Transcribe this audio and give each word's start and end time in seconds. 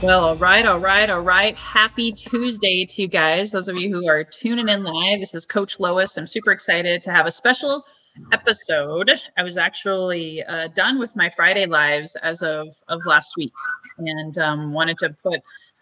Well, 0.00 0.24
all 0.24 0.36
right, 0.36 0.64
all 0.64 0.78
right, 0.78 1.10
all 1.10 1.22
right. 1.22 1.56
Happy 1.56 2.12
Tuesday 2.12 2.84
to 2.84 3.02
you 3.02 3.08
guys. 3.08 3.50
Those 3.50 3.66
of 3.66 3.76
you 3.78 3.90
who 3.90 4.08
are 4.08 4.22
tuning 4.22 4.68
in 4.68 4.84
live, 4.84 5.18
this 5.18 5.34
is 5.34 5.44
Coach 5.44 5.80
Lois. 5.80 6.16
I'm 6.16 6.28
super 6.28 6.52
excited 6.52 7.02
to 7.02 7.10
have 7.10 7.26
a 7.26 7.32
special 7.32 7.84
episode. 8.30 9.10
I 9.36 9.42
was 9.42 9.56
actually 9.56 10.44
uh, 10.44 10.68
done 10.68 11.00
with 11.00 11.16
my 11.16 11.30
Friday 11.30 11.66
lives 11.66 12.14
as 12.16 12.42
of 12.42 12.76
of 12.86 13.04
last 13.06 13.36
week, 13.36 13.52
and 13.98 14.38
um, 14.38 14.72
wanted 14.72 14.98
to 14.98 15.10
put 15.20 15.40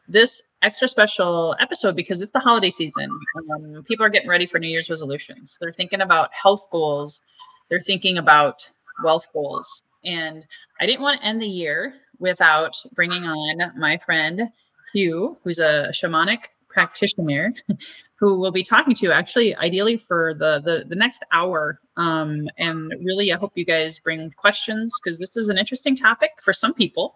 this 0.08 0.42
extra 0.62 0.88
special 0.88 1.54
episode 1.60 1.94
because 1.94 2.22
it's 2.22 2.32
the 2.32 2.40
holiday 2.40 2.70
season. 2.70 3.10
Um, 3.52 3.84
people 3.86 4.06
are 4.06 4.10
getting 4.10 4.30
ready 4.30 4.46
for 4.46 4.58
New 4.58 4.68
Year's 4.68 4.88
resolutions. 4.88 5.58
They're 5.60 5.72
thinking 5.72 6.00
about 6.00 6.32
health 6.32 6.66
goals. 6.72 7.20
They're 7.68 7.82
thinking 7.82 8.16
about 8.16 8.66
wealth 9.04 9.28
goals. 9.34 9.82
And 10.06 10.46
I 10.80 10.86
didn't 10.86 11.02
want 11.02 11.20
to 11.20 11.26
end 11.26 11.42
the 11.42 11.48
year 11.48 11.94
without 12.18 12.76
bringing 12.94 13.24
on 13.24 13.72
my 13.78 13.98
friend 13.98 14.50
Hugh, 14.92 15.36
who's 15.44 15.58
a 15.58 15.90
shamanic 15.92 16.46
practitioner, 16.68 17.54
who 18.18 18.38
will 18.38 18.50
be 18.50 18.62
talking 18.62 18.94
to 18.94 19.12
actually 19.12 19.54
ideally 19.56 19.96
for 19.96 20.34
the 20.34 20.60
the, 20.60 20.84
the 20.88 20.96
next 20.96 21.24
hour. 21.32 21.80
Um, 21.96 22.48
and 22.58 22.92
really, 23.04 23.32
I 23.32 23.36
hope 23.36 23.52
you 23.54 23.64
guys 23.64 23.98
bring 23.98 24.30
questions 24.32 24.94
because 25.02 25.18
this 25.18 25.36
is 25.36 25.48
an 25.48 25.58
interesting 25.58 25.96
topic 25.96 26.32
for 26.42 26.52
some 26.52 26.74
people 26.74 27.14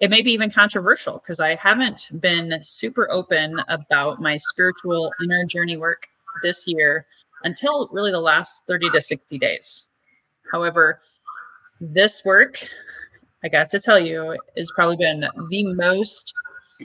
it 0.00 0.08
may 0.08 0.22
be 0.22 0.32
even 0.32 0.50
controversial 0.50 1.18
because 1.18 1.40
I 1.40 1.54
haven't 1.54 2.08
been 2.20 2.58
super 2.62 3.10
open 3.10 3.60
about 3.68 4.20
my 4.20 4.38
spiritual 4.38 5.12
inner 5.22 5.44
journey 5.44 5.76
work 5.76 6.08
this 6.42 6.64
year 6.66 7.06
until 7.44 7.88
really 7.92 8.10
the 8.10 8.20
last 8.20 8.66
30 8.66 8.90
to 8.90 9.00
60 9.00 9.38
days. 9.38 9.86
However, 10.50 11.02
this 11.80 12.22
work, 12.24 12.66
I 13.42 13.48
got 13.48 13.70
to 13.70 13.80
tell 13.80 13.98
you, 13.98 14.36
has 14.56 14.70
probably 14.74 14.96
been 14.96 15.20
the 15.20 15.74
most 15.74 16.32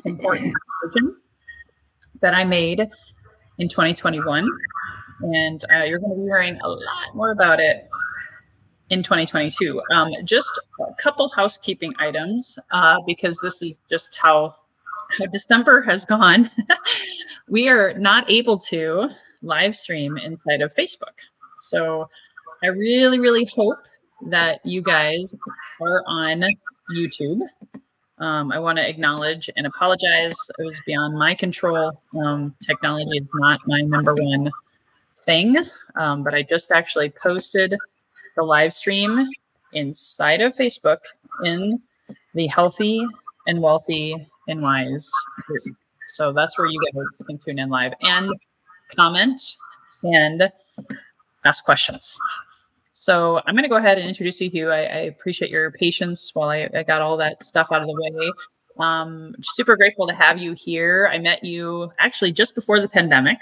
important 0.06 0.53
decision 0.84 1.16
that 2.22 2.34
I 2.34 2.44
made 2.44 2.88
in 3.58 3.67
2021. 3.67 4.48
And 5.22 5.64
uh, 5.66 5.83
you're 5.88 6.00
going 6.00 6.11
to 6.11 6.22
be 6.22 6.23
hearing 6.23 6.59
a 6.64 6.70
lot 6.70 7.16
more 7.16 7.31
about 7.31 7.59
it 7.59 7.88
in 8.89 9.03
2022. 9.03 9.81
Um, 9.94 10.11
just 10.23 10.59
a 10.80 10.94
couple 10.95 11.30
housekeeping 11.30 11.94
items 12.00 12.58
uh, 12.72 13.02
because 13.06 13.39
this 13.39 13.61
is 13.61 13.80
just 13.89 14.17
how, 14.17 14.55
how 15.17 15.26
December 15.32 15.82
has 15.82 16.05
gone. 16.05 16.49
we 17.49 17.67
are 17.70 17.93
not 17.98 18.30
able 18.30 18.58
to 18.60 19.10
live 19.42 19.76
stream 19.76 20.17
inside 20.17 20.61
of 20.61 20.73
Facebook. 20.73 21.17
So 21.60 22.10
I 22.64 22.67
really, 22.67 23.20
really 23.20 23.45
hope 23.45 23.80
that 24.27 24.65
you 24.65 24.81
guys 24.81 25.33
are 25.81 26.03
on 26.08 26.43
YouTube. 26.92 27.42
Um, 28.17 28.52
I 28.52 28.59
want 28.59 28.77
to 28.77 28.87
acknowledge 28.87 29.49
and 29.58 29.67
apologize. 29.67 30.37
It 30.58 30.64
was 30.64 30.80
beyond 30.86 31.17
my 31.17 31.36
control. 31.36 32.02
Um, 32.17 32.55
technology 32.65 33.17
is 33.17 33.30
not 33.36 33.59
my 33.65 33.81
number 33.81 34.14
one 34.14 34.52
thing, 35.17 35.58
um, 35.95 36.23
but 36.23 36.33
I 36.33 36.43
just 36.43 36.71
actually 36.71 37.09
posted 37.09 37.75
the 38.36 38.43
live 38.43 38.73
stream 38.73 39.27
inside 39.73 40.42
of 40.42 40.55
Facebook 40.55 40.99
in 41.43 41.81
the 42.33 42.48
Healthy 42.48 43.05
and 43.48 43.61
Wealthy 43.61 44.15
and 44.48 44.61
Wise. 44.61 45.11
So 46.08 46.31
that's 46.31 46.58
where 46.58 46.67
you 46.67 46.80
guys 46.93 47.27
can 47.27 47.37
tune 47.37 47.59
in 47.59 47.70
live 47.70 47.93
and 48.02 48.31
comment 48.95 49.42
and 50.04 50.49
ask 51.43 51.65
questions. 51.65 52.17
So 53.05 53.39
I'm 53.45 53.54
going 53.54 53.61
to 53.61 53.70
go 53.70 53.76
ahead 53.76 53.99
and 53.99 54.08
introduce 54.08 54.42
you, 54.42 54.49
Hugh. 54.49 54.71
I, 54.71 54.80
I 54.80 54.98
appreciate 55.02 55.52
your 55.52 55.70
patience 55.70 56.33
while 56.33 56.49
I, 56.49 56.67
I, 56.73 56.82
got 56.82 57.04
all 57.04 57.17
that 57.17 57.43
stuff 57.43 57.67
out 57.71 57.83
of 57.83 57.88
the 57.88 57.93
way. 57.93 58.32
Um, 58.80 59.36
super 59.43 59.77
grateful 59.77 60.08
to 60.08 60.14
have 60.16 60.39
you 60.39 60.54
here. 60.54 61.08
I 61.14 61.20
met 61.20 61.43
you 61.43 61.92
actually 61.99 62.32
just 62.32 62.55
before 62.55 62.82
the 62.82 62.89
pandemic. 62.89 63.38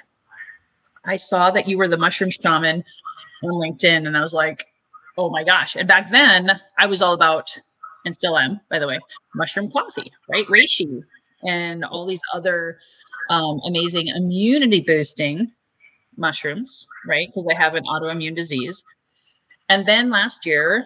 I 1.05 1.15
saw 1.15 1.49
that 1.51 1.65
you 1.65 1.77
were 1.77 1.87
the 1.87 1.97
mushroom 1.97 2.29
shaman 2.29 2.83
on 3.41 3.51
LinkedIn, 3.51 4.05
and 4.05 4.17
I 4.17 4.19
was 4.19 4.33
like, 4.33 4.65
oh 5.17 5.29
my 5.29 5.45
gosh. 5.45 5.77
And 5.77 5.87
back 5.87 6.11
then, 6.11 6.59
I 6.77 6.85
was 6.85 7.01
all 7.01 7.13
about, 7.13 7.57
and 8.03 8.13
still 8.13 8.37
am, 8.37 8.59
by 8.69 8.79
the 8.79 8.87
way, 8.87 8.99
mushroom 9.33 9.71
coffee, 9.71 10.11
right? 10.29 10.45
Reishi 10.47 11.03
and 11.43 11.85
all 11.85 12.05
these 12.05 12.21
other 12.33 12.79
um, 13.29 13.61
amazing 13.65 14.07
immunity 14.07 14.81
boosting 14.81 15.53
mushrooms, 16.17 16.85
right? 17.07 17.27
Because 17.27 17.47
I 17.49 17.57
have 17.57 17.75
an 17.75 17.85
autoimmune 17.85 18.35
disease. 18.35 18.83
And 19.73 19.87
then 19.87 20.11
last 20.11 20.45
year, 20.45 20.85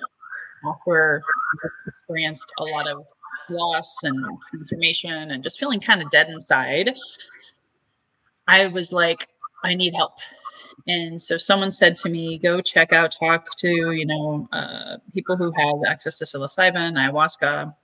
after 0.66 1.22
I 1.62 1.68
experienced 1.90 2.50
a 2.58 2.64
lot 2.72 2.88
of 2.88 3.04
loss 3.50 4.02
and 4.04 4.26
transformation 4.50 5.30
and 5.30 5.44
just 5.44 5.60
feeling 5.60 5.82
kind 5.82 6.02
of 6.02 6.10
dead 6.10 6.30
inside, 6.30 6.96
I 8.48 8.68
was 8.68 8.94
like, 8.94 9.28
I 9.66 9.76
need 9.76 9.94
help. 9.94 10.14
And 10.88 11.22
so 11.22 11.36
someone 11.36 11.74
said 11.74 11.98
to 11.98 12.10
me, 12.10 12.38
go 12.38 12.62
check 12.62 12.94
out, 12.94 13.12
talk 13.12 13.58
to, 13.58 13.92
you 13.92 14.06
know, 14.06 14.48
uh, 14.54 15.00
people 15.14 15.36
who 15.36 15.52
have 15.52 15.80
access 15.86 16.18
to 16.20 16.24
psilocybin, 16.24 16.94
ayahuasca. 16.94 17.76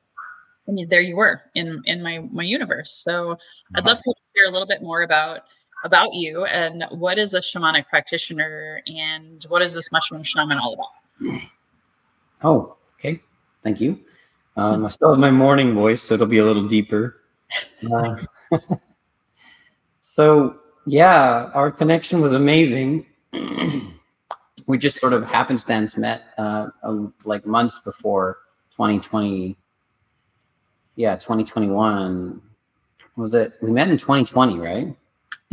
And 0.67 0.89
there 0.89 1.01
you 1.01 1.17
were 1.17 1.41
in, 1.53 1.81
in 1.83 2.01
my, 2.01 2.19
my 2.31 2.43
universe. 2.43 2.93
So 2.93 3.37
I'd 3.75 3.83
love 3.83 3.97
to 3.97 4.13
hear 4.33 4.45
a 4.47 4.51
little 4.51 4.67
bit 4.67 4.81
more 4.81 5.01
about, 5.01 5.41
about 5.83 6.13
you 6.13 6.45
and 6.45 6.85
what 6.91 7.19
is 7.19 7.33
a 7.33 7.39
shamanic 7.39 7.87
practitioner 7.87 8.81
and 8.87 9.43
what 9.49 9.61
is 9.61 9.73
this 9.73 9.91
mushroom 9.91 10.23
shaman 10.23 10.57
all 10.57 10.73
about? 10.73 11.41
Oh, 12.41 12.75
okay. 12.99 13.21
Thank 13.61 13.81
you. 13.81 13.99
Um, 14.55 14.85
I 14.85 14.89
still 14.89 15.09
have 15.09 15.19
my 15.19 15.31
morning 15.31 15.73
voice, 15.73 16.01
so 16.01 16.13
it'll 16.13 16.27
be 16.27 16.37
a 16.37 16.45
little 16.45 16.67
deeper. 16.67 17.17
Uh, 17.91 18.17
so 19.99 20.57
yeah, 20.85 21.49
our 21.53 21.71
connection 21.71 22.21
was 22.21 22.33
amazing. 22.33 23.05
we 24.67 24.77
just 24.77 24.99
sort 24.99 25.13
of 25.13 25.25
happenstance 25.25 25.97
met 25.97 26.21
uh, 26.37 26.67
like 27.23 27.45
months 27.45 27.79
before 27.79 28.39
2020. 28.71 29.57
Yeah, 30.95 31.15
2021. 31.15 32.41
Was 33.15 33.33
it? 33.33 33.53
We 33.61 33.71
met 33.71 33.89
in 33.89 33.97
2020, 33.97 34.59
right? 34.59 34.95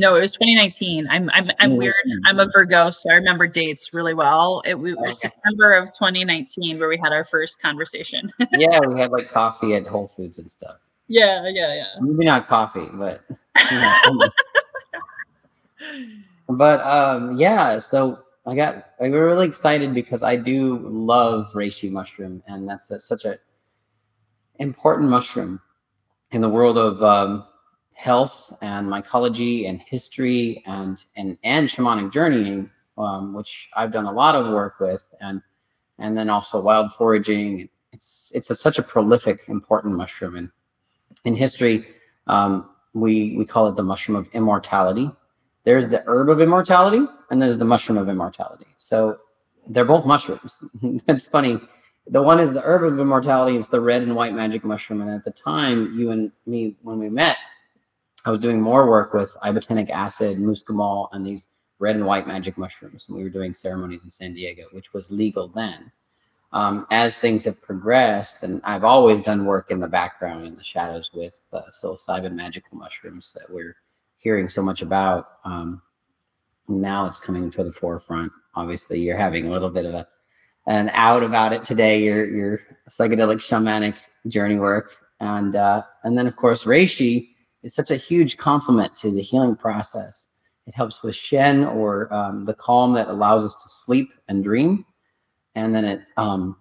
No, 0.01 0.17
it 0.17 0.23
was 0.23 0.33
2019. 0.33 1.09
I'm 1.11 1.29
I'm 1.35 1.51
I'm 1.59 1.77
weird. 1.77 1.95
I'm 2.25 2.41
a 2.41 2.47
Virgo, 2.55 2.89
so 2.89 3.11
I 3.11 3.17
remember 3.17 3.47
dates 3.47 3.93
really 3.93 4.15
well. 4.15 4.63
It, 4.65 4.77
was 4.77 4.97
okay. 4.97 5.11
September 5.11 5.73
of 5.73 5.93
2019 5.93 6.79
where 6.79 6.89
we 6.89 6.97
had 6.97 7.13
our 7.13 7.23
first 7.23 7.61
conversation. 7.61 8.33
yeah, 8.53 8.81
we 8.81 8.99
had 8.99 9.11
like 9.11 9.29
coffee 9.29 9.75
at 9.75 9.87
Whole 9.87 10.09
Foods 10.09 10.39
and 10.39 10.51
stuff. 10.51 10.77
Yeah, 11.09 11.47
yeah, 11.49 11.75
yeah. 11.75 11.85
Maybe 12.01 12.25
not 12.25 12.47
coffee, 12.47 12.89
but 12.95 13.21
you 13.71 13.79
know, 13.79 14.31
but 16.49 16.81
um, 16.81 17.37
yeah, 17.37 17.79
so 17.79 18.21
I 18.47 18.57
got 18.57 18.93
I 19.03 19.11
got 19.11 19.19
really 19.19 19.47
excited 19.47 19.93
because 19.93 20.23
I 20.23 20.35
do 20.35 20.79
love 20.79 21.51
reishi 21.53 21.91
mushroom, 21.91 22.43
and 22.47 22.67
that's 22.67 22.91
a, 22.91 23.01
such 23.01 23.27
a 23.27 23.39
important 24.61 25.11
mushroom 25.11 25.61
in 26.31 26.41
the 26.41 26.49
world 26.49 26.79
of 26.79 27.03
um, 27.03 27.45
health 28.01 28.53
and 28.63 28.89
mycology 28.89 29.69
and 29.69 29.81
history 29.81 30.63
and 30.67 31.05
and 31.17 31.37
and 31.45 31.69
shamanic 31.69 32.13
journeying, 32.13 32.71
um, 32.97 33.35
which 33.35 33.69
I've 33.75 33.93
done 33.93 34.07
a 34.07 34.13
lot 34.13 34.35
of 34.35 34.53
work 34.53 34.81
with, 34.81 35.13
and 35.21 35.43
and 35.99 36.17
then 36.17 36.31
also 36.31 36.61
wild 36.61 36.93
foraging. 36.93 37.69
It's 37.93 38.33
it's 38.35 38.51
a, 38.51 38.55
such 38.55 38.79
a 38.79 38.83
prolific, 38.83 39.49
important 39.49 39.97
mushroom, 39.97 40.37
and 40.37 40.51
in 41.25 41.35
history, 41.35 41.87
um, 42.27 42.71
we 42.95 43.37
we 43.37 43.45
call 43.45 43.67
it 43.69 43.77
the 43.77 43.83
mushroom 43.83 44.17
of 44.17 44.29
immortality 44.33 45.11
there's 45.65 45.89
the 45.89 46.03
herb 46.07 46.29
of 46.31 46.41
immortality 46.41 47.05
and 47.31 47.41
there's 47.41 47.59
the 47.59 47.65
mushroom 47.65 47.99
of 47.99 48.09
immortality. 48.09 48.67
So 48.79 49.19
they're 49.67 49.85
both 49.85 50.07
mushrooms. 50.07 50.65
That's 51.07 51.29
funny. 51.29 51.61
The 52.07 52.23
one 52.23 52.41
is 52.41 52.53
the 52.53 52.63
herb 52.63 52.83
of 52.83 52.99
immortality. 52.99 53.57
It's 53.57 53.69
the 53.69 53.81
red 53.81 54.03
and 54.03 54.17
white 54.17 54.33
magic 54.33 54.65
mushroom. 54.65 55.03
And 55.03 55.11
at 55.11 55.25
the 55.25 55.31
time, 55.31 55.93
you 55.95 56.11
and 56.11 56.33
me, 56.47 56.77
when 56.83 56.99
we 56.99 57.09
met, 57.09 57.37
I 58.25 58.31
was 58.31 58.41
doing 58.41 58.61
more 58.61 58.89
work 58.89 59.15
with 59.15 59.37
ibotenic 59.43 59.91
acid, 59.91 60.39
muscimol, 60.39 61.09
and 61.13 61.25
these 61.25 61.49
red 61.79 61.97
and 61.97 62.07
white 62.07 62.27
magic 62.27 62.59
mushrooms. 62.59 63.07
And 63.09 63.17
we 63.17 63.25
were 63.25 63.31
doing 63.31 63.55
ceremonies 63.55 64.05
in 64.05 64.11
San 64.11 64.35
Diego, 64.35 64.65
which 64.73 64.93
was 64.93 65.11
legal 65.11 65.49
then. 65.49 65.91
Um, 66.53 66.87
as 66.91 67.17
things 67.17 67.45
have 67.45 67.63
progressed, 67.63 68.43
and 68.43 68.61
I've 68.65 68.83
always 68.83 69.23
done 69.23 69.45
work 69.45 69.71
in 69.71 69.79
the 69.79 69.89
background 69.89 70.47
in 70.47 70.57
the 70.57 70.65
shadows 70.65 71.11
with 71.15 71.41
uh, 71.53 71.63
psilocybin 71.71 72.33
magical 72.33 72.77
mushrooms 72.77 73.33
that 73.35 73.53
we're 73.55 73.77
hearing 74.17 74.49
so 74.49 74.61
much 74.61 74.83
about. 74.83 75.27
Um, 75.45 75.81
now 76.69 77.07
it's 77.07 77.21
coming 77.21 77.51
to 77.53 77.63
the 77.63 77.73
forefront. 77.73 78.33
Obviously, 78.57 78.99
you're 78.99 79.17
having 79.17 79.47
a 79.47 79.51
little 79.51 79.71
bit 79.71 79.87
of 79.87 79.95
a 79.95 80.09
an 80.67 80.91
out 80.93 81.23
about 81.23 81.53
it 81.53 81.65
today. 81.65 82.03
Your 82.03 82.29
your 82.29 82.61
psychedelic 82.89 83.37
shamanic 83.37 84.09
journey 84.27 84.57
work, 84.57 84.91
and 85.21 85.55
uh, 85.55 85.83
and 86.03 86.19
then 86.19 86.27
of 86.27 86.37
course 86.37 86.65
reishi 86.65 87.30
is 87.63 87.75
such 87.75 87.91
a 87.91 87.97
huge 87.97 88.37
complement 88.37 88.95
to 88.97 89.11
the 89.11 89.23
healing 89.23 89.57
process. 89.57 90.29
It 90.67 90.75
helps 90.75 91.03
with 91.03 91.15
Shen 91.15 91.65
or 91.65 92.13
um, 92.13 92.45
the 92.45 92.55
calm 92.55 92.95
that 92.95 93.09
allows 93.09 93.45
us 93.45 93.57
to 93.63 93.69
sleep 93.69 94.11
and 94.29 94.45
dream, 94.45 94.85
and 95.55 95.75
then 95.75 95.85
it 95.85 96.01
um, 96.17 96.57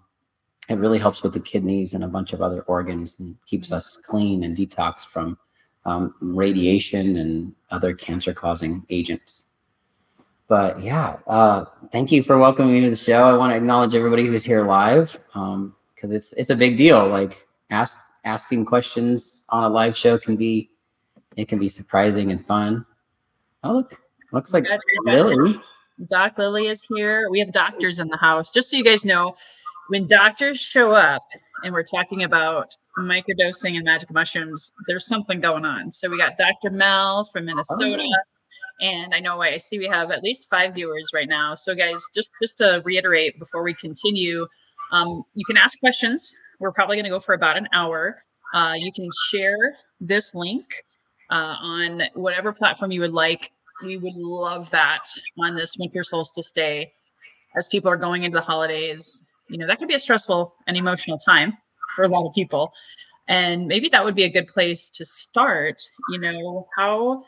it 0.69 0.75
really 0.75 0.99
helps 0.99 1.23
with 1.23 1.33
the 1.33 1.39
kidneys 1.39 1.93
and 1.93 2.03
a 2.03 2.07
bunch 2.07 2.33
of 2.33 2.41
other 2.41 2.61
organs 2.63 3.19
and 3.19 3.35
keeps 3.45 3.71
us 3.71 3.97
clean 3.97 4.43
and 4.43 4.55
detox 4.55 5.05
from 5.05 5.37
um, 5.85 6.13
radiation 6.21 7.17
and 7.17 7.53
other 7.71 7.93
cancer 7.93 8.33
causing 8.33 8.85
agents. 8.89 9.45
But 10.47 10.79
yeah, 10.79 11.19
uh, 11.27 11.65
thank 11.91 12.11
you 12.11 12.23
for 12.23 12.37
welcoming 12.37 12.73
me 12.73 12.81
to 12.81 12.89
the 12.89 12.95
show. 12.95 13.23
I 13.23 13.37
want 13.37 13.51
to 13.51 13.57
acknowledge 13.57 13.93
everybody 13.95 14.25
who's 14.25 14.43
here 14.43 14.63
live 14.63 15.13
because 15.27 15.53
um, 15.53 15.75
it's 16.01 16.33
it's 16.33 16.49
a 16.49 16.55
big 16.55 16.77
deal. 16.77 17.07
Like 17.07 17.47
ask 17.69 17.99
asking 18.25 18.65
questions 18.65 19.43
on 19.49 19.63
a 19.63 19.69
live 19.69 19.95
show 19.95 20.17
can 20.17 20.35
be 20.35 20.69
it 21.35 21.47
can 21.47 21.59
be 21.59 21.69
surprising 21.69 22.31
and 22.31 22.45
fun. 22.45 22.85
Oh 23.63 23.73
look, 23.73 24.01
looks 24.31 24.53
like 24.53 24.67
Lily. 25.05 25.55
Doc 26.07 26.37
Lily 26.37 26.67
is 26.67 26.83
here. 26.83 27.29
We 27.29 27.39
have 27.39 27.51
doctors 27.51 27.99
in 27.99 28.07
the 28.07 28.17
house. 28.17 28.51
Just 28.51 28.71
so 28.71 28.77
you 28.77 28.83
guys 28.83 29.03
know, 29.03 29.35
when 29.89 30.07
doctors 30.07 30.59
show 30.59 30.93
up 30.93 31.23
and 31.63 31.73
we're 31.73 31.83
talking 31.83 32.23
about 32.23 32.75
microdosing 32.97 33.75
and 33.75 33.83
magic 33.83 34.11
mushrooms, 34.11 34.71
there's 34.87 35.05
something 35.05 35.41
going 35.41 35.65
on. 35.65 35.91
So 35.91 36.09
we 36.09 36.17
got 36.17 36.37
Dr. 36.37 36.69
Mel 36.69 37.25
from 37.25 37.45
Minnesota. 37.45 38.01
Oh. 38.01 38.85
And 38.85 39.13
I 39.13 39.19
know 39.19 39.41
I 39.41 39.57
see 39.57 39.77
we 39.77 39.87
have 39.87 40.09
at 40.09 40.23
least 40.23 40.47
five 40.49 40.73
viewers 40.73 41.09
right 41.13 41.27
now. 41.27 41.55
So 41.55 41.75
guys, 41.75 42.01
just 42.15 42.31
just 42.41 42.57
to 42.59 42.81
reiterate 42.85 43.37
before 43.37 43.61
we 43.61 43.73
continue, 43.73 44.47
um, 44.91 45.23
you 45.33 45.43
can 45.45 45.57
ask 45.57 45.79
questions. 45.79 46.33
We're 46.59 46.71
probably 46.71 46.95
going 46.95 47.05
to 47.05 47.09
go 47.09 47.19
for 47.19 47.33
about 47.33 47.57
an 47.57 47.67
hour. 47.73 48.23
Uh, 48.53 48.73
you 48.77 48.91
can 48.93 49.09
share 49.29 49.75
this 49.99 50.33
link 50.33 50.85
uh, 51.29 51.55
on 51.61 52.03
whatever 52.13 52.51
platform 52.53 52.91
you 52.91 53.01
would 53.01 53.13
like. 53.13 53.51
We 53.83 53.97
would 53.97 54.15
love 54.15 54.69
that 54.71 55.05
on 55.39 55.55
this 55.55 55.77
winter 55.77 56.03
solstice 56.03 56.51
day 56.51 56.91
as 57.55 57.67
people 57.67 57.89
are 57.89 57.97
going 57.97 58.23
into 58.23 58.37
the 58.37 58.43
holidays. 58.43 59.23
You 59.47 59.57
know, 59.57 59.67
that 59.67 59.79
could 59.79 59.87
be 59.87 59.95
a 59.95 59.99
stressful 59.99 60.53
and 60.67 60.77
emotional 60.77 61.17
time 61.17 61.57
for 61.95 62.03
a 62.03 62.07
lot 62.07 62.27
of 62.27 62.33
people. 62.33 62.73
And 63.27 63.67
maybe 63.67 63.89
that 63.89 64.03
would 64.03 64.15
be 64.15 64.23
a 64.23 64.29
good 64.29 64.47
place 64.47 64.89
to 64.91 65.05
start. 65.05 65.81
You 66.09 66.19
know, 66.19 66.67
how 66.77 67.23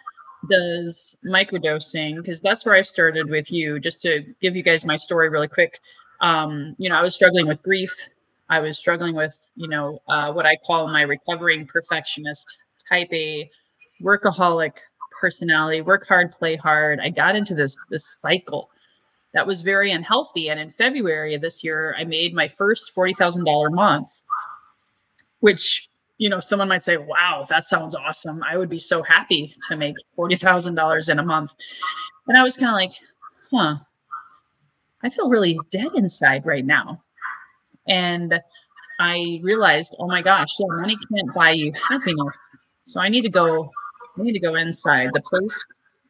does 0.50 1.16
microdosing, 1.26 2.16
because 2.16 2.42
that's 2.42 2.66
where 2.66 2.76
I 2.76 2.82
started 2.82 3.30
with 3.30 3.52
you, 3.52 3.80
just 3.80 4.02
to 4.02 4.24
give 4.42 4.56
you 4.56 4.64
guys 4.64 4.86
my 4.86 4.96
story 4.96 5.30
really 5.30 5.48
quick. 5.48 5.80
Um, 6.20 6.76
you 6.78 6.90
know, 6.90 6.96
I 6.96 7.02
was 7.02 7.16
struggling 7.16 7.48
with 7.48 7.62
grief. 7.64 7.96
I 8.50 8.60
was 8.60 8.78
struggling 8.78 9.16
with, 9.16 9.40
you 9.56 9.68
know, 9.68 10.02
uh, 10.08 10.32
what 10.34 10.46
I 10.46 10.58
call 10.58 10.88
my 10.88 11.04
recovering 11.04 11.68
perfectionist 11.68 12.58
type 12.90 13.08
A 13.14 13.50
workaholic 14.02 14.78
personality, 15.20 15.82
work 15.82 16.08
hard, 16.08 16.32
play 16.32 16.56
hard. 16.56 17.00
I 17.00 17.10
got 17.10 17.36
into 17.36 17.54
this 17.54 17.78
this 17.90 18.06
cycle 18.20 18.70
that 19.34 19.48
was 19.48 19.62
very 19.62 19.92
unhealthy. 19.92 20.50
And 20.50 20.60
in 20.60 20.72
February 20.72 21.34
of 21.36 21.42
this 21.42 21.64
year, 21.64 21.96
I 21.98 22.04
made 22.04 22.34
my 22.34 22.48
first 22.48 22.92
forty 22.92 23.14
thousand 23.14 23.46
dollar 23.46 23.70
month, 23.70 24.22
which 25.40 25.88
you 26.18 26.30
know 26.30 26.40
someone 26.40 26.68
might 26.68 26.84
say, 26.84 26.98
"Wow, 26.98 27.46
that 27.50 27.66
sounds 27.66 27.96
awesome! 27.96 28.44
I 28.44 28.58
would 28.58 28.70
be 28.70 28.80
so 28.80 29.04
happy 29.04 29.56
to 29.68 29.76
make 29.76 29.96
forty 30.16 30.36
thousand 30.36 30.76
dollars 30.76 31.10
in 31.10 31.20
a 31.20 31.24
month." 31.24 31.56
And 32.28 32.38
I 32.38 32.44
was 32.44 32.58
kind 32.58 32.70
of 32.70 32.76
like, 32.76 32.94
"Huh." 33.52 33.78
I 35.04 35.10
feel 35.10 35.30
really 35.30 35.58
dead 35.72 35.90
inside 35.96 36.46
right 36.46 36.66
now. 36.66 37.02
And 37.88 38.40
I 39.00 39.40
realized, 39.42 39.96
oh 39.98 40.08
my 40.08 40.22
gosh, 40.22 40.60
yeah, 40.60 40.68
money 40.70 40.96
can't 41.12 41.34
buy 41.34 41.52
you 41.52 41.74
happiness. 41.74 42.36
So 42.84 43.00
I 43.00 43.10
need 43.10 43.24
to 43.24 43.30
go 43.30 43.72
I 44.18 44.24
need 44.24 44.34
to 44.34 44.40
go 44.40 44.56
inside. 44.56 45.10
The 45.14 45.22
place, 45.22 45.64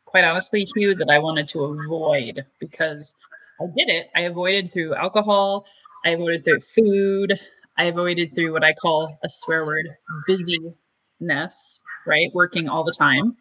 quite 0.06 0.24
honestly, 0.24 0.68
Hugh, 0.76 0.96
that 0.96 1.10
I 1.10 1.20
wanted 1.20 1.48
to 1.50 1.64
avoid 1.64 2.46
because 2.60 3.14
I 3.62 3.66
did 3.78 3.90
it. 3.90 4.10
I 4.16 4.22
avoided 4.22 4.72
through 4.72 4.96
alcohol, 4.96 5.66
I 6.06 6.12
avoided 6.12 6.44
through 6.44 6.62
food, 6.62 7.40
I 7.78 7.86
avoided 7.86 8.36
through 8.36 8.54
what 8.54 8.64
I 8.64 8.74
call 8.74 9.18
a 9.24 9.30
swear 9.30 9.66
word 9.66 9.88
busyness, 10.28 11.82
right? 12.06 12.30
Working 12.34 12.68
all 12.68 12.84
the 12.84 12.94
time. 12.94 13.36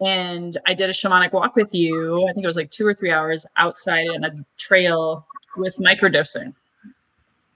And 0.00 0.56
I 0.66 0.74
did 0.74 0.90
a 0.90 0.92
shamanic 0.92 1.32
walk 1.32 1.56
with 1.56 1.72
you. 1.74 2.28
I 2.28 2.32
think 2.32 2.44
it 2.44 2.46
was 2.46 2.56
like 2.56 2.70
two 2.70 2.86
or 2.86 2.94
three 2.94 3.12
hours 3.12 3.46
outside 3.56 4.06
in 4.06 4.24
a 4.24 4.32
trail 4.56 5.26
with 5.56 5.76
microdosing. 5.78 6.54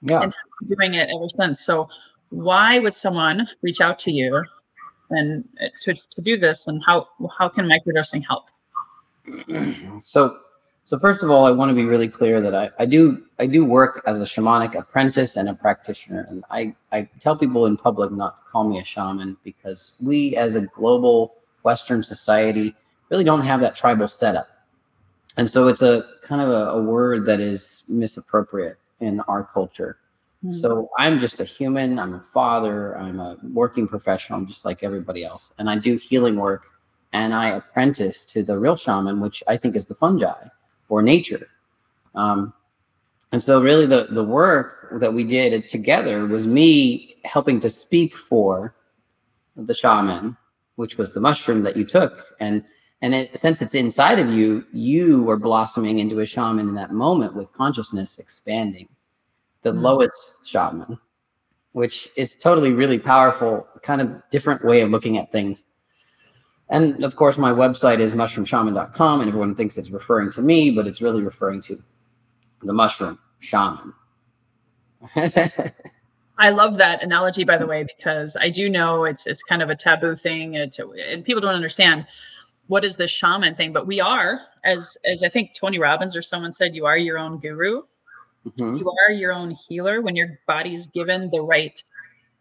Yeah. 0.03 0.23
And 0.23 0.35
doing 0.69 0.94
it 0.94 1.11
ever 1.15 1.29
since. 1.29 1.61
So 1.61 1.88
why 2.31 2.79
would 2.79 2.94
someone 2.94 3.49
reach 3.62 3.81
out 3.81 3.99
to 4.00 4.12
you 4.12 4.44
and 5.10 5.49
uh, 5.60 5.66
to, 5.82 5.94
to 5.94 6.20
do 6.20 6.37
this 6.37 6.66
and 6.66 6.82
how 6.84 7.08
how 7.38 7.49
can 7.49 7.66
microdosing 7.66 8.25
help? 8.26 8.46
So 10.00 10.38
so 10.84 10.99
first 10.99 11.22
of 11.22 11.31
all 11.31 11.44
i 11.44 11.50
want 11.50 11.69
to 11.69 11.75
be 11.75 11.84
really 11.84 12.08
clear 12.08 12.40
that 12.40 12.55
I, 12.55 12.70
I 12.78 12.87
do 12.87 13.22
i 13.38 13.44
do 13.44 13.62
work 13.62 14.02
as 14.06 14.22
a 14.22 14.25
shamanic 14.25 14.75
apprentice 14.75 15.37
and 15.37 15.46
a 15.50 15.52
practitioner 15.52 16.25
and 16.31 16.44
i 16.50 16.75
i 16.93 17.06
tell 17.20 17.37
people 17.37 17.66
in 17.66 17.76
public 17.76 18.10
not 18.10 18.38
to 18.38 18.43
call 18.50 18.64
me 18.66 18.78
a 18.78 18.84
shaman 18.84 19.37
because 19.44 19.93
we 20.02 20.34
as 20.34 20.55
a 20.55 20.62
global 20.62 21.34
western 21.62 22.02
society 22.02 22.75
really 23.10 23.25
don't 23.25 23.43
have 23.43 23.60
that 23.60 23.75
tribal 23.75 24.08
setup. 24.08 24.49
And 25.37 25.50
so 25.50 25.69
it's 25.69 25.82
a 25.82 26.05
kind 26.22 26.40
of 26.40 26.49
a, 26.49 26.70
a 26.78 26.82
word 26.82 27.26
that 27.26 27.40
is 27.40 27.84
misappropriate 27.88 28.79
in 29.00 29.20
our 29.20 29.44
culture 29.44 29.98
Hmm. 30.42 30.50
So 30.50 30.88
I'm 30.98 31.18
just 31.18 31.40
a 31.40 31.44
human. 31.44 31.98
I'm 31.98 32.14
a 32.14 32.20
father. 32.20 32.96
I'm 32.96 33.20
a 33.20 33.36
working 33.42 33.88
professional. 33.88 34.38
I'm 34.38 34.46
just 34.46 34.64
like 34.64 34.82
everybody 34.82 35.24
else. 35.24 35.52
And 35.58 35.68
I 35.68 35.76
do 35.76 35.96
healing 35.96 36.36
work 36.36 36.66
and 37.12 37.34
I 37.34 37.50
apprentice 37.50 38.24
to 38.26 38.42
the 38.42 38.58
real 38.58 38.76
shaman, 38.76 39.20
which 39.20 39.42
I 39.48 39.56
think 39.56 39.76
is 39.76 39.86
the 39.86 39.94
fungi 39.94 40.48
or 40.88 41.02
nature. 41.02 41.48
Um, 42.14 42.52
and 43.32 43.42
so 43.42 43.60
really 43.60 43.86
the, 43.86 44.06
the 44.10 44.24
work 44.24 44.88
that 45.00 45.12
we 45.12 45.24
did 45.24 45.68
together 45.68 46.26
was 46.26 46.46
me 46.46 47.16
helping 47.24 47.60
to 47.60 47.70
speak 47.70 48.16
for 48.16 48.74
the 49.56 49.74
shaman, 49.74 50.36
which 50.76 50.96
was 50.96 51.12
the 51.12 51.20
mushroom 51.20 51.62
that 51.62 51.76
you 51.76 51.84
took. 51.84 52.34
And 52.40 52.64
and 53.00 53.14
it, 53.14 53.38
since 53.38 53.62
it's 53.62 53.76
inside 53.76 54.18
of 54.18 54.28
you, 54.28 54.66
you 54.72 55.22
were 55.22 55.36
blossoming 55.36 56.00
into 56.00 56.18
a 56.18 56.26
shaman 56.26 56.68
in 56.68 56.74
that 56.74 56.90
moment 56.90 57.34
with 57.34 57.52
consciousness 57.52 58.18
expanding 58.18 58.88
the 59.62 59.72
mm-hmm. 59.72 59.81
Lois 59.81 60.36
shaman, 60.44 60.98
which 61.72 62.08
is 62.17 62.36
totally 62.36 62.72
really 62.72 62.98
powerful, 62.98 63.67
kind 63.82 64.00
of 64.00 64.22
different 64.31 64.65
way 64.65 64.81
of 64.81 64.91
looking 64.91 65.19
at 65.19 65.32
things. 65.32 65.67
And 66.70 67.03
of 67.03 67.17
course, 67.17 67.38
my 67.38 67.50
website 67.50 67.98
is 67.98 68.12
mushroomshaman.com, 68.12 69.20
and 69.20 69.29
everyone 69.29 69.55
thinks 69.55 69.79
it's 69.79 69.91
referring 69.91 70.31
to 70.32 70.43
me, 70.43 70.70
but 70.70 70.86
it's 70.86 71.00
really 71.00 71.22
referring 71.22 71.62
to 71.62 71.82
the 72.62 72.72
mushroom 72.72 73.19
shaman. 73.38 73.94
I 76.38 76.50
love 76.50 76.77
that 76.77 77.03
analogy, 77.03 77.44
by 77.44 77.56
the 77.56 77.67
way, 77.67 77.84
because 77.84 78.36
I 78.36 78.48
do 78.48 78.69
know 78.69 79.05
it's 79.05 79.27
it's 79.27 79.43
kind 79.43 79.62
of 79.62 79.70
a 79.70 79.77
taboo 79.77 80.15
thing, 80.15 80.53
to, 80.72 80.93
and 80.93 81.24
people 81.24 81.41
don't 81.41 81.55
understand 81.55 82.06
what 82.69 82.84
is 82.84 82.96
this 82.96 83.10
shaman 83.10 83.55
thing. 83.55 83.72
But 83.72 83.86
we 83.86 84.00
are, 84.00 84.41
as 84.65 84.96
as 85.05 85.22
I 85.22 85.29
think 85.29 85.53
Tony 85.55 85.79
Robbins 85.79 86.17
or 86.17 86.22
someone 86.22 86.53
said, 86.53 86.77
you 86.77 86.86
are 86.86 86.96
your 86.96 87.19
own 87.19 87.38
guru. 87.38 87.82
Mm-hmm. 88.46 88.76
You 88.76 88.92
are 89.06 89.12
your 89.12 89.32
own 89.32 89.50
healer 89.50 90.00
when 90.00 90.16
your 90.16 90.38
body 90.46 90.74
is 90.74 90.86
given 90.86 91.30
the 91.30 91.40
right 91.40 91.82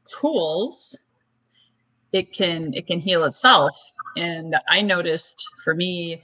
tools. 0.07 0.97
It 2.13 2.31
can 2.31 2.73
it 2.73 2.87
can 2.87 2.99
heal 2.99 3.23
itself. 3.25 3.77
And 4.15 4.55
I 4.69 4.81
noticed 4.81 5.45
for 5.63 5.75
me 5.75 6.23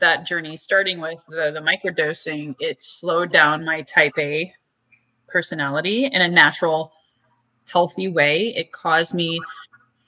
that 0.00 0.26
journey, 0.26 0.56
starting 0.56 1.00
with 1.00 1.24
the, 1.28 1.50
the 1.52 1.60
microdosing, 1.60 2.54
it 2.60 2.82
slowed 2.82 3.30
down 3.30 3.64
my 3.64 3.82
type 3.82 4.12
A 4.18 4.52
personality 5.28 6.06
in 6.06 6.20
a 6.20 6.28
natural, 6.28 6.92
healthy 7.66 8.08
way. 8.08 8.54
It 8.54 8.72
caused 8.72 9.14
me 9.14 9.40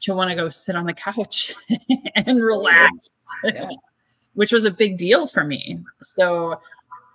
to 0.00 0.14
want 0.14 0.30
to 0.30 0.36
go 0.36 0.48
sit 0.48 0.76
on 0.76 0.86
the 0.86 0.92
couch 0.92 1.54
and 2.14 2.42
relax, 2.42 3.10
yeah. 3.44 3.68
which 4.34 4.52
was 4.52 4.64
a 4.64 4.70
big 4.70 4.98
deal 4.98 5.26
for 5.26 5.44
me. 5.44 5.80
So 6.02 6.60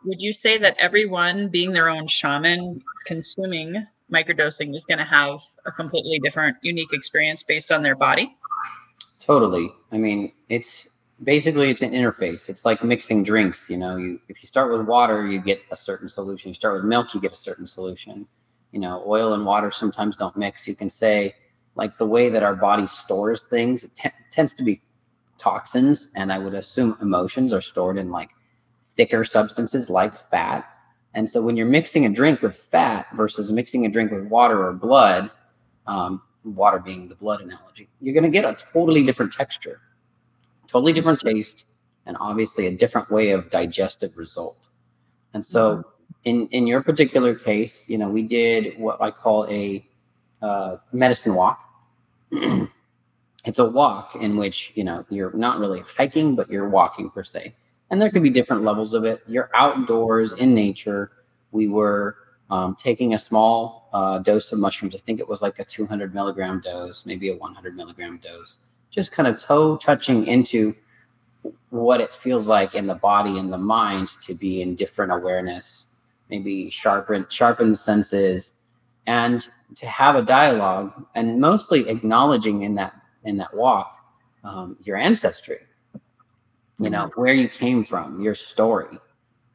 would 0.06 0.22
you 0.22 0.34
say 0.34 0.58
that 0.58 0.76
everyone 0.78 1.48
being 1.50 1.74
their 1.74 1.90
own 1.90 2.08
shaman 2.08 2.82
consuming 3.06 3.88
microdosing 4.12 4.76
is 4.76 4.86
going 4.86 4.98
to 4.98 5.06
have 5.06 5.42
a 5.66 5.72
completely 5.72 6.20
different 6.20 6.58
unique 6.62 6.92
experience 6.92 7.44
based 7.44 7.72
on 7.72 7.82
their 7.82 7.96
body? 7.96 8.36
Totally. 9.20 9.72
I 9.92 9.98
mean 9.98 10.32
it's 10.50 10.88
basically 11.24 11.70
it's 11.70 11.82
an 11.82 11.92
interface. 11.92 12.50
It's 12.50 12.66
like 12.66 12.84
mixing 12.84 13.24
drinks 13.24 13.70
you 13.70 13.78
know? 13.78 13.98
You 13.98 14.20
if 14.28 14.42
you 14.42 14.48
start 14.48 14.72
with 14.72 14.88
water 14.88 15.28
you 15.28 15.40
get 15.40 15.62
a 15.72 15.76
certain 15.76 16.10
solution. 16.10 16.50
You 16.50 16.56
start 16.56 16.74
with 16.74 16.84
milk 16.84 17.14
you 17.14 17.22
get 17.22 17.32
a 17.32 17.38
certain 17.38 17.68
solution. 17.68 18.28
You 18.72 18.80
know 18.80 19.04
oil 19.06 19.34
and 19.34 19.46
water 19.46 19.72
sometimes 19.72 20.16
don't 20.16 20.36
mix. 20.36 20.68
You 20.68 20.76
can 20.76 20.90
say 20.90 21.36
like 21.76 21.98
the 21.98 22.06
way 22.06 22.30
that 22.30 22.44
our 22.44 22.56
body 22.56 22.88
stores 22.88 23.46
things 23.46 23.86
it 23.86 23.96
t- 23.96 24.10
tends 24.30 24.54
to 24.54 24.64
be 24.64 24.82
toxins 25.38 26.12
and 26.16 26.32
i 26.32 26.38
would 26.38 26.54
assume 26.54 26.96
emotions 27.02 27.54
are 27.54 27.62
stored 27.62 27.98
in 27.98 28.12
like 28.12 28.30
thicker 28.96 29.24
substances 29.24 29.90
like 29.90 30.16
fat. 30.16 30.68
And 31.14 31.30
so 31.30 31.42
when 31.42 31.58
you're 31.58 31.68
mixing 31.68 32.06
a 32.06 32.10
drink 32.10 32.42
with 32.42 32.56
fat 32.56 33.08
versus 33.14 33.52
mixing 33.52 33.86
a 33.86 33.90
drink 33.90 34.12
with 34.12 34.26
water 34.26 34.66
or 34.66 34.74
blood 34.74 35.30
um, 35.88 36.22
water 36.44 36.80
being 36.80 37.08
the 37.08 37.16
blood 37.16 37.42
analogy 37.42 37.88
you're 38.00 38.14
going 38.14 38.24
to 38.24 38.30
get 38.30 38.46
a 38.46 38.56
totally 38.74 39.06
different 39.06 39.32
texture 39.32 39.80
totally 40.68 40.94
different 40.94 41.20
taste 41.20 41.66
and 42.06 42.18
obviously 42.20 42.66
a 42.66 42.76
different 42.76 43.12
way 43.12 43.32
of 43.32 43.50
digestive 43.50 44.18
result. 44.18 44.68
And 45.34 45.46
so 45.46 45.78
mm-hmm. 45.78 45.90
in 46.24 46.48
in 46.48 46.68
your 46.68 46.82
particular 46.82 47.36
case 47.36 47.88
you 47.90 47.98
know 47.98 48.10
we 48.10 48.24
did 48.24 48.78
what 48.80 49.02
i 49.02 49.12
call 49.12 49.46
a 49.50 49.86
uh, 50.42 50.78
medicine 50.92 51.36
walk. 51.36 51.60
It's 53.44 53.58
a 53.58 53.66
walk 53.66 54.16
in 54.16 54.38
which 54.38 54.72
you 54.76 54.84
know 54.84 55.04
you're 55.10 55.34
not 55.34 55.58
really 55.58 55.82
hiking 55.98 56.36
but 56.36 56.48
you're 56.48 56.70
walking 56.70 57.10
per 57.10 57.24
se 57.24 57.56
and 57.92 58.02
there 58.02 58.10
could 58.10 58.24
be 58.24 58.30
different 58.30 58.64
levels 58.64 58.94
of 58.94 59.04
it. 59.04 59.22
You're 59.28 59.52
outdoors 59.54 60.32
in 60.34 60.56
nature. 60.56 61.12
We 61.52 61.68
were 61.68 62.16
um, 62.50 62.76
taking 62.76 63.14
a 63.14 63.20
small 63.20 63.90
uh, 63.94 64.20
dose 64.20 64.52
of 64.52 64.60
mushrooms. 64.60 64.96
I 64.96 65.00
think 65.00 65.20
it 65.20 65.28
was 65.28 65.42
like 65.42 65.60
a 65.60 65.66
200 65.66 66.16
milligram 66.16 66.62
dose 66.62 67.06
maybe 67.06 67.30
a 67.30 67.36
100 67.36 67.76
milligram 67.76 68.18
dose. 68.18 68.58
Just 68.90 69.12
kind 69.12 69.28
of 69.28 69.38
toe 69.38 69.78
touching 69.78 70.26
into 70.26 70.76
what 71.70 72.02
it 72.02 72.16
feels 72.16 72.48
like 72.48 72.76
in 72.76 72.88
the 72.88 72.96
body 72.96 73.38
and 73.38 73.52
the 73.52 73.58
mind 73.58 74.10
to 74.22 74.34
be 74.34 74.62
in 74.62 74.76
different 74.76 75.12
awareness 75.12 75.88
maybe 76.30 76.70
sharpen 76.70 77.26
sharpen 77.30 77.72
the 77.72 77.76
senses 77.76 78.54
and 79.08 79.50
to 79.76 79.88
have 79.88 80.16
a 80.16 80.22
dialogue 80.22 80.94
and 81.16 81.40
mostly 81.40 81.90
acknowledging 81.90 82.62
in 82.62 82.76
that 82.76 82.94
in 83.24 83.38
that 83.38 83.54
walk 83.56 84.06
um, 84.44 84.78
your 84.84 84.98
ancestry 84.98 85.60
you 86.82 86.90
know 86.90 87.06
mm-hmm. 87.06 87.22
where 87.22 87.34
you 87.34 87.48
came 87.48 87.84
from 87.84 88.22
your 88.22 88.36
story 88.36 88.98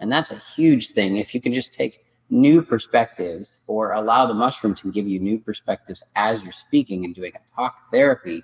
and 0.00 0.10
that's 0.10 0.30
a 0.30 0.36
huge 0.36 0.90
thing 0.90 1.16
if 1.16 1.34
you 1.34 1.40
can 1.40 1.52
just 1.52 1.72
take 1.72 2.04
new 2.28 2.60
perspectives 2.60 3.60
or 3.66 3.92
allow 3.92 4.26
the 4.26 4.34
mushroom 4.34 4.74
to 4.74 4.90
give 4.90 5.06
you 5.06 5.20
new 5.20 5.38
perspectives 5.38 6.04
as 6.16 6.42
you're 6.42 6.52
speaking 6.52 7.04
and 7.04 7.14
doing 7.14 7.32
a 7.34 7.54
talk 7.54 7.90
therapy 7.90 8.42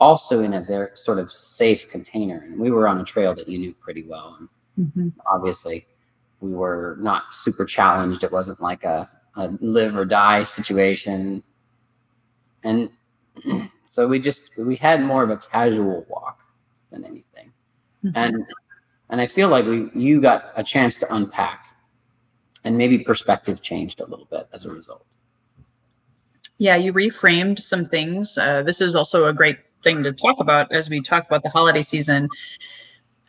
also 0.00 0.40
in 0.40 0.54
a 0.54 0.96
sort 0.96 1.18
of 1.18 1.30
safe 1.30 1.88
container 1.90 2.38
and 2.38 2.58
we 2.58 2.70
were 2.70 2.88
on 2.88 3.00
a 3.00 3.04
trail 3.04 3.34
that 3.34 3.48
you 3.48 3.58
knew 3.58 3.74
pretty 3.74 4.02
well 4.02 4.36
and 4.38 4.48
mm-hmm. 4.78 5.08
obviously 5.26 5.86
we 6.40 6.52
were 6.52 6.96
not 7.00 7.34
super 7.34 7.64
challenged 7.64 8.24
it 8.24 8.32
wasn't 8.32 8.60
like 8.60 8.84
a 8.84 9.08
a 9.36 9.50
live 9.60 9.96
or 9.96 10.04
die 10.04 10.44
situation. 10.44 11.42
And 12.64 12.90
so 13.88 14.06
we 14.06 14.18
just 14.18 14.56
we 14.56 14.76
had 14.76 15.02
more 15.02 15.22
of 15.22 15.30
a 15.30 15.36
casual 15.36 16.06
walk 16.08 16.42
than 16.90 17.04
anything. 17.04 17.51
Mm-hmm. 18.04 18.16
And 18.16 18.46
and 19.10 19.20
I 19.20 19.26
feel 19.26 19.48
like 19.48 19.66
we 19.66 19.90
you 19.94 20.20
got 20.20 20.52
a 20.56 20.64
chance 20.64 20.96
to 20.98 21.14
unpack 21.14 21.66
and 22.64 22.76
maybe 22.76 22.98
perspective 22.98 23.62
changed 23.62 24.00
a 24.00 24.06
little 24.06 24.26
bit 24.30 24.48
as 24.52 24.64
a 24.64 24.70
result. 24.70 25.06
Yeah, 26.58 26.76
you 26.76 26.92
reframed 26.92 27.60
some 27.60 27.86
things. 27.86 28.38
Uh, 28.38 28.62
this 28.62 28.80
is 28.80 28.94
also 28.94 29.28
a 29.28 29.32
great 29.32 29.58
thing 29.82 30.02
to 30.04 30.12
talk 30.12 30.38
about 30.38 30.70
as 30.70 30.88
we 30.88 31.00
talk 31.02 31.26
about 31.26 31.42
the 31.42 31.50
holiday 31.50 31.82
season 31.82 32.28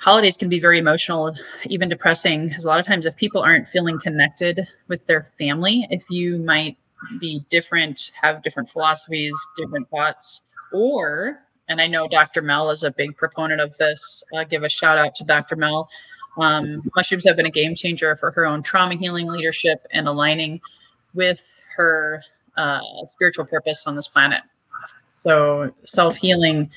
holidays 0.04 0.36
can 0.36 0.50
be 0.50 0.60
very 0.60 0.80
emotional, 0.80 1.34
even 1.68 1.88
depressing. 1.88 2.50
Because 2.50 2.66
a 2.66 2.68
lot 2.68 2.80
of 2.80 2.86
times, 2.86 3.06
if 3.06 3.16
people 3.16 3.42
aren't 3.42 3.70
feeling 3.70 4.00
connected 4.00 4.68
with 4.88 5.06
their 5.08 5.24
family, 5.40 5.88
if 5.90 6.04
you 6.10 6.38
might 6.40 6.78
be 7.20 7.46
different, 7.50 8.12
have 8.22 8.44
different 8.44 8.70
philosophies, 8.70 9.34
different 9.58 9.90
thoughts, 9.90 10.42
or, 10.74 11.40
and 11.68 11.82
I 11.82 11.88
know 11.88 12.08
Dr. 12.08 12.42
Mel 12.42 12.72
is 12.72 12.84
a 12.84 12.92
big 12.92 13.16
proponent 13.16 13.62
of 13.62 13.78
this, 13.78 14.24
give 14.50 14.64
a 14.64 14.70
shout 14.70 14.98
out 14.98 15.16
to 15.16 15.24
Dr. 15.24 15.56
Mel. 15.56 15.90
Um, 16.38 16.90
mushrooms 16.96 17.26
have 17.26 17.36
been 17.36 17.46
a 17.46 17.52
game 17.52 17.76
changer 17.76 18.16
for 18.16 18.32
her 18.32 18.46
own 18.46 18.64
trauma 18.64 18.96
healing 18.96 19.28
leadership 19.28 19.86
and 19.92 20.08
aligning 20.08 20.62
with 21.14 21.48
her 21.76 22.24
uh, 22.58 22.82
spiritual 23.06 23.46
purpose 23.46 23.86
on 23.86 23.96
this 23.96 24.08
planet. 24.08 24.42
So, 25.12 25.74
self 25.84 26.18
healing 26.18 26.70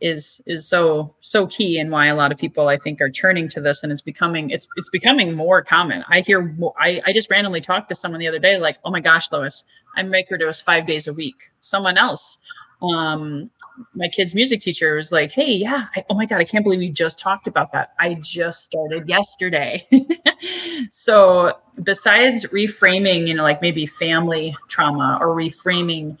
is 0.00 0.40
is 0.46 0.66
so 0.66 1.14
so 1.20 1.46
key 1.46 1.78
and 1.78 1.90
why 1.90 2.06
a 2.06 2.14
lot 2.14 2.30
of 2.30 2.38
people 2.38 2.68
I 2.68 2.76
think 2.76 3.00
are 3.00 3.10
turning 3.10 3.48
to 3.48 3.60
this 3.60 3.82
and 3.82 3.90
it's 3.90 4.00
becoming 4.00 4.50
it's 4.50 4.68
it's 4.76 4.90
becoming 4.90 5.34
more 5.34 5.62
common. 5.62 6.04
I 6.08 6.20
hear 6.20 6.54
I 6.78 7.00
I 7.06 7.12
just 7.12 7.30
randomly 7.30 7.60
talked 7.60 7.88
to 7.88 7.94
someone 7.94 8.20
the 8.20 8.28
other 8.28 8.38
day 8.38 8.58
like, 8.58 8.78
"Oh 8.84 8.90
my 8.90 9.00
gosh, 9.00 9.30
Lois, 9.32 9.64
I'm 9.96 10.10
microdose 10.12 10.62
5 10.62 10.86
days 10.86 11.08
a 11.08 11.12
week." 11.14 11.50
Someone 11.60 11.96
else 11.96 12.38
um 12.80 13.50
my 13.94 14.08
kid's 14.08 14.34
music 14.34 14.60
teacher 14.60 14.96
was 14.96 15.12
like, 15.12 15.32
"Hey, 15.32 15.52
yeah, 15.52 15.86
I, 15.94 16.04
oh 16.10 16.14
my 16.14 16.26
god, 16.26 16.38
I 16.38 16.44
can't 16.44 16.64
believe 16.64 16.82
you 16.82 16.90
just 16.90 17.18
talked 17.18 17.46
about 17.46 17.72
that. 17.72 17.92
I 17.98 18.14
just 18.14 18.64
started 18.64 19.08
yesterday." 19.08 19.86
so, 20.92 21.52
besides 21.82 22.44
reframing, 22.46 23.26
you 23.26 23.34
know, 23.34 23.42
like 23.42 23.62
maybe 23.62 23.86
family 23.86 24.56
trauma 24.68 25.18
or 25.20 25.28
reframing 25.28 26.16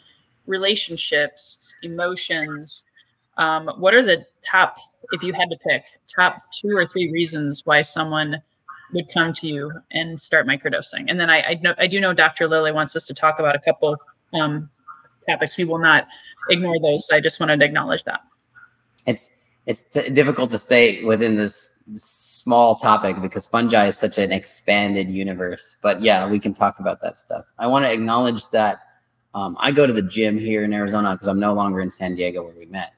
relationships, 0.46 1.74
emotions, 1.82 2.86
um, 3.36 3.70
what 3.78 3.94
are 3.94 4.02
the 4.02 4.24
top, 4.44 4.78
if 5.12 5.22
you 5.22 5.32
had 5.32 5.48
to 5.50 5.56
pick, 5.66 5.84
top 6.14 6.42
two 6.52 6.76
or 6.76 6.84
three 6.84 7.10
reasons 7.10 7.62
why 7.64 7.82
someone 7.82 8.42
would 8.92 9.08
come 9.12 9.32
to 9.34 9.46
you 9.46 9.70
and 9.92 10.20
start 10.20 10.46
microdosing? 10.46 11.04
And 11.08 11.20
then 11.20 11.30
I, 11.30 11.42
I, 11.42 11.54
know, 11.62 11.74
I 11.78 11.86
do 11.86 12.00
know 12.00 12.12
Dr. 12.12 12.48
Lily 12.48 12.72
wants 12.72 12.96
us 12.96 13.04
to 13.06 13.14
talk 13.14 13.38
about 13.38 13.54
a 13.54 13.60
couple 13.60 13.96
um, 14.34 14.68
topics. 15.28 15.56
We 15.56 15.64
will 15.64 15.78
not 15.78 16.08
ignore 16.50 16.78
those. 16.80 17.08
I 17.12 17.20
just 17.20 17.40
wanted 17.40 17.60
to 17.60 17.66
acknowledge 17.66 18.04
that. 18.04 18.20
It's 19.06 19.30
it's 19.66 19.82
t- 19.82 20.08
difficult 20.10 20.50
to 20.52 20.58
stay 20.58 21.04
within 21.04 21.36
this, 21.36 21.78
small 21.94 22.74
topic 22.74 23.20
because 23.20 23.46
fungi 23.46 23.86
is 23.86 23.96
such 23.96 24.18
an 24.18 24.32
expanded 24.32 25.10
universe. 25.10 25.76
But 25.82 26.00
yeah, 26.00 26.28
we 26.28 26.38
can 26.38 26.54
talk 26.54 26.80
about 26.80 27.00
that 27.02 27.18
stuff. 27.18 27.44
I 27.58 27.66
want 27.66 27.84
to 27.84 27.92
acknowledge 27.92 28.48
that 28.50 28.80
um, 29.34 29.56
I 29.60 29.70
go 29.72 29.86
to 29.86 29.92
the 29.92 30.02
gym 30.02 30.38
here 30.38 30.64
in 30.64 30.72
Arizona 30.72 31.12
because 31.12 31.28
I'm 31.28 31.40
no 31.40 31.52
longer 31.52 31.80
in 31.80 31.90
San 31.90 32.14
Diego 32.14 32.42
where 32.42 32.54
we 32.54 32.66
met. 32.66 32.92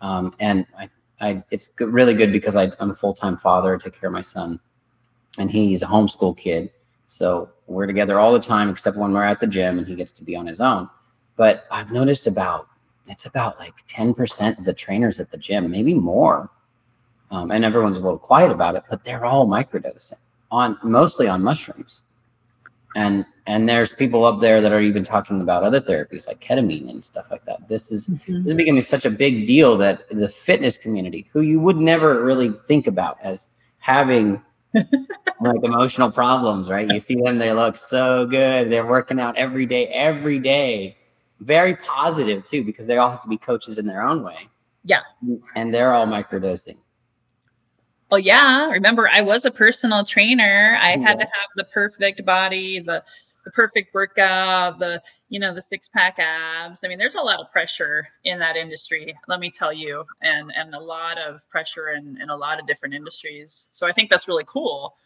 Um, 0.00 0.34
and 0.40 0.66
I, 0.76 0.90
I, 1.20 1.42
it's 1.50 1.70
really 1.80 2.14
good 2.14 2.32
because 2.32 2.56
I, 2.56 2.70
am 2.80 2.90
a 2.90 2.94
full 2.94 3.14
time 3.14 3.36
father, 3.36 3.74
I 3.74 3.78
take 3.78 3.98
care 3.98 4.08
of 4.08 4.12
my 4.12 4.22
son, 4.22 4.60
and 5.38 5.50
he's 5.50 5.82
a 5.82 5.86
homeschool 5.86 6.36
kid. 6.36 6.70
So 7.06 7.50
we're 7.66 7.86
together 7.86 8.18
all 8.18 8.32
the 8.32 8.40
time 8.40 8.68
except 8.68 8.96
when 8.96 9.12
we're 9.12 9.24
at 9.24 9.40
the 9.40 9.46
gym 9.46 9.78
and 9.78 9.86
he 9.86 9.94
gets 9.94 10.12
to 10.12 10.24
be 10.24 10.36
on 10.36 10.46
his 10.46 10.60
own. 10.60 10.88
But 11.36 11.66
I've 11.70 11.92
noticed 11.92 12.26
about 12.26 12.68
it's 13.08 13.26
about 13.26 13.58
like 13.58 13.74
10% 13.86 14.58
of 14.58 14.64
the 14.64 14.74
trainers 14.74 15.20
at 15.20 15.30
the 15.30 15.38
gym, 15.38 15.70
maybe 15.70 15.94
more. 15.94 16.50
Um, 17.30 17.50
and 17.50 17.64
everyone's 17.64 17.98
a 17.98 18.02
little 18.02 18.18
quiet 18.18 18.50
about 18.50 18.76
it, 18.76 18.84
but 18.88 19.04
they're 19.04 19.24
all 19.24 19.46
microdosing 19.46 20.14
on 20.50 20.78
mostly 20.82 21.28
on 21.28 21.42
mushrooms. 21.42 22.02
And 22.96 23.26
and 23.46 23.68
there's 23.68 23.92
people 23.92 24.24
up 24.24 24.40
there 24.40 24.60
that 24.60 24.72
are 24.72 24.80
even 24.80 25.04
talking 25.04 25.40
about 25.40 25.62
other 25.62 25.80
therapies 25.80 26.26
like 26.26 26.40
ketamine 26.40 26.88
and 26.90 27.04
stuff 27.04 27.30
like 27.30 27.44
that. 27.44 27.68
This 27.68 27.90
is 27.90 28.08
mm-hmm. 28.08 28.42
this 28.42 28.52
is 28.52 28.54
becoming 28.54 28.82
such 28.82 29.04
a 29.04 29.10
big 29.10 29.46
deal 29.46 29.76
that 29.76 30.08
the 30.08 30.28
fitness 30.28 30.78
community 30.78 31.28
who 31.32 31.42
you 31.42 31.60
would 31.60 31.76
never 31.76 32.24
really 32.24 32.52
think 32.66 32.86
about 32.86 33.18
as 33.22 33.48
having 33.78 34.42
like 34.74 35.62
emotional 35.62 36.10
problems 36.10 36.70
right? 36.70 36.88
You 36.90 36.98
see 36.98 37.16
them 37.16 37.38
they 37.38 37.52
look 37.52 37.76
so 37.76 38.26
good. 38.26 38.72
They're 38.72 38.86
working 38.86 39.20
out 39.20 39.36
every 39.36 39.66
day 39.66 39.88
every 39.88 40.38
day 40.38 40.97
very 41.40 41.76
positive 41.76 42.44
too 42.44 42.64
because 42.64 42.86
they 42.86 42.98
all 42.98 43.10
have 43.10 43.22
to 43.22 43.28
be 43.28 43.36
coaches 43.36 43.78
in 43.78 43.86
their 43.86 44.02
own 44.02 44.22
way 44.22 44.48
yeah 44.84 45.02
and 45.54 45.72
they're 45.72 45.94
all 45.94 46.06
microdosing 46.06 46.76
Oh 48.10 48.16
yeah, 48.16 48.70
remember 48.70 49.08
I 49.08 49.20
was 49.20 49.44
a 49.44 49.50
personal 49.50 50.02
trainer. 50.02 50.78
I 50.80 50.96
had 50.96 51.18
to 51.18 51.24
have 51.24 51.50
the 51.56 51.64
perfect 51.64 52.24
body, 52.24 52.78
the 52.80 53.04
the 53.44 53.50
perfect 53.50 53.92
workout, 53.92 54.78
the 54.78 55.02
you 55.28 55.38
know 55.38 55.54
the 55.54 55.60
six 55.60 55.88
pack 55.88 56.18
abs. 56.18 56.84
I 56.84 56.88
mean, 56.88 56.98
there's 56.98 57.16
a 57.16 57.20
lot 57.20 57.38
of 57.38 57.52
pressure 57.52 58.08
in 58.24 58.38
that 58.38 58.56
industry. 58.56 59.14
Let 59.26 59.40
me 59.40 59.50
tell 59.50 59.74
you, 59.74 60.04
and 60.22 60.50
and 60.56 60.74
a 60.74 60.80
lot 60.80 61.18
of 61.18 61.48
pressure 61.50 61.90
in 61.90 62.18
in 62.20 62.30
a 62.30 62.36
lot 62.36 62.58
of 62.58 62.66
different 62.66 62.94
industries. 62.94 63.68
So 63.72 63.86
I 63.86 63.92
think 63.92 64.08
that's 64.08 64.26
really 64.26 64.44
cool. 64.46 64.96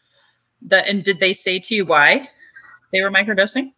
That 0.62 0.86
and 0.86 1.02
did 1.02 1.18
they 1.18 1.32
say 1.32 1.58
to 1.58 1.74
you 1.74 1.84
why 1.84 2.28
they 2.92 3.02
were 3.02 3.10
microdosing? 3.10 3.72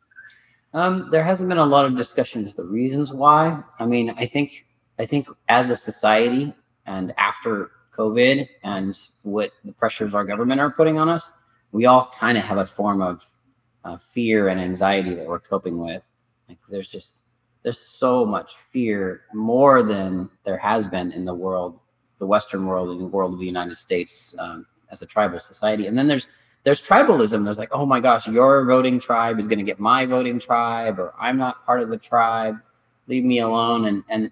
Um, 0.75 1.09
there 1.13 1.23
hasn't 1.23 1.49
been 1.49 1.59
a 1.59 1.65
lot 1.65 1.85
of 1.85 1.97
discussion 1.97 2.43
discussions 2.43 2.55
the 2.67 2.73
reasons 2.73 3.13
why. 3.13 3.63
I 3.79 3.87
mean, 3.87 4.11
I 4.17 4.27
think 4.27 4.67
I 4.99 5.07
think 5.07 5.29
as 5.49 5.71
a 5.71 5.77
society 5.77 6.53
and 6.85 7.15
after 7.17 7.71
COVID 7.97 8.49
and 8.65 8.99
what 9.23 9.51
the 9.65 9.73
pressures 9.73 10.15
our 10.15 10.25
government 10.25 10.61
are 10.61 10.71
putting 10.71 10.99
on 10.99 11.09
us, 11.09 11.31
we 11.71 11.87
all 11.87 12.11
kind 12.19 12.37
of 12.37 12.45
have 12.45 12.59
a 12.59 12.67
form 12.67 13.01
of 13.03 13.25
uh, 13.85 13.97
fear 13.97 14.49
and 14.49 14.61
anxiety 14.61 15.15
that 15.15 15.27
we're 15.27 15.39
coping 15.39 15.79
with. 15.79 16.03
Like 16.49 16.59
there's 16.69 16.91
just 16.91 17.23
there's 17.63 17.81
so 17.81 18.27
much 18.27 18.57
fear 18.73 19.23
more 19.33 19.83
than 19.83 20.29
there 20.45 20.59
has 20.59 20.89
been 20.89 21.13
in 21.13 21.25
the 21.25 21.35
world, 21.35 21.79
the 22.19 22.27
Western 22.27 22.67
world, 22.67 22.91
in 22.91 22.99
the 22.99 23.07
world 23.07 23.33
of 23.33 23.39
the 23.39 23.47
United 23.47 23.77
States 23.77 24.35
um, 24.41 24.67
as 24.91 25.03
a 25.03 25.07
tribal 25.07 25.39
society. 25.39 25.87
And 25.87 25.97
then 25.97 26.09
there's 26.09 26.27
there's 26.65 26.87
tribalism. 26.87 27.45
There's 27.45 27.59
like, 27.59 27.69
oh 27.73 27.87
my 27.87 28.01
gosh, 28.01 28.27
your 28.27 28.65
voting 28.65 28.99
tribe 28.99 29.39
is 29.39 29.47
going 29.47 29.59
to 29.59 29.65
get 29.65 29.79
my 29.79 30.07
voting 30.07 30.41
tribe, 30.41 30.99
or 30.99 31.15
I'm 31.19 31.37
not 31.37 31.65
part 31.65 31.81
of 31.81 31.91
the 31.91 31.99
tribe. 31.99 32.57
Leave 33.07 33.25
me 33.25 33.39
alone. 33.39 33.85
And 33.85 34.03
and 34.09 34.31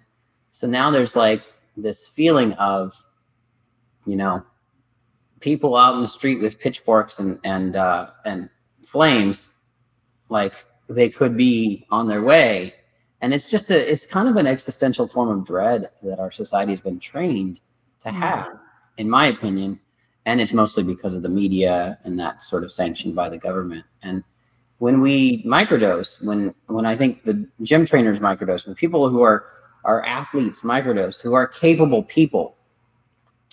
so 0.49 0.67
now 0.67 0.91
there's 0.91 1.15
like 1.15 1.43
this 1.77 2.07
feeling 2.07 2.53
of, 2.53 2.95
you 4.05 4.15
know, 4.15 4.43
people 5.39 5.75
out 5.75 5.95
in 5.95 6.01
the 6.01 6.07
street 6.07 6.41
with 6.41 6.59
pitchforks 6.59 7.19
and 7.19 7.39
and 7.43 7.75
uh, 7.75 8.07
and 8.25 8.49
flames, 8.83 9.53
like 10.29 10.65
they 10.89 11.09
could 11.09 11.37
be 11.37 11.85
on 11.91 12.07
their 12.07 12.23
way. 12.23 12.73
And 13.21 13.33
it's 13.33 13.49
just 13.49 13.69
a 13.69 13.91
it's 13.91 14.07
kind 14.07 14.27
of 14.27 14.37
an 14.37 14.47
existential 14.47 15.07
form 15.07 15.29
of 15.29 15.45
dread 15.45 15.91
that 16.01 16.19
our 16.19 16.31
society 16.31 16.71
has 16.71 16.81
been 16.81 16.99
trained 16.99 17.59
to 17.99 18.09
mm-hmm. 18.09 18.19
have, 18.19 18.57
in 18.97 19.07
my 19.07 19.27
opinion. 19.27 19.79
And 20.25 20.39
it's 20.39 20.53
mostly 20.53 20.83
because 20.83 21.15
of 21.15 21.21
the 21.21 21.29
media 21.29 21.97
and 22.03 22.17
that 22.19 22.43
sort 22.43 22.63
of 22.63 22.71
sanctioned 22.71 23.15
by 23.15 23.29
the 23.29 23.37
government. 23.37 23.85
And 24.03 24.23
when 24.77 25.01
we 25.01 25.43
microdose, 25.43 26.21
when 26.23 26.53
when 26.67 26.85
I 26.85 26.95
think 26.95 27.23
the 27.23 27.47
gym 27.61 27.85
trainers 27.85 28.19
microdose, 28.19 28.65
when 28.65 28.75
people 28.75 29.09
who 29.09 29.21
are 29.21 29.45
are 29.85 30.03
athletes 30.05 30.61
microdose, 30.61 31.21
who 31.21 31.33
are 31.33 31.47
capable 31.47 32.03
people, 32.03 32.57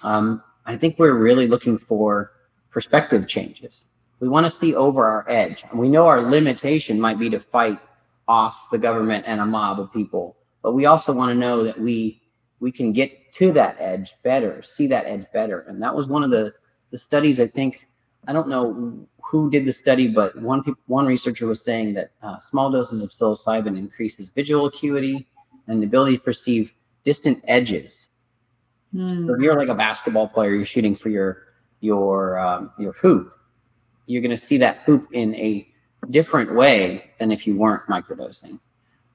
um, 0.02 0.42
I 0.66 0.76
think 0.76 0.98
we're 0.98 1.14
really 1.14 1.46
looking 1.46 1.78
for 1.78 2.32
perspective 2.70 3.28
changes. 3.28 3.86
We 4.20 4.28
want 4.28 4.46
to 4.46 4.50
see 4.50 4.74
over 4.74 5.04
our 5.04 5.24
edge. 5.28 5.64
We 5.72 5.88
know 5.88 6.06
our 6.06 6.20
limitation 6.20 7.00
might 7.00 7.18
be 7.18 7.30
to 7.30 7.40
fight 7.40 7.78
off 8.28 8.68
the 8.70 8.78
government 8.78 9.24
and 9.26 9.40
a 9.40 9.46
mob 9.46 9.80
of 9.80 9.92
people, 9.92 10.36
but 10.62 10.72
we 10.72 10.86
also 10.86 11.12
want 11.12 11.30
to 11.30 11.34
know 11.34 11.64
that 11.64 11.78
we 11.78 12.19
we 12.60 12.70
can 12.70 12.92
get 12.92 13.32
to 13.32 13.52
that 13.52 13.76
edge 13.78 14.14
better, 14.22 14.62
see 14.62 14.86
that 14.88 15.06
edge 15.06 15.26
better. 15.32 15.60
And 15.60 15.82
that 15.82 15.94
was 15.94 16.06
one 16.06 16.22
of 16.24 16.30
the 16.30 16.54
the 16.90 16.98
studies. 16.98 17.40
I 17.40 17.46
think 17.46 17.88
I 18.28 18.32
don't 18.32 18.48
know 18.48 19.06
who 19.22 19.50
did 19.50 19.64
the 19.64 19.72
study, 19.72 20.08
but 20.08 20.36
one 20.40 20.62
one 20.86 21.06
researcher 21.06 21.46
was 21.46 21.62
saying 21.62 21.94
that 21.94 22.12
uh, 22.22 22.38
small 22.38 22.70
doses 22.70 23.02
of 23.02 23.10
psilocybin 23.10 23.78
increases 23.78 24.28
visual 24.30 24.66
acuity 24.66 25.26
and 25.66 25.82
the 25.82 25.86
ability 25.86 26.18
to 26.18 26.22
perceive 26.22 26.72
distant 27.02 27.42
edges 27.48 28.10
Mm. 28.94 29.26
So 29.26 29.34
if 29.34 29.40
you're 29.40 29.56
like 29.56 29.68
a 29.68 29.74
basketball 29.74 30.28
player, 30.28 30.54
you're 30.54 30.66
shooting 30.66 30.94
for 30.94 31.08
your 31.08 31.44
your 31.80 32.38
um, 32.38 32.72
your 32.78 32.92
hoop, 32.92 33.32
you're 34.06 34.22
going 34.22 34.30
to 34.30 34.36
see 34.36 34.56
that 34.58 34.78
hoop 34.78 35.08
in 35.12 35.34
a 35.36 35.66
different 36.10 36.54
way 36.54 37.10
than 37.18 37.30
if 37.30 37.46
you 37.46 37.56
weren't 37.56 37.86
microdosing. 37.86 38.58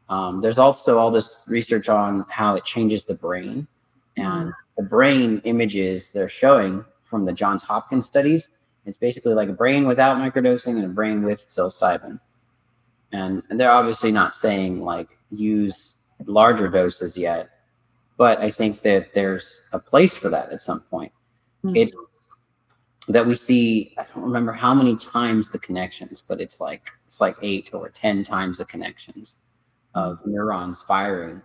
Um, 0.09 0.41
there's 0.41 0.59
also 0.59 0.97
all 0.97 1.11
this 1.11 1.43
research 1.47 1.89
on 1.89 2.25
how 2.29 2.55
it 2.55 2.63
changes 2.63 3.05
the 3.05 3.15
brain, 3.15 3.67
and 4.17 4.53
the 4.77 4.83
brain 4.83 5.41
images 5.45 6.11
they're 6.11 6.29
showing 6.29 6.85
from 7.03 7.25
the 7.25 7.33
Johns 7.33 7.63
Hopkins 7.63 8.05
studies. 8.05 8.51
It's 8.85 8.97
basically 8.97 9.33
like 9.33 9.49
a 9.49 9.53
brain 9.53 9.87
without 9.87 10.17
microdosing 10.17 10.75
and 10.75 10.85
a 10.85 10.89
brain 10.89 11.23
with 11.23 11.47
psilocybin. 11.47 12.19
And, 13.11 13.41
and 13.49 13.59
they're 13.59 13.71
obviously 13.71 14.11
not 14.11 14.35
saying 14.35 14.81
like 14.81 15.09
use 15.31 15.95
larger 16.25 16.67
doses 16.69 17.17
yet, 17.17 17.49
but 18.17 18.39
I 18.39 18.51
think 18.51 18.81
that 18.81 19.13
there's 19.13 19.61
a 19.71 19.79
place 19.79 20.15
for 20.15 20.29
that 20.29 20.51
at 20.51 20.61
some 20.61 20.81
point. 20.81 21.11
Mm-hmm. 21.63 21.75
It's 21.77 21.97
that 23.07 23.25
we 23.25 23.35
see, 23.35 23.93
I 23.97 24.05
don't 24.13 24.23
remember 24.23 24.51
how 24.51 24.73
many 24.73 24.95
times 24.97 25.51
the 25.51 25.59
connections, 25.59 26.23
but 26.27 26.41
it's 26.41 26.59
like 26.59 26.89
it's 27.07 27.21
like 27.21 27.35
eight 27.41 27.71
or 27.73 27.89
ten 27.89 28.23
times 28.23 28.57
the 28.57 28.65
connections 28.65 29.37
of 29.95 30.23
neurons 30.25 30.81
firing 30.81 31.41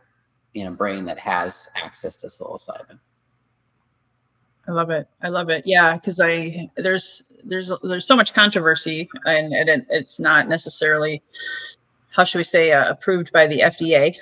in 0.54 0.66
a 0.66 0.70
brain 0.70 1.04
that 1.06 1.18
has 1.18 1.68
access 1.76 2.16
to 2.16 2.26
psilocybin. 2.26 2.98
I 4.68 4.72
love 4.72 4.90
it. 4.90 5.08
I 5.22 5.28
love 5.28 5.48
it. 5.48 5.64
Yeah, 5.66 5.94
because 5.94 6.20
I 6.20 6.68
there's 6.76 7.22
there's 7.44 7.72
there's 7.82 8.06
so 8.06 8.16
much 8.16 8.34
controversy, 8.34 9.08
and, 9.24 9.52
and 9.52 9.68
it, 9.68 9.86
it's 9.88 10.20
not 10.20 10.48
necessarily 10.48 11.22
how 12.10 12.24
should 12.24 12.38
we 12.38 12.44
say 12.44 12.72
uh, 12.72 12.90
approved 12.90 13.32
by 13.32 13.46
the 13.46 13.60
FDA, 13.60 14.16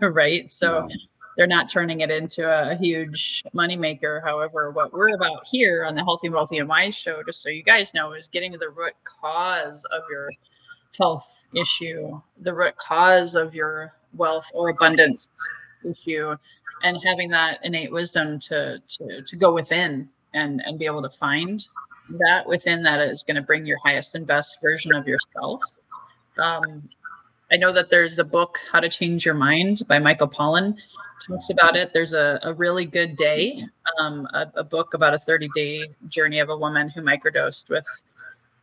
right? 0.00 0.50
So 0.50 0.88
they're 1.36 1.46
not 1.46 1.68
turning 1.68 2.00
it 2.00 2.10
into 2.10 2.48
a 2.48 2.76
huge 2.76 3.42
moneymaker. 3.54 4.22
However, 4.22 4.70
what 4.70 4.92
we're 4.92 5.14
about 5.14 5.46
here 5.46 5.84
on 5.84 5.94
the 5.94 6.04
Healthy, 6.04 6.28
Wealthy, 6.28 6.58
and 6.58 6.68
Wise 6.68 6.94
show, 6.94 7.22
just 7.24 7.42
so 7.42 7.48
you 7.48 7.62
guys 7.62 7.94
know, 7.94 8.12
is 8.12 8.28
getting 8.28 8.52
to 8.52 8.58
the 8.58 8.68
root 8.68 8.94
cause 9.04 9.84
of 9.86 10.02
your 10.10 10.30
health 10.98 11.44
issue, 11.54 12.20
the 12.40 12.54
root 12.54 12.76
cause 12.76 13.34
of 13.34 13.54
your 13.54 13.92
wealth 14.14 14.50
or 14.54 14.68
abundance 14.68 15.28
issue, 15.84 16.36
and 16.82 16.98
having 17.04 17.30
that 17.30 17.58
innate 17.62 17.92
wisdom 17.92 18.38
to 18.40 18.80
to, 18.88 19.22
to 19.22 19.36
go 19.36 19.52
within 19.52 20.08
and 20.32 20.62
and 20.64 20.78
be 20.78 20.86
able 20.86 21.02
to 21.02 21.10
find 21.10 21.66
that 22.18 22.46
within 22.46 22.82
that 22.82 23.00
is 23.00 23.22
going 23.22 23.36
to 23.36 23.42
bring 23.42 23.64
your 23.66 23.78
highest 23.84 24.14
and 24.14 24.26
best 24.26 24.60
version 24.60 24.94
of 24.94 25.06
yourself. 25.08 25.62
Um, 26.38 26.88
I 27.50 27.56
know 27.56 27.72
that 27.72 27.88
there's 27.88 28.16
the 28.16 28.24
book 28.24 28.60
How 28.70 28.80
to 28.80 28.88
Change 28.88 29.24
Your 29.24 29.34
Mind 29.34 29.82
by 29.88 29.98
Michael 29.98 30.28
Pollan 30.28 30.76
talks 31.26 31.50
about 31.50 31.76
it. 31.76 31.92
There's 31.92 32.12
a, 32.12 32.38
a 32.42 32.52
really 32.52 32.84
good 32.84 33.16
day, 33.16 33.64
um, 33.98 34.28
a, 34.34 34.50
a, 34.56 34.64
book 34.64 34.94
about 34.94 35.14
a 35.14 35.18
30 35.18 35.48
day 35.54 35.86
journey 36.08 36.38
of 36.38 36.48
a 36.48 36.56
woman 36.56 36.88
who 36.88 37.00
microdosed 37.00 37.68
with 37.68 37.86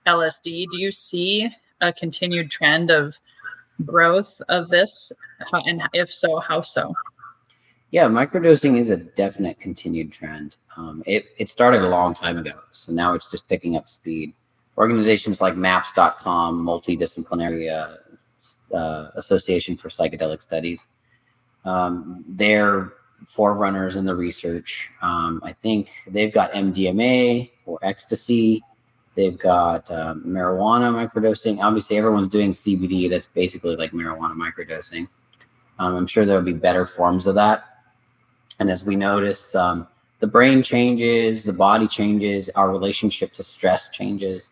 LSD. 0.06 0.65
Do 0.72 0.80
you 0.80 0.91
see 0.91 1.50
a 1.82 1.91
continued 1.91 2.52
trend 2.52 2.89
of 2.91 3.20
growth 3.86 4.41
of 4.50 4.70
this? 4.70 5.12
And 5.52 5.82
if 5.94 6.13
so, 6.13 6.39
how 6.39 6.62
so? 6.62 6.94
Yeah, 7.91 8.08
microdosing 8.08 8.78
is 8.78 8.89
a 8.89 8.98
definite 8.98 9.60
continued 9.60 10.13
trend. 10.13 10.58
Um, 10.78 11.04
it, 11.06 11.26
it 11.38 11.50
started 11.50 11.82
a 11.82 11.89
long 11.89 12.13
time 12.13 12.38
ago, 12.38 12.54
so 12.72 12.94
now 12.94 13.13
it's 13.13 13.30
just 13.30 13.50
picking 13.50 13.76
up 13.76 13.89
speed. 13.89 14.34
Organizations 14.78 15.41
like 15.41 15.58
MAPS.com, 15.58 16.65
Multidisciplinary 16.65 17.70
uh, 17.70 18.76
uh, 18.76 19.12
Association 19.15 19.76
for 19.76 19.89
Psychedelic 19.89 20.41
Studies, 20.41 20.88
um, 21.65 22.24
they're 22.28 22.94
forerunners 23.28 23.98
in 23.98 24.06
the 24.06 24.15
research. 24.15 24.89
Um, 25.02 25.41
I 25.44 25.52
think 25.52 25.89
they've 26.08 26.34
got 26.34 26.54
MDMA 26.54 27.52
or 27.65 27.78
ecstasy. 27.82 28.63
They've 29.15 29.38
got 29.38 29.89
um, 29.91 30.24
marijuana 30.24 30.91
microdosing. 30.93 31.62
Obviously, 31.62 31.97
everyone's 31.97 32.30
doing 32.30 32.52
CBD. 32.52 33.10
That's 33.10 33.26
basically 33.26 33.76
like 33.76 33.91
marijuana 33.91 34.36
microdosing. 34.36 35.08
Um, 35.80 35.95
I'm 35.95 36.08
sure 36.08 36.26
there'll 36.26 36.43
be 36.43 36.54
better 36.54 36.86
forms 36.86 37.28
of 37.28 37.36
that. 37.36 37.65
And 38.60 38.69
as 38.69 38.86
we 38.86 38.95
notice, 38.95 39.54
um, 39.56 39.88
the 40.19 40.28
brain 40.28 40.62
changes, 40.63 41.43
the 41.43 41.54
body 41.54 41.88
changes, 41.88 42.50
our 42.52 42.69
relationship 42.69 43.34
to 43.34 43.43
stress 43.43 43.89
changes. 43.89 44.52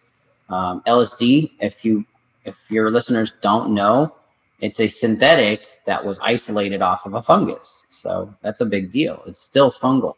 Um, 0.49 0.81
LSD, 0.87 1.51
if 1.59 1.85
you 1.85 2.05
if 2.43 2.57
your 2.69 2.89
listeners 2.89 3.33
don't 3.41 3.73
know, 3.73 4.15
it's 4.59 4.79
a 4.79 4.87
synthetic 4.87 5.65
that 5.85 6.03
was 6.03 6.19
isolated 6.19 6.81
off 6.81 7.05
of 7.05 7.13
a 7.13 7.21
fungus. 7.21 7.85
So 7.89 8.33
that's 8.41 8.61
a 8.61 8.65
big 8.65 8.91
deal. 8.91 9.23
It's 9.27 9.39
still 9.39 9.71
fungal, 9.71 10.15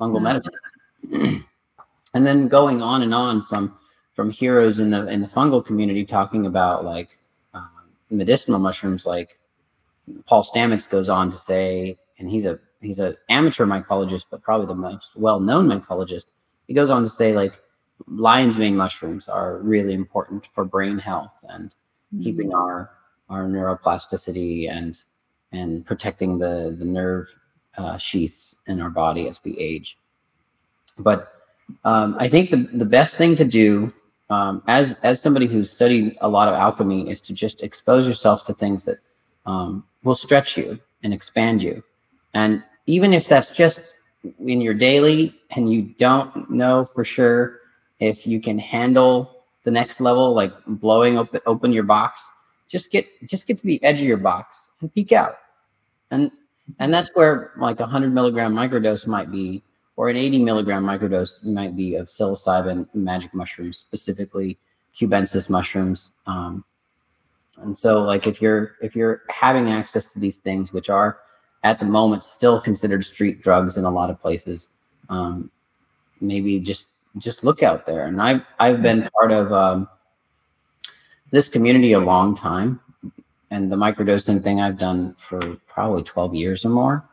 fungal 0.00 0.20
mm-hmm. 0.20 0.22
medicine. 0.22 1.44
and 2.14 2.26
then 2.26 2.48
going 2.48 2.82
on 2.82 3.02
and 3.02 3.14
on 3.14 3.44
from 3.44 3.76
from 4.12 4.30
heroes 4.30 4.80
in 4.80 4.90
the 4.90 5.06
in 5.08 5.20
the 5.20 5.28
fungal 5.28 5.64
community 5.64 6.04
talking 6.04 6.46
about 6.46 6.84
like 6.84 7.18
um, 7.54 7.68
medicinal 8.10 8.58
mushrooms 8.58 9.06
like 9.06 9.38
Paul 10.26 10.42
Stamets 10.42 10.88
goes 10.88 11.08
on 11.08 11.30
to 11.30 11.36
say, 11.36 11.98
and 12.18 12.30
he's 12.30 12.46
a 12.46 12.58
he's 12.80 12.98
an 12.98 13.16
amateur 13.28 13.66
mycologist, 13.66 14.26
but 14.30 14.42
probably 14.42 14.66
the 14.66 14.74
most 14.74 15.16
well-known 15.16 15.66
mycologist. 15.68 16.26
He 16.66 16.74
goes 16.74 16.90
on 16.90 17.02
to 17.02 17.08
say 17.08 17.32
like 17.32 17.60
lion's 18.06 18.58
mane 18.58 18.76
mushrooms 18.76 19.28
are 19.28 19.58
really 19.58 19.92
important 19.92 20.46
for 20.54 20.64
brain 20.64 20.98
health 20.98 21.44
and 21.48 21.70
mm-hmm. 22.12 22.22
keeping 22.22 22.54
our 22.54 22.90
our 23.28 23.44
neuroplasticity 23.44 24.70
and 24.70 25.02
and 25.52 25.86
protecting 25.86 26.38
the 26.38 26.74
the 26.78 26.84
nerve 26.84 27.34
uh, 27.76 27.96
sheaths 27.96 28.56
in 28.66 28.80
our 28.80 28.90
body 28.90 29.28
as 29.28 29.42
we 29.44 29.56
age. 29.58 29.96
But 30.98 31.39
um, 31.84 32.16
I 32.18 32.28
think 32.28 32.50
the 32.50 32.68
the 32.72 32.84
best 32.84 33.16
thing 33.16 33.36
to 33.36 33.44
do 33.44 33.92
um, 34.28 34.62
as 34.66 34.94
as 35.02 35.20
somebody 35.20 35.46
who's 35.46 35.70
studied 35.70 36.16
a 36.20 36.28
lot 36.28 36.48
of 36.48 36.54
alchemy 36.54 37.08
is 37.08 37.20
to 37.22 37.32
just 37.32 37.62
expose 37.62 38.06
yourself 38.06 38.44
to 38.46 38.54
things 38.54 38.84
that 38.84 38.98
um, 39.46 39.84
will 40.04 40.14
stretch 40.14 40.56
you 40.56 40.78
and 41.02 41.12
expand 41.12 41.62
you, 41.62 41.82
and 42.34 42.62
even 42.86 43.12
if 43.12 43.26
that's 43.26 43.50
just 43.50 43.94
in 44.46 44.60
your 44.60 44.74
daily 44.74 45.34
and 45.50 45.72
you 45.72 45.82
don't 45.96 46.50
know 46.50 46.84
for 46.94 47.04
sure 47.04 47.60
if 48.00 48.26
you 48.26 48.38
can 48.38 48.58
handle 48.58 49.44
the 49.64 49.70
next 49.70 50.00
level, 50.00 50.34
like 50.34 50.52
blowing 50.66 51.16
open, 51.16 51.40
open 51.46 51.72
your 51.72 51.84
box 51.84 52.30
just 52.70 52.90
get 52.90 53.06
just 53.26 53.46
get 53.46 53.58
to 53.58 53.66
the 53.66 53.82
edge 53.82 54.00
of 54.00 54.06
your 54.06 54.16
box 54.16 54.70
and 54.80 54.94
peek 54.94 55.12
out. 55.12 55.38
And 56.10 56.30
and 56.78 56.94
that's 56.94 57.14
where 57.14 57.52
like 57.56 57.80
a 57.80 57.82
100 57.82 58.14
milligram 58.14 58.54
microdose 58.54 59.06
might 59.06 59.30
be 59.30 59.62
or 60.00 60.08
an 60.08 60.16
80 60.16 60.38
milligram 60.38 60.82
microdose 60.82 61.44
might 61.44 61.76
be 61.76 61.94
of 61.96 62.06
psilocybin 62.06 62.88
magic 62.94 63.34
mushrooms, 63.34 63.76
specifically 63.76 64.58
cubensis 64.94 65.50
mushrooms. 65.50 66.12
Um, 66.26 66.64
and 67.58 67.76
so, 67.76 68.00
like 68.02 68.26
if 68.26 68.40
you're 68.40 68.76
if 68.80 68.96
you're 68.96 69.24
having 69.28 69.68
access 69.68 70.06
to 70.06 70.18
these 70.18 70.38
things, 70.38 70.72
which 70.72 70.88
are 70.88 71.18
at 71.64 71.78
the 71.78 71.84
moment 71.84 72.24
still 72.24 72.58
considered 72.58 73.04
street 73.04 73.42
drugs 73.42 73.76
in 73.76 73.84
a 73.84 73.90
lot 73.90 74.08
of 74.08 74.18
places, 74.18 74.70
um, 75.10 75.50
maybe 76.22 76.58
just 76.60 76.86
just 77.18 77.44
look 77.44 77.62
out 77.62 77.84
there. 77.84 78.06
And 78.06 78.22
I've 78.22 78.40
I've 78.58 78.80
been 78.80 79.06
part 79.20 79.32
of 79.32 79.52
um, 79.52 79.86
this 81.30 81.50
community 81.50 81.92
a 81.92 82.00
long 82.00 82.34
time, 82.34 82.80
and 83.50 83.70
the 83.70 83.76
microdosing 83.76 84.42
thing 84.42 84.62
I've 84.62 84.78
done 84.78 85.12
for 85.16 85.58
probably 85.66 86.04
12 86.04 86.34
years 86.34 86.64
or 86.64 86.70
more, 86.70 87.04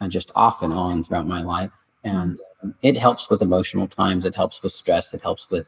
and 0.00 0.10
just 0.10 0.32
off 0.34 0.62
and 0.62 0.72
on 0.72 1.02
throughout 1.02 1.26
my 1.26 1.42
life. 1.42 1.72
And 2.04 2.38
um, 2.62 2.74
it 2.82 2.96
helps 2.96 3.30
with 3.30 3.42
emotional 3.42 3.86
times. 3.86 4.26
It 4.26 4.34
helps 4.34 4.62
with 4.62 4.72
stress. 4.72 5.14
It 5.14 5.22
helps 5.22 5.50
with 5.50 5.66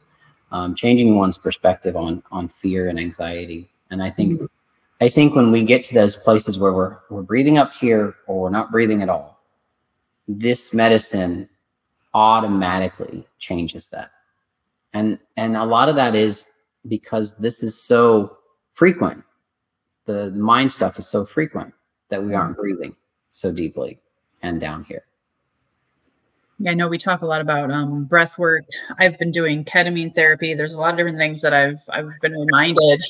um, 0.51 0.75
changing 0.75 1.17
one's 1.17 1.39
perspective 1.39 1.97
on 1.97 2.23
on 2.31 2.49
fear 2.49 2.89
and 2.89 2.99
anxiety. 2.99 3.71
And 3.91 4.03
I 4.03 4.11
think 4.11 4.35
mm-hmm. 4.35 4.47
I 5.01 5.09
think 5.09 5.35
when 5.35 5.51
we 5.51 5.63
get 5.63 5.85
to 5.85 5.95
those 5.95 6.17
places 6.17 6.59
where 6.59 6.73
we're 6.73 6.99
we're 7.11 7.23
breathing 7.23 7.59
up 7.59 7.73
here 7.73 8.15
or 8.27 8.43
we're 8.43 8.51
not 8.51 8.71
breathing 8.71 9.03
at 9.03 9.09
all, 9.09 9.43
this 10.29 10.73
medicine 10.73 11.49
automatically 12.15 13.27
changes 13.39 13.91
that. 13.91 14.11
And 14.93 15.19
and 15.37 15.57
a 15.57 15.65
lot 15.65 15.89
of 15.89 15.97
that 15.97 16.15
is 16.15 16.51
because 16.89 17.37
this 17.37 17.63
is 17.63 17.81
so 17.81 18.39
frequent. 18.73 19.25
The 20.07 20.31
mind 20.31 20.71
stuff 20.73 20.99
is 20.99 21.09
so 21.09 21.25
frequent 21.25 21.73
that 22.11 22.23
we 22.23 22.35
aren't 22.35 22.57
breathing 22.57 22.95
so 23.31 23.53
deeply 23.53 23.99
and 24.43 24.61
down 24.61 24.85
here. 24.85 25.05
I 26.67 26.75
know 26.75 26.89
we 26.89 26.99
talk 26.99 27.23
a 27.23 27.27
lot 27.27 27.41
about 27.41 27.71
um, 27.71 28.05
breath 28.05 28.39
work. 28.39 28.65
I've 28.99 29.19
been 29.19 29.31
doing 29.31 29.65
ketamine 29.65 30.15
therapy. 30.15 30.55
There's 30.55 30.75
a 30.75 30.79
lot 30.79 30.91
of 30.91 30.97
different 30.97 31.19
things 31.19 31.43
that 31.43 31.53
I've 31.53 31.83
I've 31.89 32.19
been 32.21 32.33
reminded. 32.33 33.05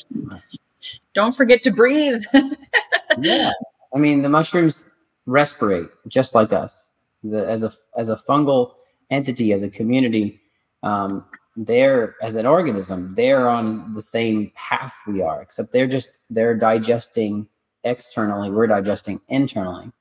Don't 1.13 1.35
forget 1.35 1.61
to 1.63 1.71
breathe. 1.71 2.23
yeah, 3.19 3.51
I 3.93 3.97
mean 3.97 4.21
the 4.21 4.29
mushrooms 4.29 4.89
respirate 5.27 5.89
just 6.07 6.35
like 6.35 6.53
us. 6.53 6.89
The, 7.23 7.47
as 7.47 7.63
a 7.63 7.71
as 7.97 8.09
a 8.09 8.15
fungal 8.15 8.73
entity, 9.09 9.53
as 9.53 9.63
a 9.63 9.69
community, 9.69 10.41
um, 10.83 11.25
they're 11.55 12.15
as 12.21 12.35
an 12.35 12.45
organism, 12.45 13.15
they're 13.15 13.47
on 13.47 13.93
the 13.93 14.01
same 14.01 14.51
path 14.55 14.95
we 15.07 15.21
are, 15.21 15.41
except 15.41 15.71
they're 15.71 15.87
just 15.87 16.19
they're 16.29 16.55
digesting 16.55 17.47
externally. 17.83 18.49
We're 18.49 18.67
digesting 18.67 19.21
internally. 19.29 19.91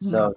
So 0.00 0.34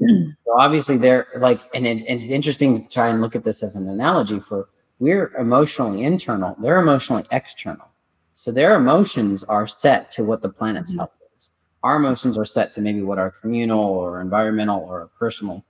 so 0.00 0.58
obviously 0.58 0.96
they're 0.96 1.26
like 1.36 1.60
and 1.74 1.86
it, 1.86 2.02
it's 2.08 2.24
interesting 2.24 2.82
to 2.82 2.88
try 2.88 3.08
and 3.08 3.20
look 3.20 3.36
at 3.36 3.44
this 3.44 3.62
as 3.62 3.76
an 3.76 3.88
analogy 3.88 4.40
for 4.40 4.68
we're 4.98 5.34
emotionally 5.36 6.02
internal 6.02 6.56
they're 6.60 6.80
emotionally 6.80 7.24
external. 7.30 7.88
So 8.36 8.50
their 8.50 8.74
emotions 8.74 9.44
are 9.44 9.66
set 9.66 10.10
to 10.12 10.24
what 10.24 10.42
the 10.42 10.48
planet's 10.48 10.92
mm-hmm. 10.92 11.00
health 11.00 11.12
is. 11.36 11.50
Our 11.82 11.96
emotions 11.96 12.36
are 12.36 12.44
set 12.44 12.72
to 12.74 12.80
maybe 12.80 13.02
what 13.02 13.18
our 13.18 13.30
communal 13.30 13.80
or 13.80 14.20
environmental 14.20 14.80
or 14.80 15.08
personal 15.18 15.64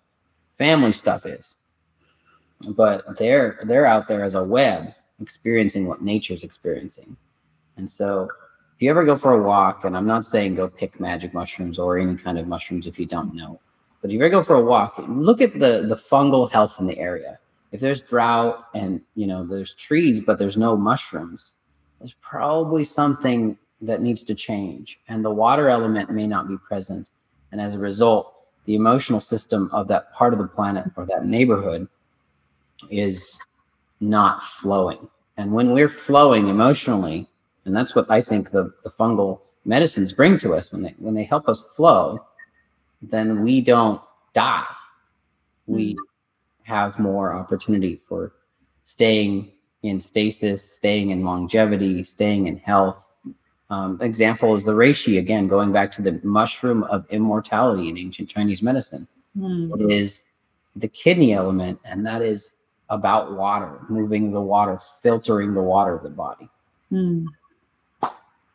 family 0.57 0.93
stuff 0.93 1.27
is. 1.27 1.57
But 2.61 3.19
they're 3.19 3.59
they're 3.65 3.87
out 3.87 4.09
there 4.09 4.25
as 4.25 4.35
a 4.35 4.45
web 4.45 4.95
experiencing 5.21 5.87
what 5.87 6.03
nature's 6.03 6.45
experiencing. 6.45 7.17
And 7.77 7.91
so 7.91 8.29
if 8.75 8.83
you 8.83 8.91
ever 8.91 9.05
go 9.05 9.17
for 9.17 9.35
a 9.35 9.43
walk 9.43 9.85
and 9.85 9.97
i'm 9.97 10.07
not 10.07 10.27
saying 10.27 10.55
go 10.55 10.69
pick 10.69 10.99
magic 10.99 11.33
mushrooms 11.33 11.79
or 11.79 11.99
any 11.99 12.17
kind 12.17 12.39
of 12.39 12.47
mushrooms 12.47 12.87
if 12.87 12.99
you 12.99 13.07
don't 13.07 13.35
know 13.35 13.61
but 14.05 14.11
if 14.11 14.21
you 14.21 14.29
go 14.29 14.45
for 14.45 14.57
a 14.57 14.63
walk, 14.63 14.97
look 15.09 15.41
at 15.41 15.55
the 15.55 15.87
the 15.89 15.97
fungal 15.97 16.51
health 16.51 16.77
in 16.79 16.87
the 16.87 16.99
area. 16.99 17.39
If 17.73 17.81
there's 17.81 18.03
drought 18.03 18.67
and 18.75 19.01
you 19.15 19.27
know 19.27 19.47
there's 19.47 19.75
trees 19.75 20.21
but 20.21 20.39
there's 20.39 20.59
no 20.59 20.77
mushrooms, 20.77 21.55
there's 22.01 22.13
probably 22.21 22.85
something 22.85 23.57
that 23.81 24.03
needs 24.03 24.23
to 24.25 24.35
change, 24.35 25.01
and 25.09 25.25
the 25.25 25.31
water 25.31 25.71
element 25.71 26.11
may 26.11 26.27
not 26.27 26.49
be 26.49 26.59
present, 26.59 27.09
and 27.51 27.63
as 27.63 27.77
a 27.77 27.79
result, 27.79 28.35
the 28.67 28.75
emotional 28.75 29.21
system 29.21 29.71
of 29.73 29.89
that 29.89 30.13
part 30.13 30.35
of 30.35 30.39
the 30.39 30.49
planet 30.49 30.85
or 30.97 31.07
that 31.07 31.25
neighborhood 31.25 31.89
is 32.91 33.41
not 34.01 34.43
flowing. 34.43 35.09
And 35.39 35.51
when 35.51 35.71
we're 35.71 35.89
flowing 35.89 36.49
emotionally, 36.49 37.27
and 37.65 37.75
that's 37.75 37.95
what 37.95 38.11
I 38.11 38.21
think 38.21 38.51
the, 38.51 38.71
the 38.83 38.91
fungal 38.91 39.41
medicines 39.65 40.13
bring 40.13 40.37
to 40.41 40.53
us 40.53 40.73
when 40.73 40.83
they 40.83 40.95
when 40.99 41.15
they 41.15 41.25
help 41.25 41.49
us 41.49 41.63
flow, 41.75 42.23
then 43.11 43.43
we 43.43 43.61
don't 43.61 44.01
die. 44.33 44.65
We 45.67 45.95
mm-hmm. 45.95 46.73
have 46.73 46.99
more 46.99 47.35
opportunity 47.35 47.97
for 47.97 48.35
staying 48.85 49.53
in 49.83 50.01
stasis, 50.01 50.77
staying 50.77 51.11
in 51.11 51.23
longevity, 51.23 52.03
staying 52.03 52.47
in 52.47 52.57
health. 52.59 53.13
Um, 53.71 53.99
example 54.01 54.55
is 54.55 54.65
the 54.65 54.73
reishi, 54.73 55.19
again, 55.19 55.49
going 55.49 55.73
back 55.73 55.91
to 55.93 56.03
the 56.03 56.21
mushroom 56.23 56.85
of 56.85 57.07
immortality 57.11 57.89
in 57.89 57.99
ancient 57.99 58.29
Chinese 58.29 58.63
medicine. 58.63 59.09
Mm. 59.37 59.81
It 59.81 59.93
is 59.93 60.25
the 60.77 60.89
kidney 60.89 61.33
element, 61.33 61.81
and 61.85 62.07
that 62.07 62.23
is 62.23 62.53
about 62.89 63.33
water, 63.33 63.81
moving 63.89 64.31
the 64.31 64.41
water, 64.41 64.79
filtering 65.03 65.55
the 65.55 65.63
water 65.63 65.95
of 65.95 66.03
the 66.03 66.11
body. 66.11 66.49
Mm. 66.93 67.27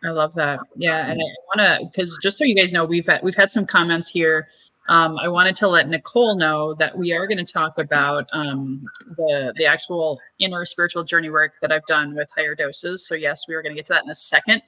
I 0.04 0.12
love 0.12 0.34
that. 0.36 0.60
Yeah, 0.76 1.08
and 1.08 1.20
I 1.20 1.58
want 1.58 1.82
to 1.82 1.86
because 1.86 2.18
just 2.22 2.38
so 2.38 2.46
you 2.46 2.56
guys 2.56 2.72
know, 2.72 2.86
we've 2.86 3.06
had, 3.06 3.22
we've 3.22 3.36
had 3.36 3.52
some 3.52 3.66
comments 3.66 4.10
here. 4.10 4.48
Um, 4.88 5.20
I 5.20 5.28
wanted 5.28 5.56
to 5.58 5.68
let 5.68 5.88
Nicole 5.88 6.36
know 6.36 6.74
that 6.76 6.98
we 6.98 7.12
are 7.14 7.28
going 7.28 7.38
to 7.38 7.54
talk 7.54 7.78
about 7.78 8.28
um, 8.34 8.84
the 9.18 9.54
the 9.58 9.66
actual 9.66 10.20
inner 10.40 10.66
spiritual 10.66 11.04
journey 11.04 11.30
work 11.30 11.54
that 11.62 11.72
I've 11.72 11.86
done 11.86 12.16
with 12.16 12.30
higher 12.36 12.56
doses. 12.56 13.06
So 13.06 13.14
yes, 13.14 13.46
we 13.48 13.56
are 13.56 13.62
going 13.62 13.74
to 13.74 13.76
get 13.76 13.86
to 13.88 13.94
that 13.94 14.04
in 14.04 14.08
the 14.08 14.16
second 14.16 14.62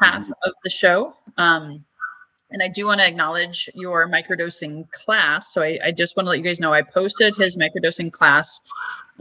half 0.00 0.22
mm-hmm. 0.22 0.32
of 0.44 0.52
the 0.62 0.70
show. 0.70 1.14
Um, 1.36 1.84
and 2.50 2.62
I 2.62 2.68
do 2.68 2.86
want 2.86 3.00
to 3.00 3.06
acknowledge 3.06 3.70
your 3.74 4.08
microdosing 4.08 4.90
class. 4.90 5.52
So 5.52 5.62
I, 5.62 5.78
I, 5.84 5.90
just 5.92 6.16
want 6.16 6.26
to 6.26 6.30
let 6.30 6.38
you 6.38 6.44
guys 6.44 6.60
know 6.60 6.72
I 6.72 6.82
posted 6.82 7.36
his 7.36 7.56
microdosing 7.56 8.12
class 8.12 8.60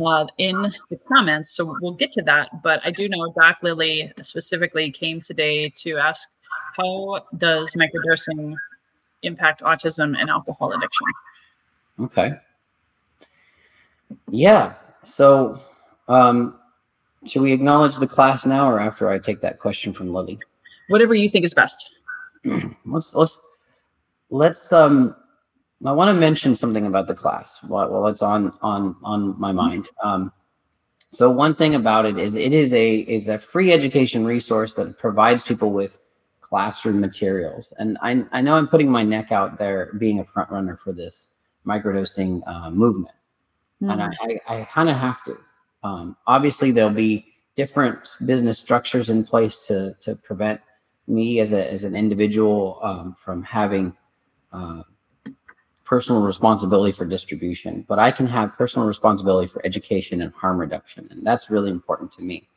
uh, 0.04 0.26
in 0.38 0.74
the 0.90 0.98
comments. 1.08 1.52
So 1.52 1.76
we'll 1.82 1.94
get 1.94 2.12
to 2.14 2.24
that. 2.24 2.64
But 2.64 2.82
I 2.84 2.92
do 2.92 3.08
know 3.08 3.32
Doc 3.40 3.58
Lily 3.62 4.12
specifically 4.22 4.92
came 4.92 5.22
today 5.22 5.70
to 5.78 5.98
ask 5.98 6.30
how 6.78 7.26
does 7.38 7.76
microdosing 7.76 8.56
impact 9.22 9.62
autism 9.62 10.20
and 10.20 10.30
alcohol 10.30 10.72
addiction? 10.72 11.06
Okay. 12.02 12.32
Yeah. 14.32 14.74
So 15.04 15.62
um, 16.08 16.58
should 17.26 17.42
we 17.44 17.54
acknowledge 17.54 17.98
the 17.98 18.08
class 18.08 18.46
now 18.46 18.70
or 18.70 18.80
after 18.80 19.10
I 19.10 19.20
take 19.20 19.42
that 19.42 19.60
question 19.60 19.94
from 19.94 20.14
Lily? 20.14 20.40
Whatever 20.88 21.14
you 21.14 21.30
think 21.30 21.46
is 21.46 21.54
best. 21.54 21.92
let's 22.86 23.14
let's 23.16 23.40
let's 24.30 24.72
um 24.72 25.16
I 25.86 25.94
want 25.94 26.14
to 26.14 26.20
mention 26.20 26.56
something 26.56 26.86
about 26.86 27.08
the 27.08 27.16
class 27.16 27.60
while, 27.64 27.90
while 27.92 28.08
it's 28.08 28.22
on 28.22 28.54
on 28.62 28.96
on 29.04 29.40
my 29.40 29.52
mind. 29.52 29.88
Um, 30.04 30.32
so 31.12 31.32
one 31.32 31.56
thing 31.56 31.74
about 31.74 32.06
it 32.06 32.18
is 32.18 32.36
it 32.36 32.54
is 32.54 32.74
a 32.74 32.98
is 32.98 33.28
a 33.28 33.38
free 33.38 33.72
education 33.72 34.26
resource 34.26 34.76
that 34.76 34.98
provides 34.98 35.44
people 35.44 35.72
with 35.72 36.00
classroom 36.42 37.00
materials. 37.00 37.74
And 37.78 37.98
I 38.02 38.26
I 38.32 38.42
know 38.42 38.56
I'm 38.56 38.68
putting 38.68 38.92
my 38.92 39.04
neck 39.04 39.32
out 39.32 39.58
there 39.58 39.94
being 39.98 40.20
a 40.20 40.26
front 40.26 40.50
runner 40.52 40.78
for 40.78 40.92
this 40.92 41.30
microdosing 41.66 42.42
uh, 42.46 42.70
movement, 42.72 43.16
mm. 43.82 43.92
and 43.92 44.02
I 44.02 44.10
I, 44.48 44.62
I 44.62 44.66
kind 44.66 44.90
of 44.90 44.98
have 44.98 45.24
to. 45.24 45.38
Um, 45.84 46.18
obviously, 46.28 46.72
there'll 46.72 46.90
be 46.90 47.26
different 47.56 48.16
business 48.26 48.60
structures 48.60 49.10
in 49.10 49.24
place 49.24 49.66
to 49.68 49.96
to 50.02 50.16
prevent 50.16 50.60
me 51.10 51.40
as 51.40 51.54
a 51.54 51.72
as 51.72 51.84
an 51.84 51.96
individual 51.96 52.80
um, 52.82 53.14
from 53.14 53.44
having 53.44 53.96
uh, 54.54 54.84
personal 55.84 56.22
responsibility 56.22 56.92
for 56.92 57.06
distribution, 57.06 57.84
but 57.88 57.98
I 57.98 58.12
can 58.12 58.28
have 58.28 58.56
personal 58.58 58.88
responsibility 58.88 59.48
for 59.48 59.66
education 59.66 60.22
and 60.22 60.32
harm 60.34 60.60
reduction, 60.60 61.08
and 61.12 61.26
that's 61.26 61.50
really 61.50 61.72
important 61.72 62.12
to 62.14 62.22
me. 62.22 62.48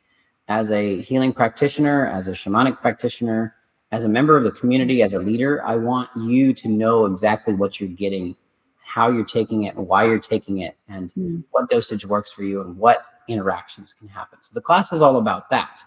As 0.47 0.71
a 0.71 0.99
healing 1.01 1.33
practitioner, 1.33 2.05
as 2.05 2.27
a 2.27 2.31
shamanic 2.31 2.79
practitioner, 2.79 3.55
as 3.91 4.03
a 4.05 4.09
member 4.09 4.37
of 4.37 4.43
the 4.43 4.51
community, 4.51 5.01
as 5.01 5.13
a 5.13 5.19
leader, 5.19 5.63
I 5.63 5.75
want 5.77 6.09
you 6.15 6.53
to 6.53 6.67
know 6.67 7.05
exactly 7.05 7.53
what 7.53 7.79
you're 7.79 7.89
getting, 7.89 8.35
how 8.83 9.09
you're 9.09 9.25
taking 9.25 9.63
it, 9.63 9.75
and 9.75 9.87
why 9.87 10.05
you're 10.05 10.19
taking 10.19 10.59
it, 10.59 10.77
and 10.87 11.13
mm. 11.13 11.43
what 11.51 11.69
dosage 11.69 12.05
works 12.05 12.31
for 12.31 12.43
you, 12.43 12.61
and 12.61 12.77
what 12.77 13.05
interactions 13.27 13.93
can 13.93 14.07
happen. 14.07 14.39
So 14.41 14.51
the 14.53 14.61
class 14.61 14.91
is 14.91 15.01
all 15.01 15.17
about 15.17 15.49
that. 15.49 15.81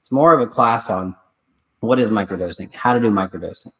It's 0.00 0.12
more 0.12 0.34
of 0.34 0.40
a 0.40 0.46
class 0.46 0.90
on 0.90 1.16
what 1.86 1.98
is 1.98 2.10
microdosing, 2.10 2.72
how 2.74 2.94
to 2.94 3.00
do 3.00 3.10
microdosing. 3.10 3.72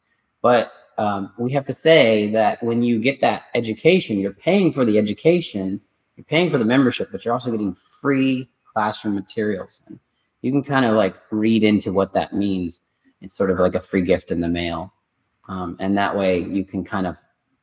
But 0.42 0.72
um, 0.98 1.32
we 1.38 1.52
have 1.52 1.64
to 1.66 1.74
say 1.74 2.30
that 2.30 2.62
when 2.62 2.82
you 2.82 3.00
get 3.00 3.20
that 3.20 3.44
education, 3.54 4.18
you're 4.18 4.32
paying 4.32 4.72
for 4.72 4.84
the 4.84 4.98
education, 4.98 5.80
you're 6.16 6.24
paying 6.24 6.50
for 6.50 6.58
the 6.58 6.64
membership, 6.64 7.08
but 7.10 7.24
you're 7.24 7.34
also 7.34 7.50
getting 7.50 7.74
free 7.74 8.48
classroom 8.64 9.14
materials. 9.14 9.82
And 9.86 9.98
you 10.42 10.52
can 10.52 10.62
kind 10.62 10.84
of 10.84 10.94
like 10.94 11.16
read 11.30 11.64
into 11.64 11.92
what 11.92 12.12
that 12.12 12.32
means. 12.32 12.82
It's 13.20 13.34
sort 13.34 13.50
of 13.50 13.58
like 13.58 13.74
a 13.74 13.80
free 13.80 14.02
gift 14.02 14.30
in 14.30 14.40
the 14.40 14.48
mail. 14.48 14.92
Um, 15.48 15.76
and 15.80 15.96
that 15.98 16.16
way 16.16 16.38
you 16.38 16.64
can 16.64 16.84
kind 16.84 17.06
of 17.06 17.16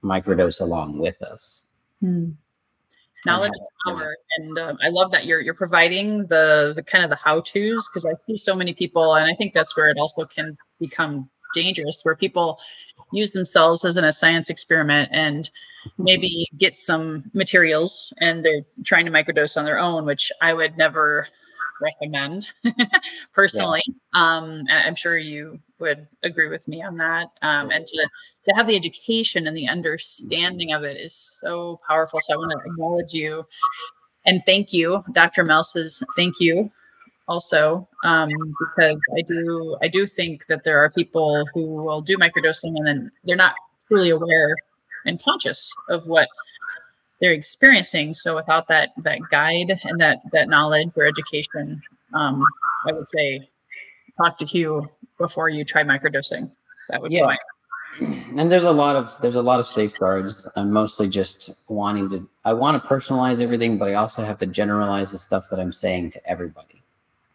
microdose 0.04 0.62
along 0.62 0.98
with 0.98 1.22
us. 1.22 1.64
Hmm. 2.00 2.32
Knowledge 3.26 3.52
is 3.58 3.68
power 3.86 4.16
and 4.38 4.58
um, 4.58 4.78
i 4.82 4.90
love 4.90 5.12
that 5.12 5.26
you're 5.26 5.40
you're 5.40 5.54
providing 5.54 6.26
the 6.28 6.74
the 6.76 6.84
kind 6.84 7.04
of 7.04 7.10
the 7.10 7.16
how 7.16 7.40
to's 7.42 7.88
because 7.90 8.06
i 8.06 8.16
see 8.20 8.38
so 8.38 8.56
many 8.56 8.74
people 8.74 9.14
and 9.16 9.30
i 9.30 9.36
think 9.36 9.54
that's 9.54 9.76
where 9.78 9.90
it 9.90 9.98
also 9.98 10.26
can 10.26 10.58
become 10.80 11.30
dangerous 11.54 12.00
where 12.04 12.16
people 12.16 12.60
use 13.12 13.32
themselves 13.32 13.84
as 13.84 13.98
in 13.98 14.04
a 14.04 14.14
science 14.14 14.50
experiment 14.50 15.10
and 15.12 15.50
maybe 15.98 16.48
get 16.58 16.76
some 16.76 17.24
materials 17.34 18.14
and 18.20 18.44
they're 18.44 18.62
trying 18.86 19.06
to 19.06 19.12
microdose 19.12 19.58
on 19.58 19.66
their 19.66 19.80
own 19.80 20.06
which 20.06 20.32
i 20.42 20.54
would 20.54 20.78
never 20.78 21.28
recommend 21.82 22.52
personally 23.34 23.82
yeah. 23.88 23.94
um 24.14 24.64
i'm 24.70 24.96
sure 24.96 25.18
you 25.18 25.60
would 25.80 26.08
agree 26.24 26.48
with 26.48 26.68
me 26.68 26.82
on 26.84 26.98
that 26.98 27.28
um 27.42 27.72
and 27.72 27.88
to 27.88 28.08
to 28.46 28.52
have 28.52 28.68
the 28.68 28.76
education 28.76 29.48
and 29.48 29.58
the 29.58 29.68
understanding 29.68 30.74
of 30.74 30.84
it 30.84 30.98
is 30.98 31.14
so 31.42 31.80
powerful 31.88 32.20
so 32.22 32.34
i 32.34 32.38
want 32.38 32.52
to 32.52 32.72
acknowledge 32.72 33.14
you 33.14 33.46
and 34.26 34.44
thank 34.46 34.72
you 34.72 35.04
dr 35.14 35.44
melsa's 35.44 36.04
thank 36.16 36.40
you 36.40 36.72
also 37.32 37.88
um, 38.04 38.30
because 38.60 39.00
I 39.16 39.22
do 39.22 39.78
I 39.82 39.88
do 39.88 40.06
think 40.06 40.46
that 40.48 40.64
there 40.64 40.80
are 40.84 40.90
people 40.90 41.46
who 41.54 41.62
will 41.62 42.02
do 42.02 42.18
microdosing 42.18 42.76
and 42.76 42.86
then 42.86 43.12
they're 43.24 43.36
not 43.36 43.56
truly 43.88 44.10
aware 44.10 44.56
and 45.06 45.22
conscious 45.24 45.72
of 45.90 46.08
what 46.08 46.28
they're 47.22 47.32
experiencing. 47.32 48.14
So 48.14 48.36
without 48.36 48.68
that 48.68 48.90
that 48.98 49.20
guide 49.30 49.80
and 49.84 50.02
that 50.02 50.20
that 50.34 50.50
knowledge 50.50 50.92
or 50.96 51.06
education, 51.06 51.82
um, 52.14 52.44
I 52.88 52.92
would 52.92 53.08
say 53.08 53.48
talk 54.18 54.38
to 54.40 54.46
Hugh 54.46 54.90
before 55.18 55.50
you 55.50 55.64
try 55.64 55.84
microdosing. 55.84 56.52
That 56.90 57.02
would 57.02 57.12
yeah. 57.12 57.28
be 57.28 57.38
and 58.38 58.52
there's 58.52 58.64
a 58.64 58.72
lot 58.72 58.96
of 58.96 59.16
there's 59.22 59.36
a 59.36 59.42
lot 59.42 59.60
of 59.60 59.68
safeguards 59.68 60.48
i'm 60.56 60.72
mostly 60.72 61.10
just 61.10 61.50
wanting 61.68 62.10
to 62.10 62.26
i 62.46 62.54
want 62.54 62.82
to 62.82 62.88
personalize 62.88 63.42
everything 63.42 63.78
but 63.78 63.90
i 63.90 63.96
also 63.96 64.24
have 64.24 64.40
to 64.40 64.46
generalize 64.46 65.12
the 65.12 65.20
stuff 65.20 65.50
that 65.52 65.60
i'm 65.60 65.74
saying 65.74 66.10
to 66.10 66.26
everybody 66.26 66.82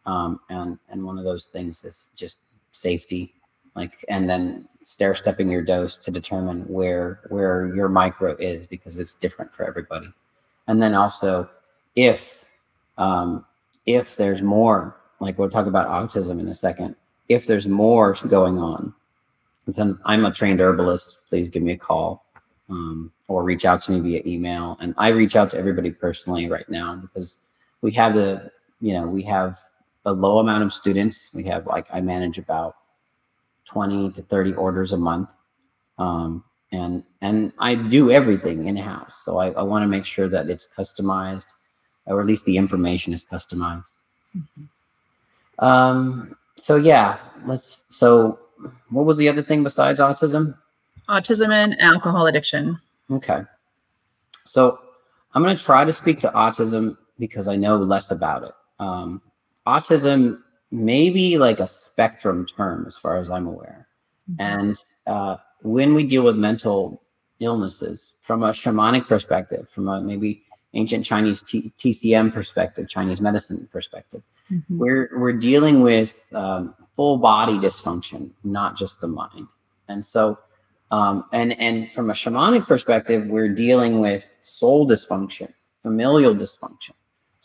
um, 0.07 0.41
and 0.49 0.79
and 0.89 1.05
one 1.05 1.19
of 1.19 1.25
those 1.25 1.49
things 1.49 1.85
is 1.85 2.11
just 2.17 2.39
safety, 2.73 3.35
like 3.75 4.05
and 4.09 4.31
then 4.31 4.69
stair 4.87 5.17
stepping 5.17 5.51
your 5.51 5.63
dose 5.63 5.99
to 5.99 6.13
determine 6.13 6.61
where 6.63 7.21
where 7.29 7.75
your 7.75 7.89
micro 7.89 8.37
is 8.37 8.67
because 8.67 8.99
it's 8.99 9.15
different 9.15 9.53
for 9.53 9.67
everybody, 9.67 10.13
and 10.69 10.81
then 10.81 10.95
also 10.95 11.51
if 11.97 12.45
um, 12.99 13.45
if 13.85 14.17
there's 14.17 14.43
more, 14.43 14.97
like 15.21 15.39
we'll 15.39 15.49
talk 15.51 15.67
about 15.67 15.89
autism 15.89 16.39
in 16.39 16.49
a 16.49 16.55
second, 16.55 16.95
if 17.29 17.47
there's 17.47 17.67
more 17.67 18.15
going 18.29 18.59
on, 18.59 18.95
and 19.67 19.99
I'm 20.05 20.25
a 20.25 20.33
trained 20.33 20.61
herbalist, 20.61 21.19
please 21.29 21.51
give 21.51 21.63
me 21.63 21.73
a 21.73 21.79
call. 21.79 22.25
Um, 22.69 23.13
or 23.29 23.43
reach 23.43 23.65
out 23.65 23.83
to 23.83 23.93
me 23.93 24.01
via 24.01 24.23
email. 24.27 24.77
And 24.81 24.95
I 24.97 25.09
reach 25.09 25.37
out 25.37 25.51
to 25.51 25.59
everybody 25.59 25.91
personally 25.91 26.49
right 26.49 26.69
now 26.69 26.97
because 26.97 27.39
we 27.81 27.91
have 27.93 28.15
the, 28.15 28.51
you 28.81 28.93
know, 28.93 29.07
we 29.07 29.23
have 29.23 29.59
a 30.05 30.13
low 30.13 30.39
amount 30.39 30.63
of 30.65 30.73
students. 30.73 31.31
We 31.35 31.45
have 31.45 31.67
like 31.67 31.87
I 31.93 32.01
manage 32.01 32.39
about 32.39 32.77
20 33.67 34.13
to 34.13 34.23
30 34.23 34.55
orders 34.55 34.93
a 34.93 34.97
month. 34.97 35.35
Um, 35.99 36.45
and 36.73 37.05
and 37.21 37.53
I 37.59 37.75
do 37.75 38.11
everything 38.11 38.67
in 38.67 38.77
house. 38.77 39.23
So 39.25 39.39
I, 39.39 39.51
I 39.53 39.63
want 39.63 39.83
to 39.83 39.89
make 39.89 40.05
sure 40.05 40.29
that 40.29 40.49
it's 40.49 40.69
customized, 40.77 41.55
or 42.07 42.21
at 42.21 42.27
least 42.27 42.45
the 42.45 42.57
information 42.57 43.13
is 43.13 43.25
customized. 43.25 43.93
Mm-hmm. 44.37 45.65
Um, 45.65 46.37
so 46.57 46.77
yeah, 46.77 47.19
let's. 47.47 47.85
So 47.89 48.39
what 48.91 49.07
was 49.07 49.17
the 49.17 49.29
other 49.29 49.43
thing 49.43 49.63
besides 49.63 50.01
autism? 50.01 50.57
Autism 51.09 51.53
and 51.53 51.81
alcohol 51.81 52.27
addiction. 52.27 52.81
Okay. 53.11 53.43
So 54.45 54.79
I'm 55.35 55.43
going 55.43 55.57
to 55.57 55.63
try 55.63 55.85
to 55.85 55.93
speak 55.93 56.19
to 56.21 56.31
autism 56.31 56.97
because 57.19 57.49
I 57.49 57.57
know 57.57 57.77
less 57.77 58.11
about 58.11 58.43
it. 58.43 58.53
Um, 58.79 59.23
autism 59.67 60.43
may 60.71 61.11
be 61.11 61.39
like 61.39 61.61
a 61.61 61.67
spectrum 61.67 62.47
term 62.47 62.85
as 62.87 62.97
far 62.97 63.17
as 63.17 63.31
I'm 63.31 63.47
aware. 63.47 63.87
Mm-hmm. 64.31 64.41
And 64.41 64.77
uh, 65.07 65.37
when 65.63 65.95
we 65.95 66.05
deal 66.05 66.23
with 66.23 66.37
mental 66.37 67.03
illnesses 67.41 68.15
from 68.21 68.43
a 68.43 68.51
shamanic 68.51 69.07
perspective, 69.07 69.69
from 69.69 69.89
a 69.89 70.01
maybe 70.01 70.43
ancient 70.75 71.05
Chinese 71.05 71.43
T- 71.43 71.73
TCM 71.79 72.33
perspective, 72.33 72.89
Chinese 72.89 73.21
medicine 73.21 73.69
perspective, 73.73 74.23
mm-hmm. 74.51 74.79
we're 74.79 75.11
we're 75.17 75.33
dealing 75.33 75.83
with 75.83 76.27
um, 76.33 76.75
full 76.95 77.19
body 77.19 77.59
dysfunction, 77.59 78.33
not 78.43 78.77
just 78.77 79.01
the 79.01 79.09
mind. 79.09 79.49
And 79.89 80.05
so, 80.05 80.39
um, 80.91 81.25
and 81.33 81.59
and 81.61 81.93
from 81.93 82.11
a 82.11 82.15
shamanic 82.15 82.67
perspective, 82.67 83.27
we're 83.27 83.55
dealing 83.55 84.01
with 84.01 84.35
soul 84.41 84.89
dysfunction, 84.89 85.53
familial 85.83 86.35
dysfunction. 86.35 86.93